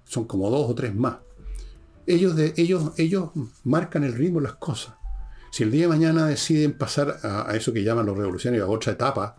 Son 0.04 0.26
como 0.26 0.50
dos 0.50 0.70
o 0.70 0.76
tres 0.76 0.94
más. 0.94 1.18
Ellos, 2.06 2.36
ellos, 2.58 2.92
ellos 2.98 3.30
marcan 3.64 4.04
el 4.04 4.14
ritmo 4.14 4.40
de 4.40 4.48
las 4.48 4.56
cosas. 4.56 4.96
Si 5.52 5.64
el 5.64 5.72
día 5.72 5.84
de 5.84 5.88
mañana 5.88 6.28
deciden 6.28 6.78
pasar 6.78 7.20
a, 7.24 7.50
a 7.50 7.56
eso 7.56 7.72
que 7.72 7.84
llaman 7.84 8.06
los 8.06 8.18
revolucionarios 8.18 8.68
a 8.68 8.72
otra 8.72 8.94
etapa, 8.94 9.38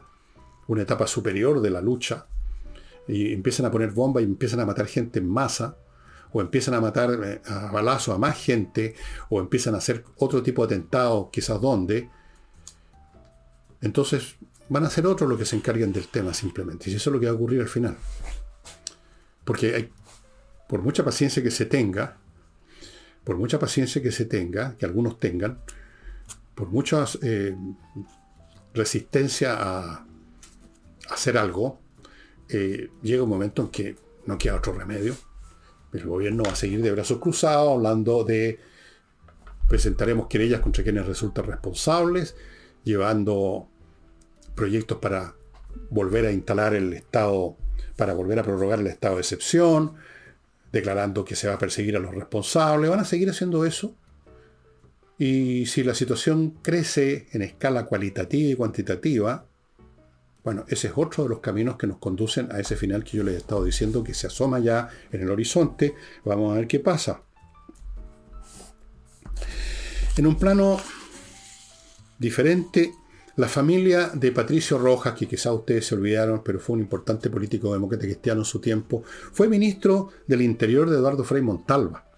una 0.68 0.82
etapa 0.82 1.06
superior 1.06 1.60
de 1.60 1.70
la 1.70 1.80
lucha, 1.80 2.26
y 3.08 3.32
empiezan 3.32 3.66
a 3.66 3.70
poner 3.70 3.90
bombas 3.90 4.22
y 4.22 4.26
empiezan 4.26 4.60
a 4.60 4.66
matar 4.66 4.86
gente 4.86 5.18
en 5.18 5.28
masa, 5.28 5.76
o 6.32 6.40
empiezan 6.40 6.74
a 6.74 6.80
matar 6.80 7.10
eh, 7.24 7.42
a 7.44 7.70
balazos 7.70 8.14
a 8.14 8.18
más 8.18 8.38
gente, 8.38 8.94
o 9.28 9.40
empiezan 9.40 9.74
a 9.74 9.78
hacer 9.78 10.04
otro 10.16 10.42
tipo 10.42 10.66
de 10.66 10.74
atentados, 10.74 11.28
quizás 11.30 11.60
donde, 11.60 12.08
entonces 13.82 14.36
van 14.68 14.84
a 14.84 14.90
ser 14.90 15.06
otros 15.06 15.28
los 15.28 15.38
que 15.38 15.44
se 15.44 15.56
encarguen 15.56 15.92
del 15.92 16.08
tema 16.08 16.32
simplemente. 16.32 16.90
Y 16.90 16.94
eso 16.94 17.10
es 17.10 17.14
lo 17.14 17.20
que 17.20 17.26
va 17.26 17.32
a 17.32 17.34
ocurrir 17.34 17.60
al 17.60 17.68
final. 17.68 17.96
Porque 19.44 19.74
hay, 19.74 19.90
por 20.68 20.80
mucha 20.80 21.04
paciencia 21.04 21.42
que 21.42 21.50
se 21.50 21.66
tenga, 21.66 22.16
por 23.24 23.36
mucha 23.36 23.58
paciencia 23.58 24.00
que 24.00 24.12
se 24.12 24.24
tenga, 24.24 24.76
que 24.76 24.86
algunos 24.86 25.20
tengan, 25.20 25.58
por 26.54 26.68
mucha 26.68 27.04
eh, 27.22 27.54
resistencia 28.72 29.56
a 29.58 30.06
hacer 31.10 31.36
algo, 31.36 31.81
eh, 32.52 32.90
llega 33.02 33.22
un 33.22 33.30
momento 33.30 33.62
en 33.62 33.68
que 33.68 33.96
no 34.26 34.36
queda 34.36 34.56
otro 34.56 34.74
remedio. 34.74 35.16
El 35.92 36.06
gobierno 36.06 36.44
va 36.44 36.52
a 36.52 36.56
seguir 36.56 36.82
de 36.82 36.92
brazos 36.92 37.18
cruzados 37.18 37.72
hablando 37.72 38.24
de 38.24 38.60
presentaremos 39.68 40.26
querellas 40.26 40.60
contra 40.60 40.84
quienes 40.84 41.06
resultan 41.06 41.46
responsables, 41.46 42.36
llevando 42.84 43.68
proyectos 44.54 44.98
para 44.98 45.34
volver 45.88 46.26
a 46.26 46.32
instalar 46.32 46.74
el 46.74 46.92
estado, 46.92 47.56
para 47.96 48.12
volver 48.12 48.38
a 48.38 48.42
prorrogar 48.42 48.80
el 48.80 48.86
estado 48.86 49.14
de 49.14 49.22
excepción, 49.22 49.94
declarando 50.72 51.24
que 51.24 51.36
se 51.36 51.48
va 51.48 51.54
a 51.54 51.58
perseguir 51.58 51.96
a 51.96 52.00
los 52.00 52.14
responsables. 52.14 52.90
Van 52.90 53.00
a 53.00 53.04
seguir 53.06 53.30
haciendo 53.30 53.64
eso. 53.64 53.96
Y 55.18 55.66
si 55.66 55.84
la 55.84 55.94
situación 55.94 56.58
crece 56.62 57.28
en 57.32 57.42
escala 57.42 57.86
cualitativa 57.86 58.50
y 58.50 58.56
cuantitativa, 58.56 59.46
bueno, 60.44 60.64
ese 60.68 60.88
es 60.88 60.94
otro 60.96 61.24
de 61.24 61.30
los 61.30 61.38
caminos 61.38 61.76
que 61.76 61.86
nos 61.86 61.98
conducen 61.98 62.50
a 62.50 62.58
ese 62.58 62.76
final 62.76 63.04
que 63.04 63.16
yo 63.16 63.22
les 63.22 63.34
he 63.34 63.38
estado 63.38 63.64
diciendo 63.64 64.02
que 64.02 64.14
se 64.14 64.26
asoma 64.26 64.58
ya 64.58 64.88
en 65.12 65.22
el 65.22 65.30
horizonte. 65.30 65.94
Vamos 66.24 66.52
a 66.52 66.56
ver 66.56 66.66
qué 66.66 66.80
pasa. 66.80 67.22
En 70.16 70.26
un 70.26 70.36
plano 70.36 70.80
diferente, 72.18 72.92
la 73.36 73.48
familia 73.48 74.08
de 74.08 74.30
Patricio 74.32 74.78
Rojas, 74.78 75.14
que 75.14 75.26
quizá 75.26 75.52
ustedes 75.52 75.86
se 75.86 75.94
olvidaron, 75.94 76.42
pero 76.44 76.58
fue 76.58 76.74
un 76.74 76.80
importante 76.80 77.30
político 77.30 77.72
demócrata 77.72 78.04
cristiano 78.04 78.42
en 78.42 78.44
su 78.44 78.60
tiempo, 78.60 79.04
fue 79.32 79.48
ministro 79.48 80.10
del 80.26 80.42
Interior 80.42 80.90
de 80.90 80.96
Eduardo 80.96 81.24
Frei 81.24 81.40
Montalva. 81.40 82.11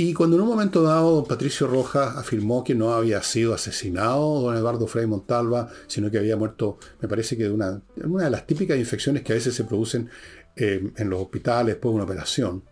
Y 0.00 0.14
cuando 0.14 0.36
en 0.36 0.42
un 0.42 0.48
momento 0.48 0.84
dado 0.84 1.10
don 1.16 1.26
Patricio 1.26 1.66
Rojas 1.66 2.16
afirmó 2.16 2.62
que 2.62 2.72
no 2.72 2.94
había 2.94 3.20
sido 3.20 3.52
asesinado 3.52 4.42
don 4.42 4.56
Eduardo 4.56 4.86
Frei 4.86 5.08
Montalva, 5.08 5.70
sino 5.88 6.08
que 6.08 6.18
había 6.18 6.36
muerto, 6.36 6.78
me 7.00 7.08
parece 7.08 7.36
que 7.36 7.42
de 7.42 7.50
una, 7.50 7.82
de 7.96 8.30
las 8.30 8.46
típicas 8.46 8.78
infecciones 8.78 9.24
que 9.24 9.32
a 9.32 9.34
veces 9.34 9.56
se 9.56 9.64
producen 9.64 10.08
eh, 10.54 10.92
en 10.96 11.10
los 11.10 11.20
hospitales 11.20 11.74
después 11.74 11.90
de 11.90 11.96
una 11.96 12.04
operación. 12.04 12.62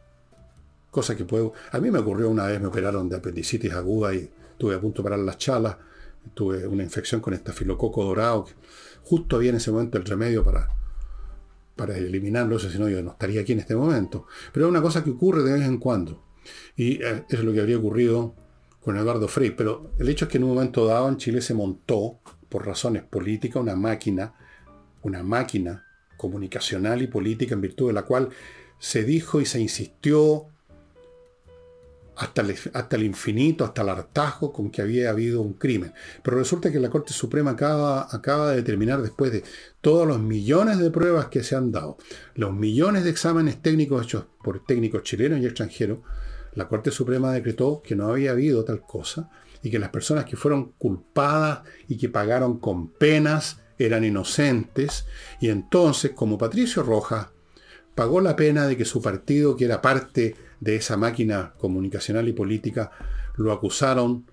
Cosa 0.89 1.17
que 1.17 1.25
puedo... 1.25 1.53
A 1.73 1.81
mí 1.81 1.91
me 1.91 1.99
ocurrió 1.99 2.31
una 2.31 2.47
vez, 2.47 2.61
me 2.61 2.69
operaron 2.69 3.09
de 3.09 3.17
apendicitis 3.17 3.73
aguda 3.73 4.15
y 4.15 4.31
estuve 4.53 4.77
a 4.77 4.81
punto 4.81 5.03
de 5.03 5.09
parar 5.09 5.19
las 5.19 5.37
chalas. 5.37 5.77
Tuve 6.33 6.65
una 6.65 6.85
infección 6.85 7.21
con 7.21 7.35
estafilococo 7.35 8.05
dorado. 8.05 8.47
justo 9.03 9.35
había 9.35 9.51
en 9.51 9.57
ese 9.57 9.73
momento 9.73 9.99
el 9.99 10.05
remedio 10.05 10.45
para, 10.45 10.69
para 11.75 11.99
eliminarlo, 11.99 12.61
si 12.61 12.79
no 12.79 12.89
yo 12.89 13.03
no 13.03 13.11
estaría 13.11 13.41
aquí 13.41 13.51
en 13.51 13.59
este 13.59 13.75
momento. 13.75 14.29
Pero 14.53 14.67
es 14.67 14.71
una 14.71 14.81
cosa 14.81 15.03
que 15.03 15.11
ocurre 15.11 15.43
de 15.43 15.55
vez 15.55 15.63
en 15.63 15.79
cuando. 15.79 16.26
Y 16.77 17.03
eh, 17.03 17.25
eso 17.29 17.39
es 17.39 17.45
lo 17.45 17.53
que 17.53 17.61
habría 17.61 17.79
ocurrido 17.79 18.35
con 18.81 18.97
Eduardo 18.97 19.29
Frei. 19.29 19.51
Pero 19.51 19.93
el 19.99 20.09
hecho 20.09 20.27
es 20.27 20.31
que 20.31 20.39
en 20.39 20.45
un 20.45 20.55
momento 20.55 20.87
dado 20.87 21.09
en 21.09 21.17
Chile 21.17 21.41
se 21.41 21.55
montó, 21.55 22.21
por 22.49 22.67
razones 22.67 23.03
políticas, 23.03 23.61
una 23.61 23.77
máquina, 23.77 24.35
una 25.03 25.23
máquina 25.23 25.85
comunicacional 26.17 27.03
y 27.03 27.07
política 27.07 27.55
en 27.55 27.61
virtud 27.61 27.89
de 27.89 27.93
la 27.93 28.03
cual 28.03 28.31
se 28.79 29.05
dijo 29.05 29.41
y 29.41 29.47
se 29.47 29.61
insistió 29.61 30.47
hasta 32.17 32.41
el, 32.41 32.57
hasta 32.73 32.97
el 32.97 33.05
infinito, 33.05 33.65
hasta 33.65 33.83
el 33.83 33.91
hartazgo 33.91 34.53
con 34.53 34.71
que 34.71 34.81
había 34.81 35.11
habido 35.11 35.43
un 35.43 35.53
crimen. 35.53 35.93
Pero 36.23 36.39
resulta 36.39 36.73
que 36.73 36.81
la 36.81 36.89
Corte 36.89 37.13
Suprema 37.13 37.51
acaba, 37.53 38.09
acaba 38.11 38.51
de 38.51 38.57
determinar, 38.57 39.03
después 39.03 39.33
de 39.33 39.45
todos 39.83 40.07
los 40.07 40.19
millones 40.19 40.79
de 40.79 40.91
pruebas 40.91 41.27
que 41.27 41.43
se 41.43 41.57
han 41.57 41.73
dado, 41.73 41.99
los 42.35 42.55
millones 42.55 43.05
de 43.05 43.11
exámenes 43.11 43.61
técnicos 43.61 44.07
hechos 44.07 44.25
por 44.43 44.65
técnicos 44.65 45.03
chilenos 45.03 45.41
y 45.41 45.47
extranjeros, 45.47 45.99
la 46.57 46.69
Corte 46.69 46.91
Suprema 46.91 47.33
decretó 47.33 47.83
que 47.83 47.95
no 47.95 48.09
había 48.09 48.33
habido 48.33 48.65
tal 48.65 48.81
cosa 48.81 49.31
y 49.63 49.71
que 49.71 49.79
las 49.79 49.91
personas 49.91 50.25
que 50.25 50.37
fueron 50.37 50.73
culpadas 50.79 51.61
y 51.87 51.99
que 51.99 52.09
pagaron 52.09 52.59
con 52.59 52.89
penas 52.89 53.61
eran 53.79 54.05
inocentes. 54.05 55.07
Y 55.41 55.51
entonces, 55.51 56.13
como 56.13 56.39
Patricio 56.39 56.83
Rojas 56.83 57.29
pagó 57.95 58.21
la 58.21 58.37
pena 58.37 58.67
de 58.67 58.77
que 58.77 58.87
su 58.87 59.03
partido, 59.03 59.55
que 59.55 59.67
era 59.67 59.83
parte 59.83 60.35
de 60.61 60.77
esa 60.77 60.97
máquina 60.97 61.53
comunicacional 61.59 62.27
y 62.27 62.33
política, 62.33 62.91
lo 63.37 63.53
acusaron, 63.53 64.25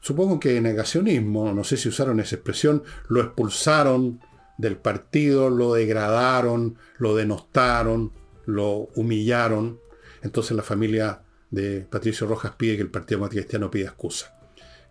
supongo 0.00 0.38
que 0.38 0.52
de 0.52 0.60
negacionismo, 0.60 1.54
no 1.54 1.64
sé 1.64 1.78
si 1.78 1.88
usaron 1.88 2.20
esa 2.20 2.36
expresión, 2.36 2.82
lo 3.08 3.22
expulsaron 3.22 4.20
del 4.58 4.76
partido, 4.76 5.48
lo 5.48 5.72
degradaron, 5.72 6.76
lo 6.98 7.16
denostaron, 7.16 8.12
lo 8.44 8.88
humillaron. 8.94 9.80
Entonces 10.22 10.54
la 10.54 10.62
familia 10.62 11.21
de 11.52 11.86
Patricio 11.88 12.26
Rojas 12.26 12.54
pide 12.56 12.76
que 12.76 12.82
el 12.82 12.90
Partido 12.90 13.28
Cristiano 13.28 13.70
pida 13.70 13.88
excusa. 13.88 14.34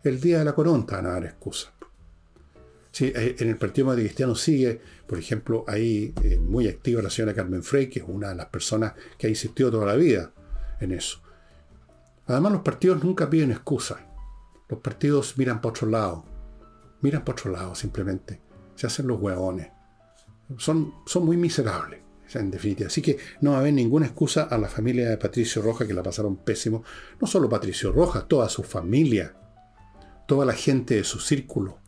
El 0.03 0.21
día 0.21 0.39
de 0.39 0.45
la 0.45 0.53
coronta 0.53 0.97
van 0.97 1.07
a 1.07 1.09
dar 1.09 1.25
excusa. 1.25 1.73
Sí, 2.91 3.11
eh, 3.15 3.35
en 3.39 3.49
el 3.49 3.57
Partido 3.57 3.93
Cristiano 3.93 4.35
sigue, 4.35 4.79
por 5.07 5.17
ejemplo, 5.17 5.65
ahí 5.67 6.13
eh, 6.23 6.37
muy 6.37 6.67
activa 6.67 7.01
la 7.01 7.09
señora 7.09 7.33
Carmen 7.33 7.63
Frey, 7.63 7.89
que 7.89 7.99
es 7.99 8.05
una 8.07 8.29
de 8.29 8.35
las 8.35 8.45
personas 8.47 8.93
que 9.17 9.27
ha 9.27 9.29
insistido 9.29 9.71
toda 9.71 9.87
la 9.87 9.95
vida 9.95 10.31
en 10.79 10.91
eso. 10.91 11.19
Además, 12.27 12.53
los 12.53 12.61
partidos 12.61 13.03
nunca 13.03 13.29
piden 13.29 13.51
excusa. 13.51 14.07
Los 14.69 14.79
partidos 14.79 15.37
miran 15.37 15.61
para 15.61 15.71
otro 15.71 15.87
lado. 15.87 16.25
Miran 17.01 17.25
para 17.25 17.39
otro 17.39 17.51
lado, 17.51 17.75
simplemente. 17.75 18.39
Se 18.75 18.87
hacen 18.87 19.07
los 19.07 19.19
hueones. 19.19 19.69
Son, 20.57 20.93
son 21.07 21.25
muy 21.25 21.37
miserables 21.37 22.01
en 22.39 22.51
definitiva. 22.51 22.87
Así 22.87 23.01
que 23.01 23.17
no 23.41 23.51
va 23.51 23.57
a 23.57 23.59
haber 23.59 23.73
ninguna 23.73 24.05
excusa 24.05 24.43
a 24.43 24.57
la 24.57 24.67
familia 24.67 25.09
de 25.09 25.17
Patricio 25.17 25.61
Rojas 25.61 25.87
que 25.87 25.93
la 25.93 26.03
pasaron 26.03 26.37
pésimo. 26.37 26.83
No 27.19 27.27
solo 27.27 27.49
Patricio 27.49 27.91
Rojas, 27.91 28.27
toda 28.27 28.49
su 28.49 28.63
familia, 28.63 29.35
toda 30.27 30.45
la 30.45 30.53
gente 30.53 30.95
de 30.95 31.03
su 31.03 31.19
círculo. 31.19 31.79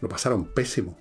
Lo 0.00 0.08
pasaron 0.08 0.46
pésimo. 0.54 0.96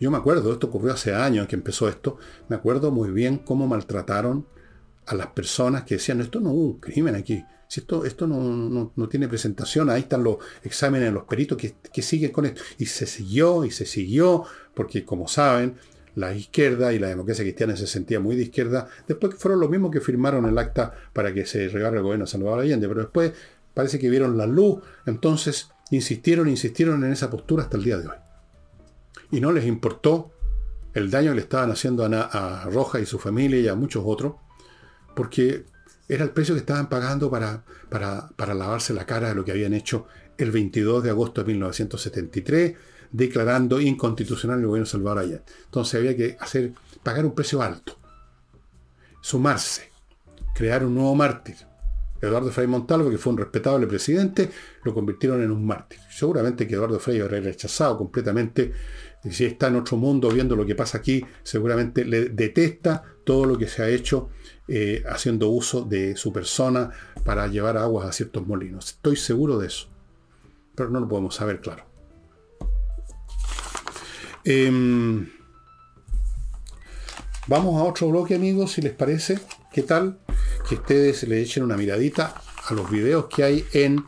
Yo 0.00 0.10
me 0.10 0.18
acuerdo, 0.18 0.52
esto 0.52 0.68
ocurrió 0.68 0.92
hace 0.92 1.12
años 1.12 1.48
que 1.48 1.56
empezó 1.56 1.88
esto, 1.88 2.18
me 2.48 2.54
acuerdo 2.54 2.92
muy 2.92 3.10
bien 3.10 3.38
cómo 3.38 3.66
maltrataron 3.66 4.46
a 5.06 5.14
las 5.14 5.28
personas 5.28 5.82
que 5.82 5.96
decían, 5.96 6.20
esto 6.20 6.38
no 6.38 6.50
hubo 6.52 6.66
un 6.66 6.78
crimen 6.78 7.16
aquí, 7.16 7.44
si 7.68 7.80
esto, 7.80 8.04
esto 8.06 8.26
no, 8.26 9.08
tiene 9.08 9.28
presentación, 9.28 9.90
ahí 9.90 10.02
están 10.02 10.24
los 10.24 10.38
exámenes 10.62 11.08
de 11.08 11.12
los 11.12 11.24
peritos 11.24 11.58
que, 11.58 11.74
que 11.92 12.00
siguen 12.00 12.32
con 12.32 12.46
esto. 12.46 12.62
Y 12.78 12.86
se 12.86 13.06
siguió 13.06 13.64
y 13.64 13.70
se 13.70 13.84
siguió, 13.84 14.44
porque 14.74 15.04
como 15.04 15.28
saben, 15.28 15.76
la 16.18 16.34
izquierda 16.34 16.92
y 16.92 16.98
la 16.98 17.08
democracia 17.08 17.44
cristiana 17.44 17.76
se 17.76 17.86
sentía 17.86 18.18
muy 18.18 18.34
de 18.34 18.42
izquierda, 18.42 18.88
después 19.06 19.36
fueron 19.36 19.60
los 19.60 19.70
mismos 19.70 19.92
que 19.92 20.00
firmaron 20.00 20.46
el 20.46 20.58
acta 20.58 20.92
para 21.12 21.32
que 21.32 21.46
se 21.46 21.68
regara 21.68 21.96
el 21.96 22.02
gobierno 22.02 22.24
de 22.24 22.30
Salvador 22.30 22.60
Allende, 22.60 22.88
pero 22.88 23.02
después 23.02 23.32
parece 23.72 24.00
que 24.00 24.10
vieron 24.10 24.36
la 24.36 24.46
luz, 24.46 24.82
entonces 25.06 25.70
insistieron, 25.90 26.48
insistieron 26.48 27.04
en 27.04 27.12
esa 27.12 27.30
postura 27.30 27.62
hasta 27.62 27.76
el 27.76 27.84
día 27.84 27.98
de 27.98 28.08
hoy. 28.08 28.16
Y 29.30 29.40
no 29.40 29.52
les 29.52 29.64
importó 29.64 30.32
el 30.92 31.08
daño 31.10 31.30
que 31.30 31.36
le 31.36 31.42
estaban 31.42 31.70
haciendo 31.70 32.04
a, 32.04 32.08
a 32.08 32.64
Roja 32.70 32.98
y 32.98 33.06
su 33.06 33.20
familia 33.20 33.60
y 33.60 33.68
a 33.68 33.76
muchos 33.76 34.02
otros, 34.04 34.34
porque 35.14 35.66
era 36.08 36.24
el 36.24 36.30
precio 36.30 36.54
que 36.54 36.60
estaban 36.60 36.88
pagando 36.88 37.30
para, 37.30 37.62
para, 37.88 38.28
para 38.34 38.54
lavarse 38.54 38.92
la 38.92 39.06
cara 39.06 39.28
de 39.28 39.36
lo 39.36 39.44
que 39.44 39.52
habían 39.52 39.72
hecho 39.72 40.06
el 40.36 40.50
22 40.50 41.04
de 41.04 41.10
agosto 41.10 41.42
de 41.42 41.46
1973 41.52 42.76
declarando 43.10 43.80
inconstitucional 43.80 44.60
el 44.60 44.66
gobierno 44.66 44.86
de 44.86 44.90
Salvador 44.90 45.18
Allende. 45.18 45.42
Entonces 45.64 45.94
había 45.94 46.16
que 46.16 46.36
hacer, 46.40 46.72
pagar 47.02 47.24
un 47.24 47.34
precio 47.34 47.62
alto, 47.62 47.96
sumarse, 49.20 49.90
crear 50.54 50.84
un 50.84 50.94
nuevo 50.94 51.14
mártir. 51.14 51.56
Eduardo 52.20 52.50
Frei 52.50 52.66
Montalvo, 52.66 53.10
que 53.10 53.18
fue 53.18 53.32
un 53.32 53.38
respetable 53.38 53.86
presidente, 53.86 54.50
lo 54.82 54.92
convirtieron 54.92 55.42
en 55.42 55.52
un 55.52 55.64
mártir. 55.64 56.00
Seguramente 56.10 56.66
que 56.66 56.74
Eduardo 56.74 56.98
Frei 56.98 57.20
habrá 57.20 57.38
rechazado 57.38 57.96
completamente, 57.96 58.72
y 59.22 59.30
si 59.30 59.44
está 59.44 59.68
en 59.68 59.76
otro 59.76 59.96
mundo 59.96 60.28
viendo 60.28 60.56
lo 60.56 60.66
que 60.66 60.74
pasa 60.74 60.98
aquí, 60.98 61.24
seguramente 61.42 62.04
le 62.04 62.30
detesta 62.30 63.04
todo 63.24 63.44
lo 63.44 63.56
que 63.56 63.68
se 63.68 63.82
ha 63.82 63.88
hecho 63.88 64.30
eh, 64.66 65.02
haciendo 65.08 65.48
uso 65.48 65.82
de 65.82 66.16
su 66.16 66.32
persona 66.32 66.90
para 67.24 67.46
llevar 67.46 67.76
aguas 67.76 68.08
a 68.08 68.12
ciertos 68.12 68.46
molinos. 68.46 68.86
Estoy 68.88 69.16
seguro 69.16 69.58
de 69.58 69.68
eso, 69.68 69.88
pero 70.74 70.90
no 70.90 71.00
lo 71.00 71.08
podemos 71.08 71.36
saber 71.36 71.60
claro. 71.60 71.84
Em, 74.50 75.28
vamos 77.48 77.78
a 77.78 77.84
otro 77.84 78.08
bloque, 78.08 78.34
amigos, 78.34 78.72
si 78.72 78.80
les 78.80 78.94
parece. 78.94 79.38
¿Qué 79.70 79.82
tal? 79.82 80.20
Que 80.66 80.76
ustedes 80.76 81.28
le 81.28 81.42
echen 81.42 81.64
una 81.64 81.76
miradita 81.76 82.40
a 82.66 82.72
los 82.72 82.90
videos 82.90 83.26
que 83.26 83.44
hay 83.44 83.66
en 83.74 84.06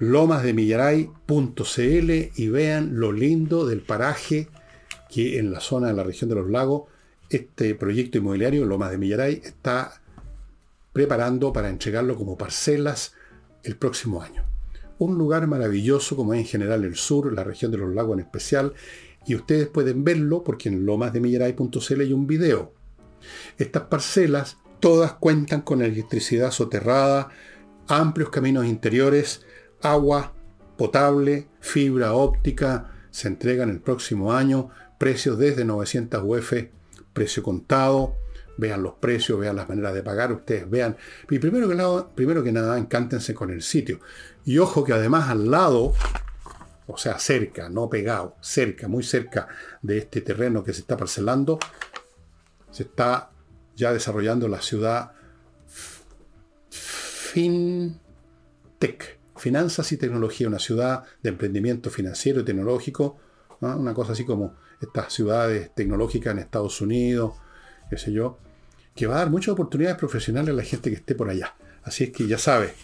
lomasdemillaray.cl 0.00 2.32
y 2.34 2.48
vean 2.48 2.98
lo 2.98 3.12
lindo 3.12 3.64
del 3.64 3.82
paraje 3.82 4.48
que 5.08 5.38
en 5.38 5.52
la 5.52 5.60
zona 5.60 5.86
de 5.86 5.94
la 5.94 6.02
región 6.02 6.28
de 6.28 6.34
los 6.34 6.50
lagos 6.50 6.90
este 7.30 7.76
proyecto 7.76 8.18
inmobiliario, 8.18 8.64
Lomas 8.64 8.90
de 8.90 8.98
Millaray, 8.98 9.40
está 9.44 10.02
preparando 10.92 11.52
para 11.52 11.68
entregarlo 11.68 12.16
como 12.16 12.36
parcelas 12.36 13.14
el 13.62 13.76
próximo 13.76 14.20
año. 14.20 14.42
Un 14.98 15.16
lugar 15.16 15.46
maravilloso 15.46 16.16
como 16.16 16.34
es 16.34 16.40
en 16.40 16.46
general 16.46 16.82
el 16.82 16.96
sur, 16.96 17.32
la 17.32 17.44
región 17.44 17.70
de 17.70 17.78
los 17.78 17.94
lagos 17.94 18.14
en 18.14 18.24
especial, 18.24 18.74
y 19.26 19.34
ustedes 19.34 19.68
pueden 19.68 20.04
verlo 20.04 20.42
porque 20.44 20.68
en 20.68 20.84
lomasdemillaray.cl 20.86 22.00
hay 22.00 22.12
un 22.12 22.26
video. 22.26 22.72
Estas 23.58 23.84
parcelas 23.84 24.58
todas 24.80 25.14
cuentan 25.14 25.62
con 25.62 25.82
electricidad 25.82 26.50
soterrada, 26.50 27.30
amplios 27.88 28.30
caminos 28.30 28.66
interiores, 28.66 29.42
agua 29.82 30.34
potable, 30.76 31.48
fibra 31.60 32.14
óptica, 32.14 32.90
se 33.10 33.28
entregan 33.28 33.70
el 33.70 33.80
próximo 33.80 34.32
año, 34.32 34.70
precios 34.98 35.38
desde 35.38 35.64
900 35.64 36.22
UF, 36.24 36.52
precio 37.12 37.42
contado, 37.42 38.16
vean 38.56 38.82
los 38.82 38.94
precios, 38.94 39.38
vean 39.38 39.56
las 39.56 39.68
maneras 39.68 39.94
de 39.94 40.02
pagar, 40.02 40.32
ustedes 40.32 40.68
vean. 40.68 40.96
Y 41.30 41.38
primero 41.38 41.68
que 41.68 41.74
nada, 41.74 42.08
primero 42.14 42.42
que 42.42 42.52
nada 42.52 42.78
encántense 42.78 43.34
con 43.34 43.50
el 43.50 43.62
sitio. 43.62 44.00
Y 44.44 44.58
ojo 44.58 44.84
que 44.84 44.92
además 44.92 45.28
al 45.30 45.50
lado 45.50 45.94
o 46.86 46.98
sea, 46.98 47.18
cerca, 47.18 47.68
no 47.68 47.88
pegado, 47.88 48.36
cerca, 48.40 48.88
muy 48.88 49.02
cerca 49.02 49.48
de 49.82 49.98
este 49.98 50.20
terreno 50.20 50.62
que 50.62 50.72
se 50.72 50.80
está 50.80 50.96
parcelando, 50.96 51.58
se 52.70 52.84
está 52.84 53.30
ya 53.74 53.92
desarrollando 53.92 54.48
la 54.48 54.60
ciudad 54.60 55.12
FinTech, 56.70 57.98
Finanzas 59.36 59.90
y 59.92 59.96
Tecnología, 59.96 60.46
una 60.46 60.58
ciudad 60.58 61.04
de 61.22 61.30
emprendimiento 61.30 61.90
financiero 61.90 62.40
y 62.40 62.44
tecnológico, 62.44 63.18
una 63.60 63.94
cosa 63.94 64.12
así 64.12 64.24
como 64.24 64.54
estas 64.80 65.12
ciudades 65.12 65.74
tecnológicas 65.74 66.32
en 66.32 66.38
Estados 66.40 66.80
Unidos, 66.80 67.34
qué 67.90 67.96
sé 67.96 68.12
yo, 68.12 68.38
que 68.94 69.06
va 69.06 69.16
a 69.16 69.18
dar 69.18 69.30
muchas 69.30 69.52
oportunidades 69.52 69.98
profesionales 69.98 70.52
a 70.52 70.56
la 70.56 70.62
gente 70.62 70.90
que 70.90 70.96
esté 70.96 71.14
por 71.14 71.30
allá. 71.30 71.54
Así 71.82 72.04
es 72.04 72.10
que 72.10 72.26
ya 72.26 72.38
sabe. 72.38 72.74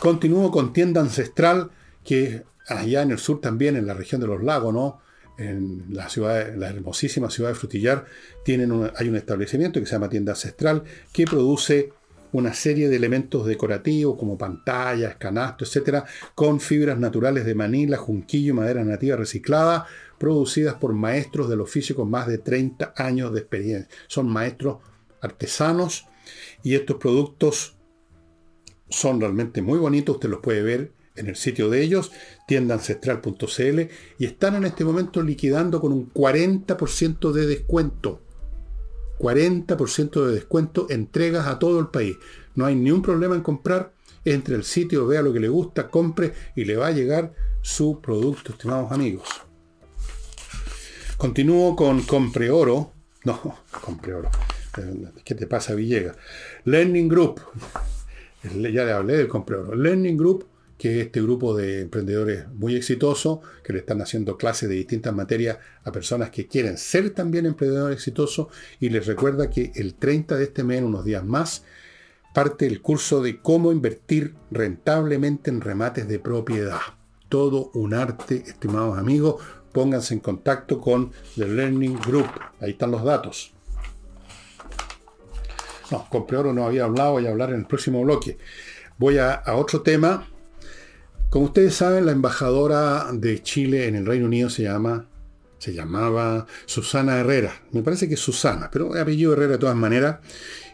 Continúo 0.00 0.50
con 0.50 0.72
tienda 0.72 1.00
ancestral, 1.00 1.70
que 2.04 2.44
allá 2.70 3.02
en 3.02 3.10
el 3.10 3.18
sur 3.18 3.40
también, 3.40 3.76
en 3.76 3.86
la 3.86 3.94
región 3.94 4.20
de 4.20 4.26
los 4.26 4.42
lagos, 4.42 4.72
¿no? 4.72 5.00
En 5.38 5.86
la 5.90 6.08
ciudad, 6.08 6.54
la 6.54 6.68
hermosísima 6.68 7.30
ciudad 7.30 7.50
de 7.50 7.54
Frutillar, 7.54 8.04
tienen 8.44 8.90
hay 8.94 9.08
un 9.08 9.16
establecimiento 9.16 9.80
que 9.80 9.86
se 9.86 9.92
llama 9.92 10.08
Tienda 10.08 10.32
Ancestral, 10.32 10.84
que 11.12 11.24
produce 11.24 11.92
una 12.32 12.54
serie 12.54 12.88
de 12.88 12.96
elementos 12.96 13.46
decorativos 13.46 14.16
como 14.18 14.38
pantallas, 14.38 15.16
canastos, 15.16 15.68
etcétera, 15.68 16.04
con 16.34 16.60
fibras 16.60 16.98
naturales 16.98 17.44
de 17.44 17.54
Manila, 17.54 17.96
junquillo 17.96 18.50
y 18.50 18.56
madera 18.56 18.84
nativa 18.84 19.16
reciclada, 19.16 19.86
producidas 20.18 20.74
por 20.74 20.92
maestros 20.92 21.48
del 21.48 21.60
oficio 21.60 21.96
con 21.96 22.10
más 22.10 22.26
de 22.26 22.38
30 22.38 22.94
años 22.96 23.32
de 23.32 23.40
experiencia. 23.40 23.88
Son 24.06 24.28
maestros 24.28 24.78
artesanos 25.20 26.06
y 26.62 26.74
estos 26.74 26.96
productos 26.96 27.76
son 28.88 29.20
realmente 29.20 29.62
muy 29.62 29.78
bonitos, 29.78 30.16
usted 30.16 30.28
los 30.28 30.40
puede 30.40 30.62
ver 30.62 30.92
en 31.16 31.28
el 31.28 31.36
sitio 31.36 31.68
de 31.68 31.82
ellos, 31.82 32.12
tiendaancestral.cl, 32.50 33.80
y 34.18 34.24
están 34.24 34.56
en 34.56 34.64
este 34.64 34.84
momento 34.84 35.22
liquidando 35.22 35.80
con 35.80 35.92
un 35.92 36.12
40% 36.12 37.30
de 37.30 37.46
descuento. 37.46 38.20
40% 39.20 40.26
de 40.26 40.34
descuento, 40.34 40.88
entregas 40.90 41.46
a 41.46 41.60
todo 41.60 41.78
el 41.78 41.90
país. 41.90 42.16
No 42.56 42.66
hay 42.66 42.74
ni 42.74 42.90
un 42.90 43.02
problema 43.02 43.36
en 43.36 43.42
comprar. 43.42 43.92
Entre 44.24 44.56
el 44.56 44.64
sitio, 44.64 45.06
vea 45.06 45.22
lo 45.22 45.32
que 45.32 45.38
le 45.38 45.48
gusta, 45.48 45.88
compre 45.88 46.34
y 46.56 46.64
le 46.64 46.76
va 46.76 46.88
a 46.88 46.90
llegar 46.90 47.32
su 47.62 48.00
producto, 48.00 48.50
estimados 48.52 48.90
amigos. 48.90 49.28
Continúo 51.16 51.76
con 51.76 52.02
Compre 52.02 52.50
Oro, 52.50 52.92
No, 53.24 53.58
compré 53.80 54.12
oro. 54.14 54.28
¿Qué 55.24 55.36
te 55.36 55.46
pasa, 55.46 55.74
Villegas? 55.74 56.16
Learning 56.64 57.08
Group. 57.08 57.40
Ya 58.42 58.84
le 58.84 58.92
hablé 58.92 59.18
del 59.18 59.28
compré 59.28 59.56
oro. 59.56 59.74
Learning 59.74 60.16
Group, 60.16 60.46
que 60.80 60.98
es 60.98 61.06
este 61.08 61.20
grupo 61.20 61.54
de 61.54 61.82
emprendedores 61.82 62.48
muy 62.54 62.74
exitosos 62.74 63.40
que 63.62 63.74
le 63.74 63.80
están 63.80 64.00
haciendo 64.00 64.38
clases 64.38 64.66
de 64.70 64.76
distintas 64.76 65.14
materias 65.14 65.58
a 65.84 65.92
personas 65.92 66.30
que 66.30 66.46
quieren 66.46 66.78
ser 66.78 67.10
también 67.10 67.44
emprendedores 67.44 67.98
exitosos. 67.98 68.46
Y 68.80 68.88
les 68.88 69.06
recuerda 69.06 69.50
que 69.50 69.72
el 69.74 69.92
30 69.92 70.38
de 70.38 70.44
este 70.44 70.64
mes, 70.64 70.80
unos 70.80 71.04
días 71.04 71.22
más, 71.22 71.64
parte 72.32 72.66
el 72.66 72.80
curso 72.80 73.22
de 73.22 73.42
cómo 73.42 73.72
invertir 73.72 74.36
rentablemente 74.50 75.50
en 75.50 75.60
remates 75.60 76.08
de 76.08 76.18
propiedad. 76.18 76.80
Todo 77.28 77.70
un 77.74 77.92
arte, 77.92 78.36
estimados 78.46 78.96
amigos. 78.96 79.44
Pónganse 79.72 80.14
en 80.14 80.20
contacto 80.20 80.80
con 80.80 81.12
The 81.36 81.46
Learning 81.46 81.98
Group. 82.00 82.30
Ahí 82.58 82.70
están 82.70 82.90
los 82.90 83.04
datos. 83.04 83.52
No, 85.90 86.08
con 86.08 86.24
Oro 86.34 86.54
no 86.54 86.64
había 86.64 86.84
hablado, 86.84 87.12
voy 87.12 87.26
a 87.26 87.30
hablar 87.32 87.50
en 87.50 87.56
el 87.56 87.66
próximo 87.66 88.00
bloque. 88.00 88.38
Voy 88.96 89.18
a 89.18 89.42
otro 89.46 89.82
tema. 89.82 90.26
Como 91.30 91.44
ustedes 91.44 91.74
saben, 91.74 92.06
la 92.06 92.12
embajadora 92.12 93.06
de 93.12 93.40
Chile 93.40 93.86
en 93.86 93.94
el 93.94 94.04
Reino 94.04 94.26
Unido 94.26 94.50
se 94.50 94.64
llama 94.64 95.06
se 95.58 95.74
llamaba 95.74 96.46
Susana 96.64 97.20
Herrera. 97.20 97.52
Me 97.72 97.82
parece 97.82 98.08
que 98.08 98.14
es 98.14 98.20
Susana, 98.20 98.70
pero 98.72 98.94
apellido 98.94 99.34
Herrera 99.34 99.52
de 99.52 99.58
todas 99.58 99.76
maneras 99.76 100.18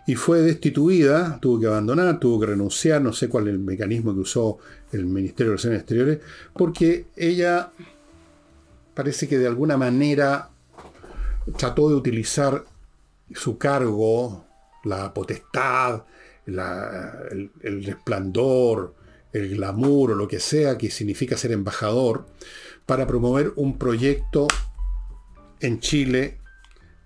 y 0.07 0.15
fue 0.15 0.41
destituida, 0.41 1.39
tuvo 1.41 1.61
que 1.61 1.67
abandonar, 1.67 2.21
tuvo 2.21 2.41
que 2.41 2.47
renunciar, 2.47 3.03
no 3.03 3.13
sé 3.13 3.29
cuál 3.29 3.49
es 3.49 3.55
el 3.55 3.59
mecanismo 3.59 4.15
que 4.15 4.21
usó 4.21 4.59
el 4.93 5.05
Ministerio 5.05 5.51
de 5.51 5.57
Relaciones 5.57 5.81
Exteriores, 5.81 6.21
porque 6.55 7.07
ella 7.17 7.73
parece 8.95 9.27
que 9.27 9.39
de 9.39 9.49
alguna 9.49 9.77
manera 9.77 10.49
trató 11.57 11.89
de 11.89 11.97
utilizar 11.97 12.65
su 13.35 13.59
cargo, 13.59 14.47
la 14.85 15.13
potestad, 15.13 16.05
el, 16.47 17.51
el 17.61 17.85
resplandor, 17.85 18.95
el 19.37 19.57
glamour 19.57 20.13
o 20.13 20.15
lo 20.15 20.29
que 20.29 20.41
sea 20.41 20.79
que 20.79 20.91
significa 20.91 21.37
ser 21.37 21.53
embajador, 21.53 22.27
para 22.87 23.07
promover 23.07 23.53
un 23.57 23.79
proyecto 23.79 24.47
en 25.61 25.81
Chile 25.81 26.39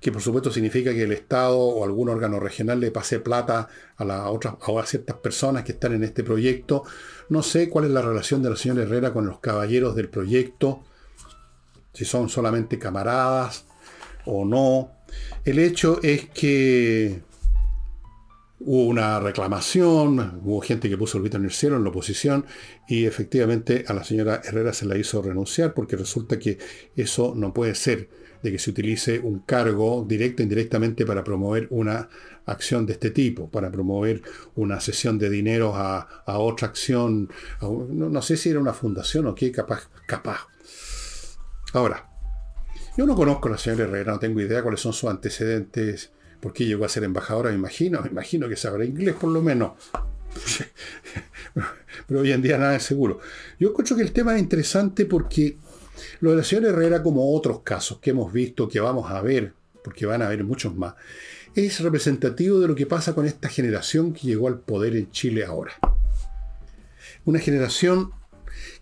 que 0.00 0.10
por 0.10 0.22
supuesto 0.22 0.50
significa 0.50 0.94
que 0.94 1.02
el 1.02 1.12
Estado 1.12 1.58
o 1.58 1.84
algún 1.84 2.08
órgano 2.08 2.40
regional 2.40 2.80
le 2.80 2.90
pase 2.90 3.20
plata 3.20 3.68
a, 3.96 4.04
la 4.04 4.30
otras, 4.30 4.54
a 4.54 4.86
ciertas 4.86 5.16
personas 5.16 5.62
que 5.62 5.72
están 5.72 5.92
en 5.92 6.04
este 6.04 6.24
proyecto. 6.24 6.84
No 7.28 7.42
sé 7.42 7.68
cuál 7.68 7.84
es 7.84 7.90
la 7.90 8.00
relación 8.00 8.42
de 8.42 8.50
la 8.50 8.56
señora 8.56 8.82
Herrera 8.82 9.12
con 9.12 9.26
los 9.26 9.40
caballeros 9.40 9.94
del 9.94 10.08
proyecto, 10.08 10.82
si 11.92 12.06
son 12.06 12.30
solamente 12.30 12.78
camaradas 12.78 13.66
o 14.24 14.46
no. 14.46 14.90
El 15.44 15.58
hecho 15.58 16.00
es 16.02 16.30
que 16.30 17.20
hubo 18.60 18.86
una 18.86 19.18
reclamación, 19.20 20.40
hubo 20.44 20.60
gente 20.60 20.88
que 20.88 20.98
puso 20.98 21.16
el 21.16 21.24
grito 21.24 21.38
en 21.38 21.44
el 21.44 21.50
cielo 21.50 21.76
en 21.76 21.84
la 21.84 21.90
oposición 21.90 22.44
y 22.86 23.06
efectivamente 23.06 23.84
a 23.88 23.94
la 23.94 24.04
señora 24.04 24.42
Herrera 24.44 24.72
se 24.72 24.86
la 24.86 24.98
hizo 24.98 25.22
renunciar 25.22 25.72
porque 25.72 25.96
resulta 25.96 26.38
que 26.38 26.58
eso 26.94 27.32
no 27.34 27.54
puede 27.54 27.74
ser 27.74 28.08
de 28.42 28.52
que 28.52 28.58
se 28.58 28.70
utilice 28.70 29.18
un 29.18 29.40
cargo 29.40 30.04
directo 30.06 30.42
e 30.42 30.44
indirectamente 30.44 31.04
para 31.04 31.24
promover 31.24 31.66
una 31.70 32.08
acción 32.46 32.86
de 32.86 32.94
este 32.94 33.10
tipo, 33.10 33.50
para 33.50 33.70
promover 33.70 34.22
una 34.54 34.80
sesión 34.80 35.18
de 35.18 35.30
dinero 35.30 35.74
a, 35.74 36.22
otra 36.26 36.68
acción, 36.68 37.30
no, 37.60 38.22
sé 38.22 38.36
si 38.36 38.50
era 38.50 38.60
una 38.60 38.72
fundación 38.72 39.26
o 39.26 39.34
qué, 39.34 39.52
capaz, 39.52 39.88
capaz. 40.06 40.46
Ahora, 41.72 42.08
yo 42.96 43.06
no 43.06 43.14
conozco 43.14 43.48
a 43.48 43.52
la 43.52 43.58
señora 43.58 43.84
Herrera, 43.84 44.12
no 44.12 44.18
tengo 44.18 44.40
idea 44.40 44.62
cuáles 44.62 44.80
son 44.80 44.92
sus 44.92 45.10
antecedentes, 45.10 46.12
por 46.40 46.52
qué 46.52 46.64
llegó 46.64 46.84
a 46.84 46.88
ser 46.88 47.04
embajadora, 47.04 47.50
me 47.50 47.56
imagino, 47.56 48.00
me 48.02 48.08
imagino 48.08 48.48
que 48.48 48.56
sabrá 48.56 48.84
inglés 48.84 49.14
por 49.14 49.30
lo 49.30 49.42
menos. 49.42 49.72
Pero 52.06 52.20
hoy 52.20 52.32
en 52.32 52.42
día 52.42 52.58
nada 52.58 52.76
es 52.76 52.82
seguro. 52.82 53.20
Yo 53.58 53.70
encuentro 53.70 53.96
que 53.96 54.02
el 54.02 54.12
tema 54.12 54.34
es 54.34 54.40
interesante 54.40 55.06
porque 55.06 55.58
lo 56.20 56.30
de 56.30 56.38
la 56.38 56.44
señora 56.44 56.68
Herrera, 56.68 57.02
como 57.02 57.34
otros 57.34 57.60
casos 57.60 57.98
que 57.98 58.10
hemos 58.10 58.32
visto, 58.32 58.68
que 58.68 58.80
vamos 58.80 59.10
a 59.10 59.20
ver, 59.20 59.52
porque 59.82 60.06
van 60.06 60.22
a 60.22 60.26
haber 60.26 60.44
muchos 60.44 60.74
más, 60.74 60.94
es 61.54 61.80
representativo 61.80 62.60
de 62.60 62.68
lo 62.68 62.74
que 62.74 62.86
pasa 62.86 63.14
con 63.14 63.26
esta 63.26 63.48
generación 63.48 64.12
que 64.12 64.26
llegó 64.28 64.48
al 64.48 64.60
poder 64.60 64.96
en 64.96 65.10
Chile 65.10 65.44
ahora. 65.44 65.72
Una 67.24 67.38
generación 67.38 68.12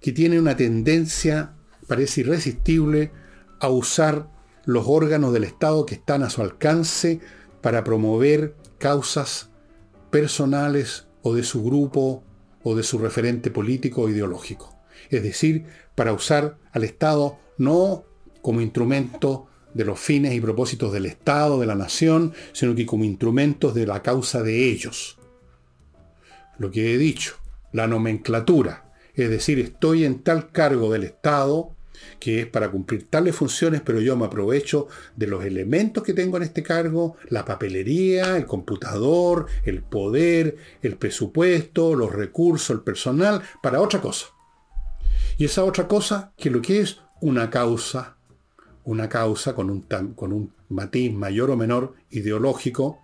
que 0.01 0.13
tiene 0.13 0.39
una 0.39 0.57
tendencia, 0.57 1.53
parece 1.87 2.21
irresistible, 2.21 3.11
a 3.61 3.69
usar 3.69 4.29
los 4.65 4.85
órganos 4.87 5.33
del 5.33 5.45
Estado 5.45 5.87
que 5.87 5.95
están 5.95 6.23
a 6.23 6.31
su 6.31 6.43
alcance 6.43 7.21
para 7.69 7.85
promover 7.85 8.57
causas 8.79 9.51
personales 10.09 11.07
o 11.21 11.35
de 11.35 11.43
su 11.43 11.63
grupo 11.63 12.25
o 12.63 12.75
de 12.75 12.83
su 12.83 12.97
referente 12.99 13.51
político 13.51 14.01
o 14.01 14.09
ideológico. 14.09 14.75
Es 15.11 15.23
decir, 15.23 15.67
para 15.95 16.15
usar 16.15 16.57
al 16.73 16.85
Estado 16.85 17.39
no 17.59 18.07
como 18.41 18.63
instrumento 18.63 19.49
de 19.75 19.85
los 19.85 20.01
fines 20.01 20.33
y 20.33 20.41
propósitos 20.41 20.95
del 20.95 21.05
Estado, 21.05 21.61
de 21.61 21.67
la 21.67 21.75
nación, 21.75 22.33
sino 22.55 22.75
que 22.75 22.87
como 22.87 23.05
instrumentos 23.05 23.75
de 23.75 23.87
la 23.87 24.03
causa 24.03 24.43
de 24.43 24.65
ellos. 24.71 25.19
Lo 26.57 26.71
que 26.71 26.95
he 26.95 26.97
dicho, 26.97 27.35
la 27.73 27.87
nomenclatura, 27.87 28.95
es 29.13 29.29
decir, 29.29 29.59
estoy 29.59 30.07
en 30.07 30.23
tal 30.23 30.53
cargo 30.53 30.91
del 30.91 31.05
Estado 31.05 31.77
que 32.21 32.41
es 32.41 32.47
para 32.47 32.71
cumplir 32.71 33.09
tales 33.09 33.37
funciones, 33.37 33.81
pero 33.81 34.01
yo 34.01 34.17
me 34.17 34.27
aprovecho 34.27 34.89
de 35.17 35.27
los 35.27 35.45
elementos 35.45 36.03
que 36.03 36.15
tengo 36.15 36.37
en 36.37 36.43
este 36.43 36.63
cargo, 36.63 37.17
la 37.29 37.45
papelería, 37.45 38.37
el 38.37 38.47
computador, 38.47 39.47
el 39.65 39.83
poder, 39.83 40.57
el 40.83 40.97
presupuesto, 40.97 41.95
los 41.95 42.13
recursos, 42.13 42.71
el 42.71 42.83
personal, 42.83 43.43
para 43.63 43.81
otra 43.81 44.01
cosa. 44.01 44.27
Y 45.37 45.45
esa 45.45 45.65
otra 45.65 45.87
cosa, 45.87 46.33
que 46.37 46.51
lo 46.51 46.61
que 46.61 46.81
es 46.81 47.01
una 47.21 47.51
causa, 47.51 48.17
una 48.85 49.09
causa 49.09 49.55
con 49.55 49.71
un, 49.71 49.83
con 50.15 50.33
un 50.33 50.53
matiz 50.69 51.13
mayor 51.13 51.51
o 51.51 51.57
menor 51.57 51.95
ideológico, 52.11 53.01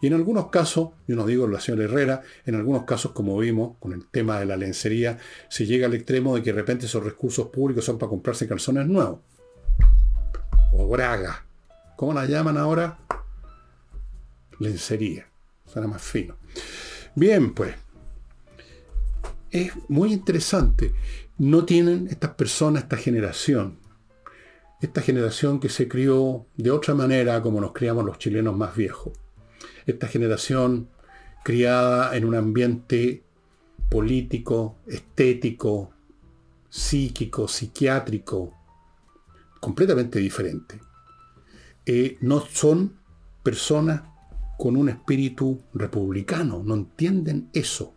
y 0.00 0.06
en 0.06 0.14
algunos 0.14 0.48
casos, 0.48 0.90
yo 1.06 1.16
no 1.16 1.26
digo 1.26 1.46
la 1.46 1.60
señora 1.60 1.84
Herrera, 1.84 2.22
en 2.46 2.54
algunos 2.54 2.84
casos, 2.84 3.12
como 3.12 3.38
vimos 3.38 3.76
con 3.78 3.92
el 3.92 4.06
tema 4.06 4.38
de 4.38 4.46
la 4.46 4.56
lencería, 4.56 5.18
se 5.48 5.66
llega 5.66 5.86
al 5.86 5.94
extremo 5.94 6.34
de 6.34 6.42
que 6.42 6.52
de 6.52 6.60
repente 6.60 6.86
esos 6.86 7.02
recursos 7.02 7.48
públicos 7.48 7.84
son 7.84 7.98
para 7.98 8.10
comprarse 8.10 8.48
calzones 8.48 8.86
nuevos. 8.86 9.20
O 10.72 10.88
braga. 10.88 11.44
¿Cómo 11.96 12.12
la 12.12 12.26
llaman 12.26 12.56
ahora? 12.56 12.98
Lencería. 14.58 15.26
Suena 15.66 15.88
más 15.88 16.02
fino. 16.02 16.36
Bien, 17.14 17.54
pues. 17.54 17.74
Es 19.50 19.72
muy 19.88 20.12
interesante 20.12 20.92
no 21.38 21.64
tienen 21.64 22.08
estas 22.10 22.32
personas, 22.32 22.82
esta 22.82 22.96
generación, 22.96 23.78
esta 24.80 25.00
generación 25.00 25.60
que 25.60 25.68
se 25.68 25.88
crió 25.88 26.46
de 26.56 26.72
otra 26.72 26.94
manera 26.94 27.40
como 27.42 27.60
nos 27.60 27.72
criamos 27.72 28.04
los 28.04 28.18
chilenos 28.18 28.56
más 28.56 28.74
viejos, 28.74 29.12
esta 29.88 30.06
generación 30.06 30.88
criada 31.42 32.16
en 32.16 32.24
un 32.24 32.34
ambiente 32.34 33.22
político, 33.88 34.76
estético, 34.86 35.90
psíquico, 36.68 37.48
psiquiátrico, 37.48 38.54
completamente 39.60 40.18
diferente. 40.18 40.78
Eh, 41.86 42.18
no 42.20 42.40
son 42.40 42.98
personas 43.42 44.02
con 44.58 44.76
un 44.76 44.90
espíritu 44.90 45.62
republicano, 45.72 46.62
no 46.62 46.74
entienden 46.74 47.48
eso. 47.54 47.94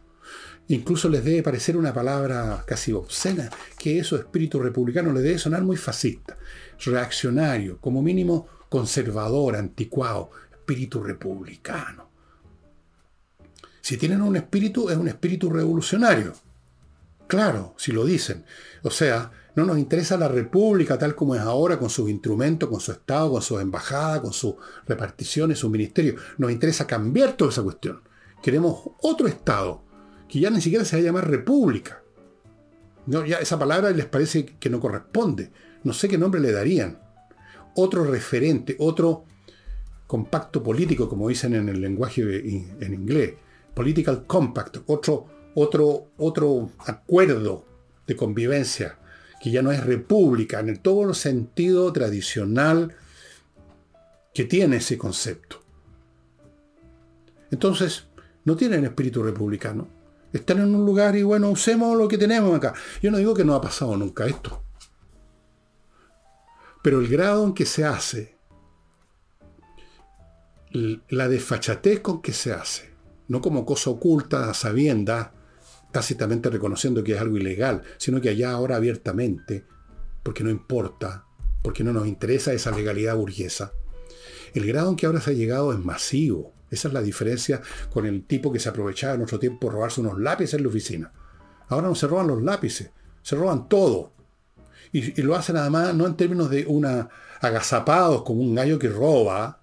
Incluso 0.70 1.10
les 1.10 1.26
debe 1.26 1.44
parecer 1.44 1.76
una 1.76 1.94
palabra 1.94 2.64
casi 2.66 2.94
obscena, 2.94 3.50
que 3.78 4.00
eso, 4.00 4.16
espíritu 4.16 4.60
republicano, 4.60 5.12
les 5.12 5.24
debe 5.24 5.40
sonar 5.40 5.64
muy 5.64 5.76
fascista, 5.76 6.38
reaccionario, 6.86 7.80
como 7.82 8.02
mínimo 8.02 8.48
conservador, 8.70 9.58
anticuado, 9.58 10.32
espíritu 10.72 11.04
republicano. 11.04 12.10
Si 13.82 13.98
tienen 13.98 14.22
un 14.22 14.38
espíritu, 14.38 14.90
es 14.90 14.96
un 14.96 15.10
espíritu 15.10 15.50
revolucionario. 15.50 16.34
Claro, 17.28 17.74
si 17.78 17.92
lo 17.92 18.06
dicen. 18.06 18.46
O 18.84 18.90
sea, 18.90 19.32
no 19.56 19.66
nos 19.66 19.78
interesa 19.78 20.18
la 20.18 20.30
república 20.30 20.98
tal 20.98 21.14
como 21.14 21.36
es 21.36 21.42
ahora, 21.42 21.78
con 21.78 21.90
sus 21.90 22.10
instrumentos, 22.10 22.70
con 22.70 22.80
su 22.80 22.94
Estado, 22.94 23.32
con 23.32 23.42
sus 23.42 23.60
embajadas, 23.60 24.22
con 24.22 24.32
sus 24.32 24.56
reparticiones, 24.88 25.60
sus 25.60 25.70
ministerios. 25.70 26.22
Nos 26.38 26.52
interesa 26.52 26.88
cambiar 26.88 27.34
toda 27.34 27.52
esa 27.52 27.64
cuestión. 27.64 28.02
Queremos 28.42 28.82
otro 29.02 29.28
Estado 29.28 29.84
que 30.30 30.40
ya 30.40 30.50
ni 30.50 30.62
siquiera 30.62 30.86
se 30.86 30.96
va 30.96 31.02
a 31.02 31.06
llamar 31.06 31.30
república. 31.30 32.02
No, 33.08 33.26
ya 33.26 33.38
esa 33.38 33.60
palabra 33.60 33.90
les 33.92 34.06
parece 34.06 34.46
que 34.46 34.70
no 34.70 34.80
corresponde. 34.80 35.52
No 35.84 35.92
sé 35.92 36.08
qué 36.08 36.18
nombre 36.18 36.40
le 36.40 36.54
darían. 36.54 37.02
Otro 37.76 38.06
referente, 38.06 38.76
otro 38.80 39.26
compacto 40.12 40.62
político, 40.62 41.08
como 41.08 41.30
dicen 41.30 41.56
en 41.56 41.70
el 41.70 41.80
lenguaje 41.80 42.22
en 42.22 42.94
inglés. 42.94 43.36
Political 43.74 44.28
compact, 44.28 44.80
otro, 44.88 45.26
otro, 45.56 46.10
otro 46.18 46.70
acuerdo 46.80 47.66
de 48.06 48.18
convivencia, 48.18 49.00
que 49.42 49.52
ya 49.52 49.62
no 49.62 49.72
es 49.72 49.82
república 49.82 50.60
en 50.60 50.76
todo 50.80 51.08
el 51.08 51.16
sentido 51.16 51.94
tradicional 51.94 52.94
que 54.34 54.44
tiene 54.44 54.76
ese 54.78 54.98
concepto. 54.98 55.64
Entonces, 57.50 58.08
no 58.44 58.58
tienen 58.58 58.84
espíritu 58.84 59.24
republicano. 59.24 59.88
Están 60.34 60.60
en 60.60 60.76
un 60.76 60.86
lugar 60.86 61.16
y 61.16 61.24
bueno, 61.24 61.50
usemos 61.52 61.98
lo 61.98 62.10
que 62.10 62.18
tenemos 62.18 62.54
acá. 62.54 62.74
Yo 63.02 63.12
no 63.12 63.18
digo 63.18 63.34
que 63.34 63.46
no 63.46 63.56
ha 63.56 63.62
pasado 63.62 63.96
nunca 63.96 64.26
esto. 64.26 64.62
Pero 66.84 67.00
el 67.00 67.08
grado 67.08 67.46
en 67.46 67.54
que 67.54 67.66
se 67.66 67.86
hace, 67.86 68.41
la 70.72 71.28
desfachatez 71.28 72.00
con 72.00 72.22
que 72.22 72.34
se 72.34 72.54
hace, 72.54 72.92
no 73.28 73.42
como 73.42 73.66
cosa 73.66 73.90
oculta, 73.90 74.50
a 74.50 74.54
sabienda, 74.54 75.34
tácitamente 75.92 76.50
reconociendo 76.50 77.04
que 77.04 77.14
es 77.14 77.22
algo 77.22 77.38
ilegal, 77.38 77.82
sino 77.98 78.22
que 78.22 78.30
allá 78.30 78.52
ahora 78.52 78.78
abiertamente, 78.78 79.66
porque 80.24 80.44
no 80.44 80.50
importa, 80.50 81.26
porque 81.62 81.84
no 81.84 81.94
nos 81.94 82.08
interesa 82.08 82.54
esa 82.54 82.72
legalidad 82.72 83.16
burguesa. 83.16 83.74
El 84.54 84.66
grado 84.66 84.90
en 84.90 84.96
que 84.96 85.06
ahora 85.06 85.22
se 85.22 85.32
ha 85.32 85.34
llegado 85.34 85.72
es 85.74 85.80
masivo. 85.80 86.54
Esa 86.70 86.88
es 86.88 86.94
la 86.94 87.02
diferencia 87.02 87.62
con 87.90 88.06
el 88.06 88.26
tipo 88.26 88.52
que 88.52 88.60
se 88.60 88.70
aprovechaba 88.70 89.14
en 89.14 89.20
nuestro 89.20 89.40
tiempo 89.40 89.68
de 89.68 89.74
robarse 89.74 90.02
unos 90.02 90.20
lápices 90.20 90.56
en 90.56 90.64
la 90.64 90.70
oficina. 90.70 91.12
Ahora 91.68 91.88
no 91.88 91.96
se 91.96 92.08
roban 92.08 92.28
los 92.28 92.42
lápices, 92.42 92.92
se 93.22 93.36
roban 93.36 93.68
todo. 93.68 94.14
Y, 94.94 95.22
lo 95.22 95.36
hacen 95.36 95.58
además 95.58 95.94
no 95.96 96.06
en 96.06 96.16
términos 96.16 96.50
de 96.50 96.66
una 96.66 97.10
agazapados 97.40 98.24
como 98.24 98.42
un 98.42 98.56
gallo 98.56 98.78
que 98.78 98.90
roba, 98.90 99.61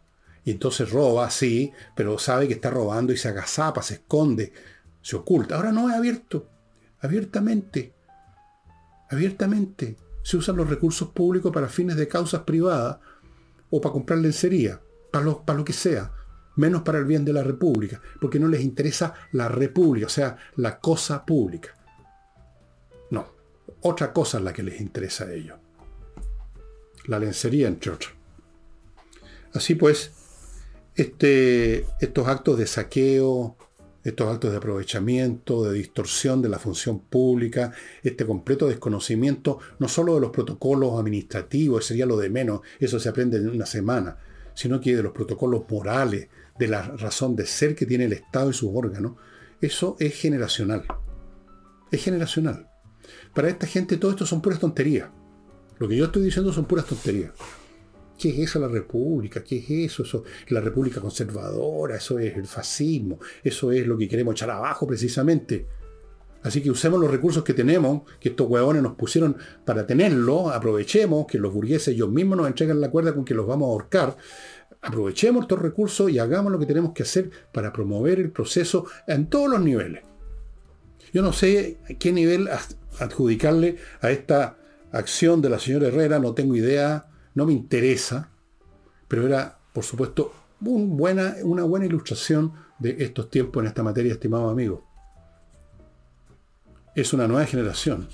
y 0.48 0.50
entonces 0.50 0.90
roba, 0.90 1.28
sí, 1.28 1.74
pero 1.94 2.18
sabe 2.18 2.48
que 2.48 2.54
está 2.54 2.70
robando 2.70 3.12
y 3.12 3.18
se 3.18 3.28
agazapa, 3.28 3.82
se 3.82 3.94
esconde, 3.96 4.50
se 5.02 5.14
oculta. 5.14 5.56
Ahora 5.56 5.72
no 5.72 5.90
es 5.90 5.94
abierto, 5.94 6.48
abiertamente, 7.00 7.92
abiertamente. 9.10 9.98
Se 10.22 10.38
usan 10.38 10.56
los 10.56 10.70
recursos 10.70 11.10
públicos 11.10 11.52
para 11.52 11.68
fines 11.68 11.96
de 11.96 12.08
causas 12.08 12.44
privadas 12.44 12.96
o 13.68 13.78
para 13.78 13.92
comprar 13.92 14.20
lencería, 14.20 14.80
para 15.12 15.26
lo, 15.26 15.42
para 15.44 15.58
lo 15.58 15.66
que 15.66 15.74
sea 15.74 16.14
menos 16.56 16.80
para 16.80 16.96
el 16.96 17.04
bien 17.04 17.26
de 17.26 17.34
la 17.34 17.42
República, 17.42 18.00
porque 18.18 18.40
no 18.40 18.48
les 18.48 18.62
interesa 18.62 19.12
la 19.32 19.48
República, 19.48 20.06
o 20.06 20.10
sea, 20.10 20.38
la 20.56 20.80
cosa 20.80 21.26
pública. 21.26 21.76
No, 23.10 23.28
otra 23.82 24.14
cosa 24.14 24.38
es 24.38 24.44
la 24.44 24.54
que 24.54 24.62
les 24.62 24.80
interesa 24.80 25.24
a 25.24 25.32
ellos. 25.34 25.58
La 27.04 27.18
lencería, 27.18 27.68
entre 27.68 27.90
otras. 27.90 28.12
Así 29.52 29.74
pues, 29.74 30.17
este, 30.98 31.86
estos 32.00 32.26
actos 32.26 32.58
de 32.58 32.66
saqueo, 32.66 33.56
estos 34.02 34.28
actos 34.28 34.50
de 34.50 34.56
aprovechamiento, 34.56 35.62
de 35.62 35.74
distorsión 35.74 36.42
de 36.42 36.48
la 36.48 36.58
función 36.58 36.98
pública, 36.98 37.72
este 38.02 38.26
completo 38.26 38.66
desconocimiento, 38.66 39.60
no 39.78 39.86
solo 39.86 40.16
de 40.16 40.20
los 40.20 40.30
protocolos 40.30 40.98
administrativos, 40.98 41.86
sería 41.86 42.04
lo 42.04 42.16
de 42.16 42.30
menos, 42.30 42.62
eso 42.80 42.98
se 42.98 43.08
aprende 43.08 43.36
en 43.36 43.48
una 43.48 43.64
semana, 43.64 44.18
sino 44.54 44.80
que 44.80 44.96
de 44.96 45.04
los 45.04 45.12
protocolos 45.12 45.62
morales, 45.70 46.28
de 46.58 46.66
la 46.66 46.82
razón 46.82 47.36
de 47.36 47.46
ser 47.46 47.76
que 47.76 47.86
tiene 47.86 48.06
el 48.06 48.12
Estado 48.12 48.50
y 48.50 48.54
sus 48.54 48.70
órganos, 48.74 49.12
eso 49.60 49.96
es 50.00 50.16
generacional. 50.16 50.84
Es 51.92 52.02
generacional. 52.02 52.68
Para 53.32 53.48
esta 53.48 53.68
gente 53.68 53.98
todo 53.98 54.10
esto 54.10 54.26
son 54.26 54.42
puras 54.42 54.58
tonterías. 54.58 55.10
Lo 55.78 55.86
que 55.86 55.96
yo 55.96 56.06
estoy 56.06 56.24
diciendo 56.24 56.52
son 56.52 56.64
puras 56.64 56.86
tonterías. 56.86 57.30
¿Qué 58.18 58.30
es 58.30 58.38
eso 58.38 58.58
la 58.58 58.68
república? 58.68 59.44
¿Qué 59.44 59.58
es 59.58 60.00
eso? 60.00 60.24
La 60.48 60.60
república 60.60 61.00
conservadora, 61.00 61.96
eso 61.96 62.18
es 62.18 62.36
el 62.36 62.46
fascismo, 62.46 63.20
eso 63.44 63.70
es 63.70 63.86
lo 63.86 63.96
que 63.96 64.08
queremos 64.08 64.34
echar 64.34 64.50
abajo 64.50 64.86
precisamente. 64.86 65.66
Así 66.42 66.60
que 66.60 66.70
usemos 66.70 67.00
los 67.00 67.10
recursos 67.10 67.44
que 67.44 67.54
tenemos, 67.54 68.02
que 68.20 68.30
estos 68.30 68.48
huevones 68.48 68.82
nos 68.82 68.94
pusieron 68.94 69.36
para 69.64 69.86
tenerlo, 69.86 70.50
aprovechemos 70.50 71.26
que 71.26 71.38
los 71.38 71.52
burgueses 71.52 71.94
ellos 71.94 72.10
mismos 72.10 72.38
nos 72.38 72.46
entregan 72.48 72.80
la 72.80 72.90
cuerda 72.90 73.14
con 73.14 73.24
que 73.24 73.34
los 73.34 73.46
vamos 73.46 73.68
a 73.68 73.72
ahorcar, 73.72 74.16
aprovechemos 74.80 75.42
estos 75.42 75.60
recursos 75.60 76.10
y 76.10 76.18
hagamos 76.18 76.50
lo 76.52 76.58
que 76.58 76.66
tenemos 76.66 76.92
que 76.92 77.02
hacer 77.02 77.30
para 77.52 77.72
promover 77.72 78.18
el 78.20 78.30
proceso 78.30 78.86
en 79.06 79.28
todos 79.28 79.48
los 79.48 79.60
niveles. 79.60 80.02
Yo 81.12 81.22
no 81.22 81.32
sé 81.32 81.78
a 81.88 81.94
qué 81.94 82.12
nivel 82.12 82.48
adjudicarle 82.98 83.76
a 84.00 84.10
esta 84.10 84.58
acción 84.92 85.40
de 85.40 85.50
la 85.50 85.58
señora 85.58 85.88
Herrera, 85.88 86.18
no 86.18 86.34
tengo 86.34 86.54
idea, 86.54 87.06
no 87.34 87.46
me 87.46 87.52
interesa, 87.52 88.30
pero 89.06 89.26
era, 89.26 89.58
por 89.72 89.84
supuesto, 89.84 90.32
buena, 90.60 91.36
una 91.42 91.64
buena 91.64 91.86
ilustración 91.86 92.52
de 92.78 92.96
estos 93.00 93.30
tiempos 93.30 93.62
en 93.62 93.68
esta 93.68 93.82
materia, 93.82 94.12
estimado 94.12 94.48
amigo. 94.48 94.84
Es 96.94 97.12
una 97.12 97.28
nueva 97.28 97.46
generación, 97.46 98.08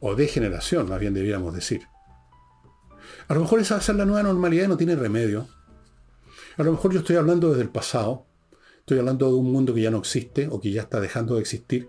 o 0.00 0.14
degeneración, 0.14 0.88
más 0.88 0.98
bien 0.98 1.14
deberíamos 1.14 1.54
decir. 1.54 1.82
A 3.28 3.34
lo 3.34 3.40
mejor 3.40 3.60
esa 3.60 3.74
va 3.74 3.80
a 3.80 3.84
ser 3.84 3.96
la 3.96 4.06
nueva 4.06 4.22
normalidad 4.22 4.64
y 4.64 4.68
no 4.68 4.76
tiene 4.76 4.96
remedio. 4.96 5.48
A 6.56 6.62
lo 6.62 6.72
mejor 6.72 6.92
yo 6.92 7.00
estoy 7.00 7.16
hablando 7.16 7.50
desde 7.50 7.62
el 7.62 7.68
pasado. 7.68 8.26
Estoy 8.78 8.98
hablando 8.98 9.28
de 9.28 9.34
un 9.34 9.52
mundo 9.52 9.72
que 9.72 9.82
ya 9.82 9.90
no 9.90 9.98
existe 9.98 10.48
o 10.50 10.60
que 10.60 10.72
ya 10.72 10.82
está 10.82 11.00
dejando 11.00 11.36
de 11.36 11.42
existir. 11.42 11.88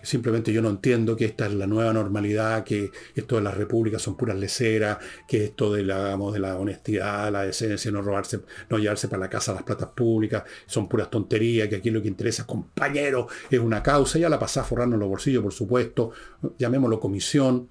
Que 0.00 0.06
simplemente 0.06 0.52
yo 0.52 0.62
no 0.62 0.70
entiendo 0.70 1.16
que 1.16 1.24
esta 1.24 1.46
es 1.46 1.54
la 1.54 1.66
nueva 1.66 1.92
normalidad, 1.92 2.64
que 2.64 2.90
esto 3.14 3.36
de 3.36 3.42
las 3.42 3.56
repúblicas 3.56 4.02
son 4.02 4.16
puras 4.16 4.36
leceras, 4.36 4.98
que 5.26 5.44
esto 5.44 5.72
de 5.72 5.82
la, 5.82 6.16
de 6.16 6.38
la 6.38 6.56
honestidad, 6.56 7.30
la 7.32 7.42
decencia, 7.42 7.90
no 7.90 8.02
robarse, 8.02 8.40
no 8.70 8.78
llevarse 8.78 9.08
para 9.08 9.20
la 9.20 9.30
casa 9.30 9.54
las 9.54 9.62
platas 9.62 9.88
públicas, 9.88 10.44
son 10.66 10.88
puras 10.88 11.10
tonterías, 11.10 11.68
que 11.68 11.76
aquí 11.76 11.90
lo 11.90 12.02
que 12.02 12.08
interesa, 12.08 12.46
compañero, 12.46 13.28
es 13.50 13.60
una 13.60 13.82
causa. 13.82 14.18
Ya 14.18 14.28
la 14.28 14.38
pasá 14.38 14.64
forrando 14.64 14.96
los 14.96 15.08
bolsillos, 15.08 15.42
por 15.42 15.52
supuesto. 15.52 16.12
Llamémoslo 16.58 17.00
comisión. 17.00 17.68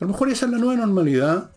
A 0.00 0.04
lo 0.04 0.08
mejor 0.08 0.28
esa 0.28 0.46
es 0.46 0.52
la 0.52 0.58
nueva 0.58 0.76
normalidad 0.76 1.50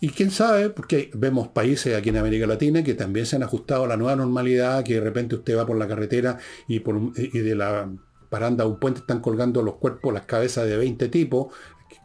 y 0.00 0.10
quién 0.10 0.30
sabe, 0.30 0.70
porque 0.70 1.10
vemos 1.14 1.48
países 1.48 1.96
aquí 1.96 2.10
en 2.10 2.18
América 2.18 2.46
Latina 2.46 2.84
que 2.84 2.94
también 2.94 3.26
se 3.26 3.36
han 3.36 3.42
ajustado 3.42 3.84
a 3.84 3.88
la 3.88 3.96
nueva 3.96 4.14
normalidad, 4.14 4.84
que 4.84 4.94
de 4.94 5.00
repente 5.00 5.34
usted 5.34 5.56
va 5.56 5.66
por 5.66 5.76
la 5.76 5.88
carretera 5.88 6.38
y, 6.68 6.80
por, 6.80 7.12
de 7.12 7.54
la 7.56 7.90
paranda 8.28 8.64
de 8.64 8.70
un 8.70 8.78
puente 8.78 9.00
están 9.00 9.20
colgando 9.20 9.62
los 9.62 9.76
cuerpos, 9.76 10.12
las 10.12 10.26
cabezas 10.26 10.66
de 10.66 10.76
20 10.76 11.08
tipos, 11.08 11.52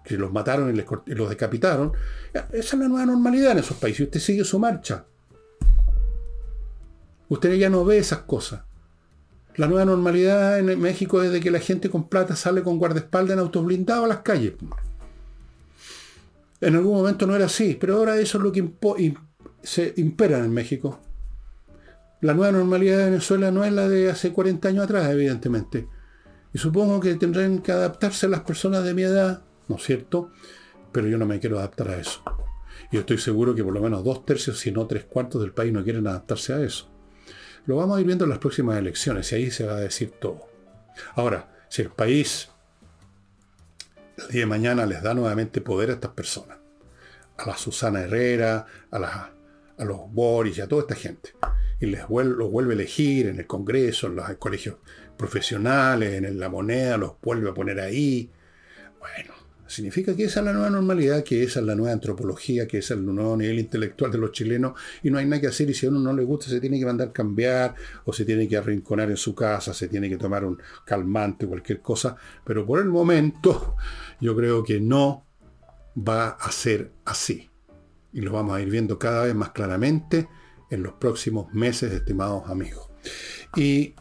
que 0.03 0.17
los 0.17 0.31
mataron 0.31 0.73
y, 0.75 1.13
los 1.13 1.29
decapitaron. 1.29 1.93
Esa 2.33 2.47
es 2.51 2.73
la 2.73 2.87
nueva 2.87 3.05
normalidad 3.05 3.53
en 3.53 3.59
esos 3.59 3.77
países. 3.77 4.07
Usted 4.07 4.19
sigue 4.19 4.43
su 4.43 4.59
marcha. 4.59 5.05
Usted 7.29 7.55
ya 7.55 7.69
no 7.69 7.85
ve 7.85 7.97
esas 7.97 8.19
cosas. 8.19 8.63
La 9.55 9.67
nueva 9.67 9.85
normalidad 9.85 10.59
en 10.59 10.79
México 10.79 11.21
es 11.21 11.31
de 11.31 11.39
que 11.39 11.51
la 11.51 11.59
gente 11.59 11.89
con 11.89 12.09
plata 12.09 12.35
sale 12.35 12.63
con 12.63 12.79
guardaespaldas 12.79 13.33
en 13.33 13.39
autos 13.39 13.63
blindados 13.65 14.05
a 14.05 14.07
las 14.07 14.19
calles. 14.19 14.53
En 16.59 16.75
algún 16.75 16.95
momento 16.95 17.27
no 17.27 17.35
era 17.35 17.45
así, 17.45 17.77
pero 17.79 17.97
ahora 17.97 18.17
eso 18.17 18.37
es 18.37 18.43
lo 18.43 18.51
que 18.51 18.73
se 19.61 19.93
impera 19.97 20.39
en 20.39 20.53
México. 20.53 20.99
La 22.21 22.33
nueva 22.33 22.53
normalidad 22.53 22.99
de 22.99 23.05
Venezuela 23.05 23.51
no 23.51 23.65
es 23.65 23.73
la 23.73 23.87
de 23.89 24.09
hace 24.09 24.31
40 24.31 24.69
años 24.69 24.85
atrás, 24.85 25.09
evidentemente. 25.09 25.87
Y 26.53 26.59
supongo 26.59 26.99
que 26.99 27.15
tendrán 27.15 27.59
que 27.59 27.71
adaptarse 27.71 28.27
las 28.27 28.41
personas 28.41 28.83
de 28.83 28.93
mi 28.93 29.01
edad, 29.01 29.41
¿no 29.67 29.77
es 29.77 29.83
cierto? 29.83 30.31
Pero 30.91 31.07
yo 31.07 31.17
no 31.17 31.25
me 31.25 31.39
quiero 31.39 31.57
adaptar 31.57 31.89
a 31.89 31.99
eso. 31.99 32.23
Y 32.91 32.97
estoy 32.97 33.17
seguro 33.17 33.55
que 33.55 33.63
por 33.63 33.73
lo 33.73 33.81
menos 33.81 34.03
dos 34.03 34.25
tercios, 34.25 34.59
si 34.59 34.71
no 34.71 34.85
tres 34.85 35.05
cuartos 35.05 35.41
del 35.41 35.51
país 35.51 35.73
no 35.73 35.83
quieren 35.83 36.05
adaptarse 36.05 36.53
a 36.53 36.61
eso. 36.61 36.89
Lo 37.65 37.77
vamos 37.77 37.97
a 37.97 38.01
ir 38.01 38.05
viendo 38.05 38.25
en 38.25 38.29
las 38.29 38.39
próximas 38.39 38.77
elecciones 38.77 39.31
y 39.31 39.35
ahí 39.35 39.51
se 39.51 39.65
va 39.65 39.77
a 39.77 39.79
decir 39.79 40.11
todo. 40.11 40.47
Ahora, 41.15 41.65
si 41.69 41.81
el 41.81 41.89
país 41.89 42.49
el 44.17 44.27
día 44.27 44.41
de 44.41 44.45
mañana 44.45 44.85
les 44.85 45.01
da 45.01 45.13
nuevamente 45.13 45.61
poder 45.61 45.89
a 45.89 45.93
estas 45.93 46.11
personas. 46.11 46.57
A 47.37 47.47
la 47.47 47.57
Susana 47.57 48.01
Herrera, 48.01 48.65
a, 48.91 49.31
los 49.79 50.11
Boris 50.11 50.57
y 50.57 50.61
a 50.61 50.67
toda 50.67 50.83
esta 50.83 50.95
gente. 50.95 51.33
Y 51.79 51.87
les 51.87 52.07
vuelve, 52.07 52.35
los 52.35 52.51
vuelve 52.51 52.73
a 52.73 52.75
elegir 52.75 53.27
en 53.27 53.39
el 53.39 53.47
Congreso, 53.47 54.07
en 54.07 54.15
los 54.15 54.29
colegios 54.35 54.77
profesionales, 55.17 56.23
en 56.23 56.39
la 56.39 56.49
moneda, 56.49 56.97
los 56.97 57.13
vuelve 57.21 57.49
a 57.49 57.53
poner 57.53 57.79
ahí. 57.79 58.29
Bueno, 58.99 59.33
Significa 59.73 60.15
que 60.15 60.25
esa 60.25 60.41
es 60.41 60.45
la 60.45 60.53
nueva 60.53 60.69
normalidad, 60.69 61.23
que 61.23 61.41
esa 61.41 61.59
es 61.59 61.65
la 61.65 61.73
nueva 61.73 61.93
antropología, 61.93 62.67
que 62.67 62.77
ese 62.77 62.93
es 62.93 62.99
el 62.99 63.05
nuevo 63.07 63.35
nivel 63.35 63.57
intelectual 63.57 64.11
de 64.11 64.19
los 64.19 64.31
chilenos 64.31 64.73
y 65.01 65.09
no 65.09 65.17
hay 65.17 65.25
nada 65.25 65.41
que 65.41 65.47
hacer 65.47 65.67
y 65.67 65.73
si 65.73 65.87
a 65.87 65.89
uno 65.89 65.99
no 65.99 66.13
le 66.13 66.23
gusta 66.23 66.47
se 66.47 66.59
tiene 66.59 66.77
que 66.77 66.85
mandar 66.85 67.11
cambiar 67.11 67.73
o 68.05 68.13
se 68.13 68.23
tiene 68.23 68.47
que 68.47 68.55
arrinconar 68.55 69.09
en 69.09 69.17
su 69.17 69.33
casa, 69.33 69.73
se 69.73 69.87
tiene 69.87 70.09
que 70.09 70.17
tomar 70.17 70.45
un 70.45 70.61
calmante 70.85 71.47
cualquier 71.47 71.81
cosa, 71.81 72.15
pero 72.43 72.67
por 72.67 72.81
el 72.81 72.89
momento 72.89 73.75
yo 74.21 74.35
creo 74.35 74.63
que 74.63 74.79
no 74.79 75.25
va 75.97 76.29
a 76.29 76.51
ser 76.51 76.91
así. 77.05 77.49
Y 78.11 78.21
lo 78.21 78.31
vamos 78.31 78.55
a 78.55 78.61
ir 78.61 78.69
viendo 78.69 78.99
cada 78.99 79.23
vez 79.23 79.33
más 79.33 79.53
claramente 79.53 80.27
en 80.69 80.83
los 80.83 80.93
próximos 80.93 81.51
meses, 81.51 81.91
estimados 81.93 82.47
amigos. 82.47 82.91
Y 83.55 83.95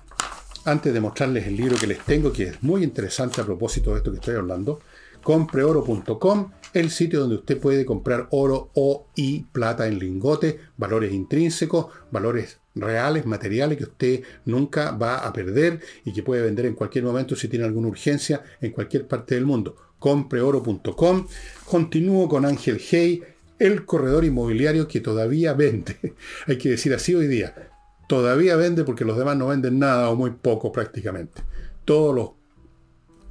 antes 0.65 0.93
de 0.93 1.01
mostrarles 1.01 1.47
el 1.47 1.57
libro 1.57 1.77
que 1.77 1.87
les 1.87 2.01
tengo, 2.01 2.33
que 2.33 2.45
es 2.45 2.63
muy 2.63 2.83
interesante 2.83 3.41
a 3.41 3.45
propósito 3.45 3.91
de 3.91 3.99
esto 3.99 4.11
que 4.11 4.19
estoy 4.19 4.37
hablando, 4.37 4.81
compreoro.com, 5.23 6.51
el 6.73 6.91
sitio 6.91 7.21
donde 7.21 7.37
usted 7.37 7.59
puede 7.59 7.85
comprar 7.85 8.29
oro 8.31 8.71
o 8.75 9.07
y 9.15 9.41
plata 9.45 9.87
en 9.87 9.99
lingote, 9.99 10.59
valores 10.77 11.13
intrínsecos, 11.13 11.87
valores 12.11 12.59
reales, 12.75 13.27
materiales 13.27 13.79
que 13.79 13.85
usted 13.85 14.23
nunca 14.47 14.93
va 14.93 15.19
a 15.19 15.33
perder 15.33 15.81
y 16.05 16.13
que 16.13 16.23
puede 16.23 16.43
vender 16.43 16.67
en 16.67 16.75
cualquier 16.75 17.05
momento 17.05 17.37
si 17.37 17.49
tiene 17.49 17.65
alguna 17.65 17.89
urgencia 17.89 18.43
en 18.61 18.73
cualquier 18.73 19.07
parte 19.07 19.35
del 19.35 19.45
mundo. 19.45 19.77
Compreoro.com. 19.99 21.27
Continúo 21.65 22.29
con 22.29 22.45
Ángel 22.45 22.81
Hey, 22.81 23.23
el 23.59 23.85
corredor 23.85 24.25
inmobiliario 24.25 24.89
que 24.89 25.01
todavía 25.01 25.53
vende. 25.53 25.97
Hay 26.47 26.59
que 26.59 26.71
decir 26.71 26.93
así 26.95 27.15
hoy 27.15 27.29
día. 27.29 27.72
Todavía 28.13 28.57
vende 28.57 28.85
porque 28.85 29.07
los 29.07 29.17
demás 29.17 29.39
no 29.39 29.47
venden 29.47 29.79
nada 29.79 30.11
o 30.11 30.15
muy 30.15 30.33
poco 30.33 30.71
prácticamente. 30.71 31.41
Todos 31.87 32.15
los 32.15 32.31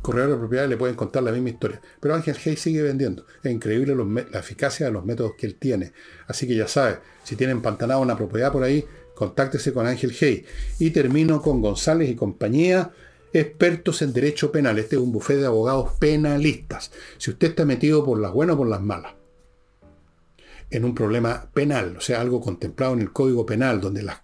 corredores 0.02 0.34
de 0.34 0.40
propiedades 0.40 0.72
le 0.72 0.78
pueden 0.78 0.96
contar 0.96 1.22
la 1.22 1.32
misma 1.32 1.52
historia. 1.52 1.80
Pero 2.00 2.16
Ángel 2.16 2.36
Hey 2.44 2.58
sigue 2.58 2.82
vendiendo. 2.82 3.28
Es 3.44 3.52
increíble 3.52 3.96
la 4.32 4.40
eficacia 4.40 4.88
de 4.88 4.92
los 4.92 5.06
métodos 5.06 5.34
que 5.38 5.46
él 5.46 5.58
tiene. 5.58 5.94
Así 6.26 6.48
que 6.48 6.56
ya 6.56 6.68
sabe, 6.68 6.98
si 7.24 7.36
tienen 7.36 7.58
empantanado 7.58 8.02
una 8.02 8.18
propiedad 8.18 8.52
por 8.52 8.64
ahí, 8.64 8.84
contáctese 9.14 9.72
con 9.72 9.86
Ángel 9.86 10.16
Hey. 10.20 10.46
Y 10.80 10.90
termino 10.90 11.44
con 11.44 11.62
González 11.62 12.10
y 12.10 12.16
compañía 12.16 12.90
expertos 13.32 14.02
en 14.02 14.14
derecho 14.14 14.52
penal. 14.52 14.80
Este 14.80 14.96
es 14.96 15.02
un 15.04 15.12
bufete 15.12 15.42
de 15.42 15.46
abogados 15.46 15.92
penalistas. 16.00 16.92
Si 17.20 17.30
usted 17.30 17.50
está 17.50 17.66
metido 17.66 18.04
por 18.04 18.20
las 18.20 18.34
buenas 18.34 18.56
o 18.56 18.58
por 18.58 18.68
las 18.68 18.82
malas, 18.82 19.14
en 20.72 20.86
un 20.86 20.96
problema 20.96 21.52
penal, 21.54 21.98
o 21.98 22.02
sea, 22.02 22.20
algo 22.20 22.42
contemplado 22.42 22.94
en 22.94 23.02
el 23.02 23.14
Código 23.14 23.46
Penal, 23.46 23.80
donde 23.80 24.02
las, 24.02 24.22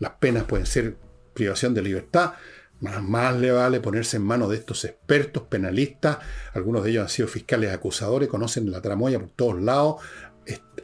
las 0.00 0.12
penas 0.18 0.44
pueden 0.44 0.66
ser 0.66 0.96
privación 1.32 1.72
de 1.72 1.82
libertad, 1.82 2.32
más, 2.80 3.36
le 3.36 3.50
vale 3.50 3.80
ponerse 3.80 4.16
en 4.16 4.22
manos 4.22 4.48
de 4.50 4.56
estos 4.56 4.84
expertos 4.84 5.42
penalistas. 5.44 6.18
Algunos 6.54 6.82
de 6.82 6.90
ellos 6.90 7.02
han 7.02 7.08
sido 7.10 7.28
fiscales 7.28 7.72
acusadores, 7.72 8.28
conocen 8.28 8.70
la 8.70 8.80
tramoya 8.80 9.18
por 9.18 9.28
todos 9.30 9.60
lados, 9.60 9.96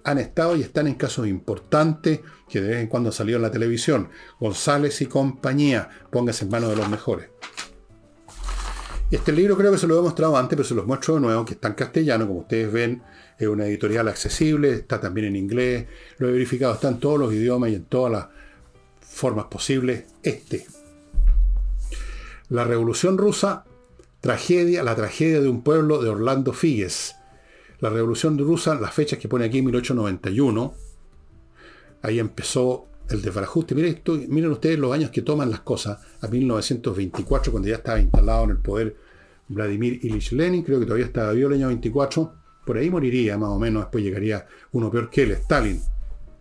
han 0.05 0.19
estado 0.19 0.57
y 0.57 0.63
están 0.63 0.87
en 0.87 0.95
casos 0.95 1.27
importantes 1.27 2.21
que 2.49 2.61
de 2.61 2.69
vez 2.69 2.81
en 2.83 2.89
cuando 2.89 3.09
han 3.09 3.15
salido 3.15 3.37
en 3.37 3.43
la 3.43 3.51
televisión. 3.51 4.11
González 4.39 5.01
y 5.01 5.07
compañía, 5.07 5.89
póngase 6.13 6.45
en 6.45 6.51
manos 6.51 6.71
de 6.71 6.77
los 6.77 6.89
mejores. 6.89 7.31
Este 9.11 9.33
libro 9.33 9.57
creo 9.57 9.73
que 9.73 9.79
se 9.79 9.87
lo 9.87 9.99
he 9.99 10.03
mostrado 10.03 10.37
antes, 10.37 10.57
pero 10.57 10.69
se 10.69 10.75
los 10.75 10.87
muestro 10.87 11.15
de 11.15 11.21
nuevo, 11.21 11.45
que 11.45 11.55
está 11.55 11.69
en 11.69 11.75
castellano, 11.75 12.27
como 12.27 12.41
ustedes 12.41 12.73
ven, 12.73 13.03
es 13.39 13.47
una 13.47 13.67
editorial 13.67 14.09
accesible, 14.09 14.73
está 14.73 15.01
también 15.01 15.29
en 15.29 15.37
inglés, 15.37 15.87
lo 16.19 16.29
he 16.29 16.33
verificado, 16.33 16.75
está 16.75 16.89
en 16.89 16.99
todos 16.99 17.19
los 17.19 17.33
idiomas 17.33 17.71
y 17.71 17.77
en 17.77 17.85
todas 17.85 18.13
las 18.13 18.36
formas 19.17 19.47
posibles. 19.47 20.05
Este. 20.23 20.67
La 22.49 22.65
Revolución 22.65 23.19
Rusa, 23.19 23.65
tragedia, 24.21 24.83
la 24.83 24.95
tragedia 24.95 25.41
de 25.41 25.49
un 25.49 25.63
pueblo 25.63 26.03
de 26.03 26.11
Orlando 26.11 26.53
Figues. 26.53 27.17
La 27.81 27.91
Revolución 27.91 28.39
Rusa, 28.39 28.75
las 28.75 28.95
fechas 28.95 29.19
que 29.19 29.29
pone 29.29 29.47
aquí, 29.47 29.63
1891, 29.63 30.75
ahí 32.03 32.19
empezó 32.19 32.89
el 33.09 33.23
desbarajuste. 33.23 33.75
Miren, 33.75 33.95
esto, 33.95 34.19
miren 34.29 34.53
ustedes 34.53 34.79
los 34.79 34.93
años 34.93 35.11
que 35.11 35.23
toman 35.23 35.51
las 35.51 35.61
cosas 35.61 35.99
a 36.21 36.29
1924, 36.29 37.53
cuando 37.53 37.69
ya 37.69 37.77
estaba 37.77 37.99
instalado 37.99 38.45
en 38.45 38.51
el 38.51 38.59
poder 38.59 38.97
Vladimir 39.49 39.99
Ilich 40.03 40.33
Lenin, 40.33 40.63
creo 40.63 40.79
que 40.79 40.87
todavía 40.87 41.07
estaba 41.07 41.33
vivo 41.33 41.49
el 41.49 41.55
año 41.55 41.69
24, 41.69 42.33
por 42.65 42.77
ahí 42.77 42.91
moriría 42.91 43.39
más 43.39 43.51
o 43.51 43.59
menos, 43.59 43.85
después 43.85 44.03
llegaría 44.03 44.47
uno 44.73 44.91
peor 44.91 45.09
que 45.11 45.23
él, 45.23 45.33
Stalin, 45.33 45.81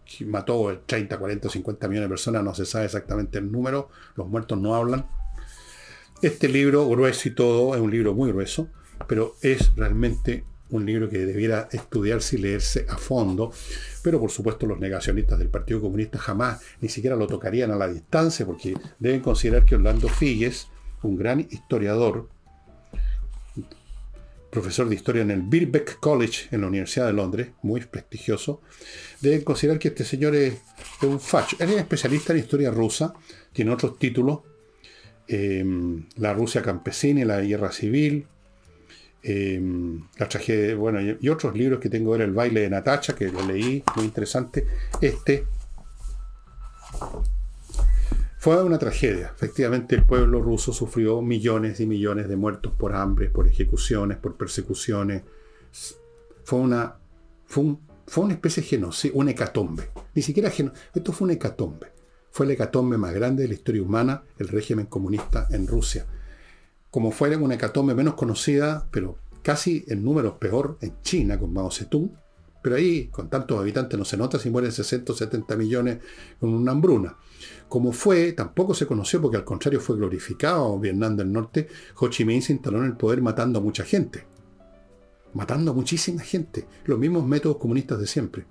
que 0.06 0.26
mató 0.26 0.84
30, 0.86 1.18
40, 1.18 1.50
50 1.50 1.88
millones 1.88 2.10
de 2.10 2.14
personas, 2.14 2.44
no 2.44 2.54
se 2.54 2.66
sabe 2.66 2.86
exactamente 2.86 3.40
el 3.40 3.52
número, 3.52 3.90
los 4.16 4.28
muertos 4.28 4.60
no 4.60 4.76
hablan. 4.76 5.08
Este 6.22 6.48
libro, 6.48 6.88
grueso 6.88 7.28
y 7.28 7.32
todo, 7.32 7.76
es 7.76 7.82
un 7.82 7.92
libro 7.92 8.14
muy 8.14 8.32
grueso, 8.32 8.70
pero 9.08 9.36
es 9.42 9.76
realmente 9.76 10.46
un 10.70 10.86
libro 10.86 11.10
que 11.10 11.20
debiera 11.20 11.68
estudiarse 11.72 12.38
y 12.38 12.40
leerse 12.40 12.86
a 12.90 12.98
fondo, 12.98 13.52
pero 14.02 14.20
por 14.20 14.32
supuesto 14.32 14.66
los 14.66 14.80
negacionistas 14.80 15.38
del 15.40 15.50
Partido 15.50 15.82
Comunista 15.82 16.18
jamás 16.18 16.62
ni 16.82 16.90
siquiera 16.90 17.16
lo 17.16 17.28
tocarían 17.28 17.72
a 17.72 17.76
la 17.76 17.88
distancia, 17.88 18.46
porque 18.46 18.76
deben 19.00 19.22
considerar 19.22 19.66
que 19.66 19.76
Orlando 19.76 20.08
Figues, 20.08 20.68
un 21.04 21.18
gran 21.18 21.42
historiador, 21.42 22.30
profesor 24.50 24.88
de 24.88 24.96
historia 24.96 25.22
en 25.22 25.32
el 25.32 25.42
Birkbeck 25.42 26.00
College 26.00 26.48
en 26.52 26.62
la 26.62 26.68
Universidad 26.68 27.08
de 27.08 27.14
Londres, 27.14 27.50
muy 27.62 27.82
prestigioso, 27.82 28.62
deben 29.30 29.44
considerar 29.44 29.80
que 29.80 29.90
este 29.90 30.04
señor 30.04 30.36
es, 30.36 30.56
un 31.02 31.20
facho. 31.20 31.58
Él 31.60 31.72
es 31.72 31.78
especialista 31.78 32.34
en 32.34 32.40
historia 32.40 32.72
rusa, 32.72 33.14
tiene 33.54 33.72
otros 33.72 33.98
títulos, 34.00 34.40
eh, 35.28 35.64
la 36.18 36.34
Rusia 36.34 36.62
campesina 36.62 37.22
y 37.22 37.26
la 37.26 37.42
guerra 37.42 37.72
civil, 37.72 38.28
Em, 39.28 40.04
la 40.20 40.30
tragedia, 40.30 40.76
bueno, 40.76 41.00
y, 41.02 41.30
otros 41.30 41.56
libros 41.58 41.80
que 41.80 41.90
tengo 41.90 42.14
era 42.14 42.26
El 42.26 42.32
baile 42.32 42.62
de 42.62 42.70
Natacha, 42.70 43.16
que 43.16 43.32
lo 43.32 43.44
leí, 43.44 43.84
muy 43.96 44.06
interesante. 44.06 44.68
Este 45.02 45.48
fue 48.38 48.64
una 48.64 48.78
tragedia. 48.78 49.32
Efectivamente, 49.36 49.96
el 49.96 50.04
pueblo 50.04 50.44
ruso 50.44 50.72
sufrió 50.72 51.24
millones 51.24 51.80
y 51.80 51.88
millones 51.88 52.30
de 52.30 52.36
muertos 52.36 52.74
por 52.78 52.94
hambre, 52.94 53.32
por 53.32 53.48
ejecuciones, 53.48 54.18
por 54.18 54.38
persecuciones. 54.38 55.24
Fue 56.44 56.60
una, 56.60 56.98
fue, 57.48 57.78
fue 58.08 58.26
una 58.26 58.34
especie 58.34 58.64
de 58.64 58.70
genocidio, 58.70 59.18
un 59.18 59.30
hecatombe. 59.30 59.90
Ni 60.14 60.22
siquiera 60.22 60.50
genocidio, 60.50 60.82
esto 60.94 61.12
fue 61.12 61.26
un 61.26 61.32
hecatombe. 61.32 61.94
Fue 62.32 62.46
el 62.46 62.52
hecatombe 62.52 62.98
más 62.98 63.14
grande 63.14 63.44
de 63.44 63.50
la 63.50 63.54
historia 63.54 63.82
humana, 63.82 64.24
el 64.38 64.48
régimen 64.50 64.88
comunista 64.88 65.48
en 65.52 65.68
Rusia 65.68 66.06
como 66.96 67.12
fuera 67.12 67.38
una 67.38 67.56
hecatombe 67.56 67.94
menos 67.94 68.14
conocida, 68.14 68.88
pero 68.90 69.18
casi 69.42 69.84
en 69.90 70.02
números 70.02 70.36
peor, 70.40 70.78
en 70.80 70.94
China 71.02 71.38
con 71.38 71.52
Mao 71.52 71.70
Zedong, 71.70 72.10
pero 72.64 72.78
ahí 72.78 73.10
con 73.10 73.30
tantos 73.30 73.60
habitantes 73.60 74.00
no 74.00 74.06
se 74.06 74.16
nota 74.16 74.40
si 74.40 74.50
mueren 74.50 74.72
60 74.72 75.12
o 75.12 75.14
70 75.14 75.58
millones 75.58 75.98
con 76.40 76.54
una 76.54 76.72
hambruna. 76.72 77.18
Como 77.68 77.92
fue, 77.92 78.32
tampoco 78.32 78.74
se 78.74 78.88
conoció 78.88 79.22
porque 79.22 79.36
al 79.36 79.44
contrario 79.44 79.82
fue 79.82 79.98
glorificado 79.98 80.80
Vietnam 80.80 81.18
del 81.18 81.34
Norte, 81.34 81.68
Ho 81.98 82.08
Chi 82.08 82.24
Minh 82.24 82.42
se 82.42 82.54
instaló 82.54 82.78
en 82.78 82.86
el 82.86 82.96
poder 82.96 83.22
matando 83.22 83.60
a 83.60 83.62
mucha 83.62 83.84
gente. 83.84 84.24
Matando 85.36 85.72
a 85.72 85.74
muchísima 85.74 86.22
gente. 86.22 86.68
Los 86.86 86.98
mismos 86.98 87.26
métodos 87.26 87.58
comunistas 87.58 88.00
de 88.00 88.08
siempre. 88.08 88.46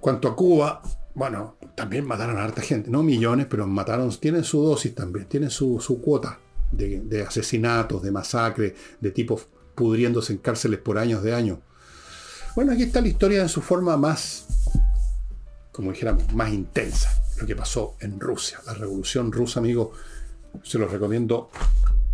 Cuanto 0.00 0.28
a 0.28 0.36
Cuba, 0.36 0.80
bueno, 1.14 1.56
también 1.74 2.06
mataron 2.06 2.38
a 2.38 2.44
harta 2.44 2.62
gente, 2.62 2.88
no 2.90 3.02
millones, 3.02 3.46
pero 3.50 3.66
mataron, 3.66 4.08
tienen 4.20 4.44
su 4.44 4.62
dosis 4.62 4.94
también, 4.94 5.26
tienen 5.26 5.50
su, 5.50 6.00
cuota 6.00 6.38
de, 6.70 7.24
asesinatos, 7.26 8.02
de 8.02 8.12
masacres, 8.12 8.74
de 9.00 9.10
tipos 9.10 9.48
pudriéndose 9.74 10.32
en 10.32 10.38
cárceles 10.38 10.78
por 10.78 10.96
años 10.96 11.24
de 11.24 11.34
años. 11.34 11.58
Bueno, 12.54 12.72
aquí 12.72 12.84
está 12.84 13.00
la 13.00 13.08
historia 13.08 13.42
en 13.42 13.48
su 13.48 13.60
forma 13.60 13.96
más, 13.96 14.46
como 15.72 15.90
dijéramos, 15.90 16.32
más 16.34 16.52
intensa, 16.52 17.10
lo 17.40 17.46
que 17.46 17.56
pasó 17.56 17.96
en 17.98 18.20
Rusia, 18.20 18.60
la 18.64 18.74
revolución 18.74 19.32
rusa, 19.32 19.58
amigo, 19.58 19.92
se 20.62 20.78
los 20.78 20.90
recomiendo 20.90 21.50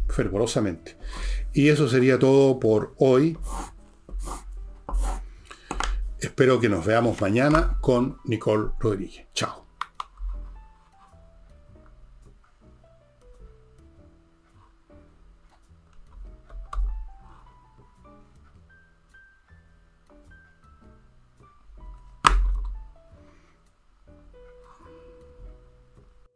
fervorosamente. 0.09 0.97
Y 1.55 1.69
eso 1.69 1.89
sería 1.89 2.19
todo 2.19 2.59
por 2.59 2.95
hoy. 2.99 3.39
Espero 6.19 6.59
que 6.59 6.69
nos 6.69 6.85
veamos 6.85 7.21
mañana 7.21 7.79
con 7.81 8.19
Nicole 8.25 8.71
Rodríguez. 8.81 9.29
Chao. 9.35 9.64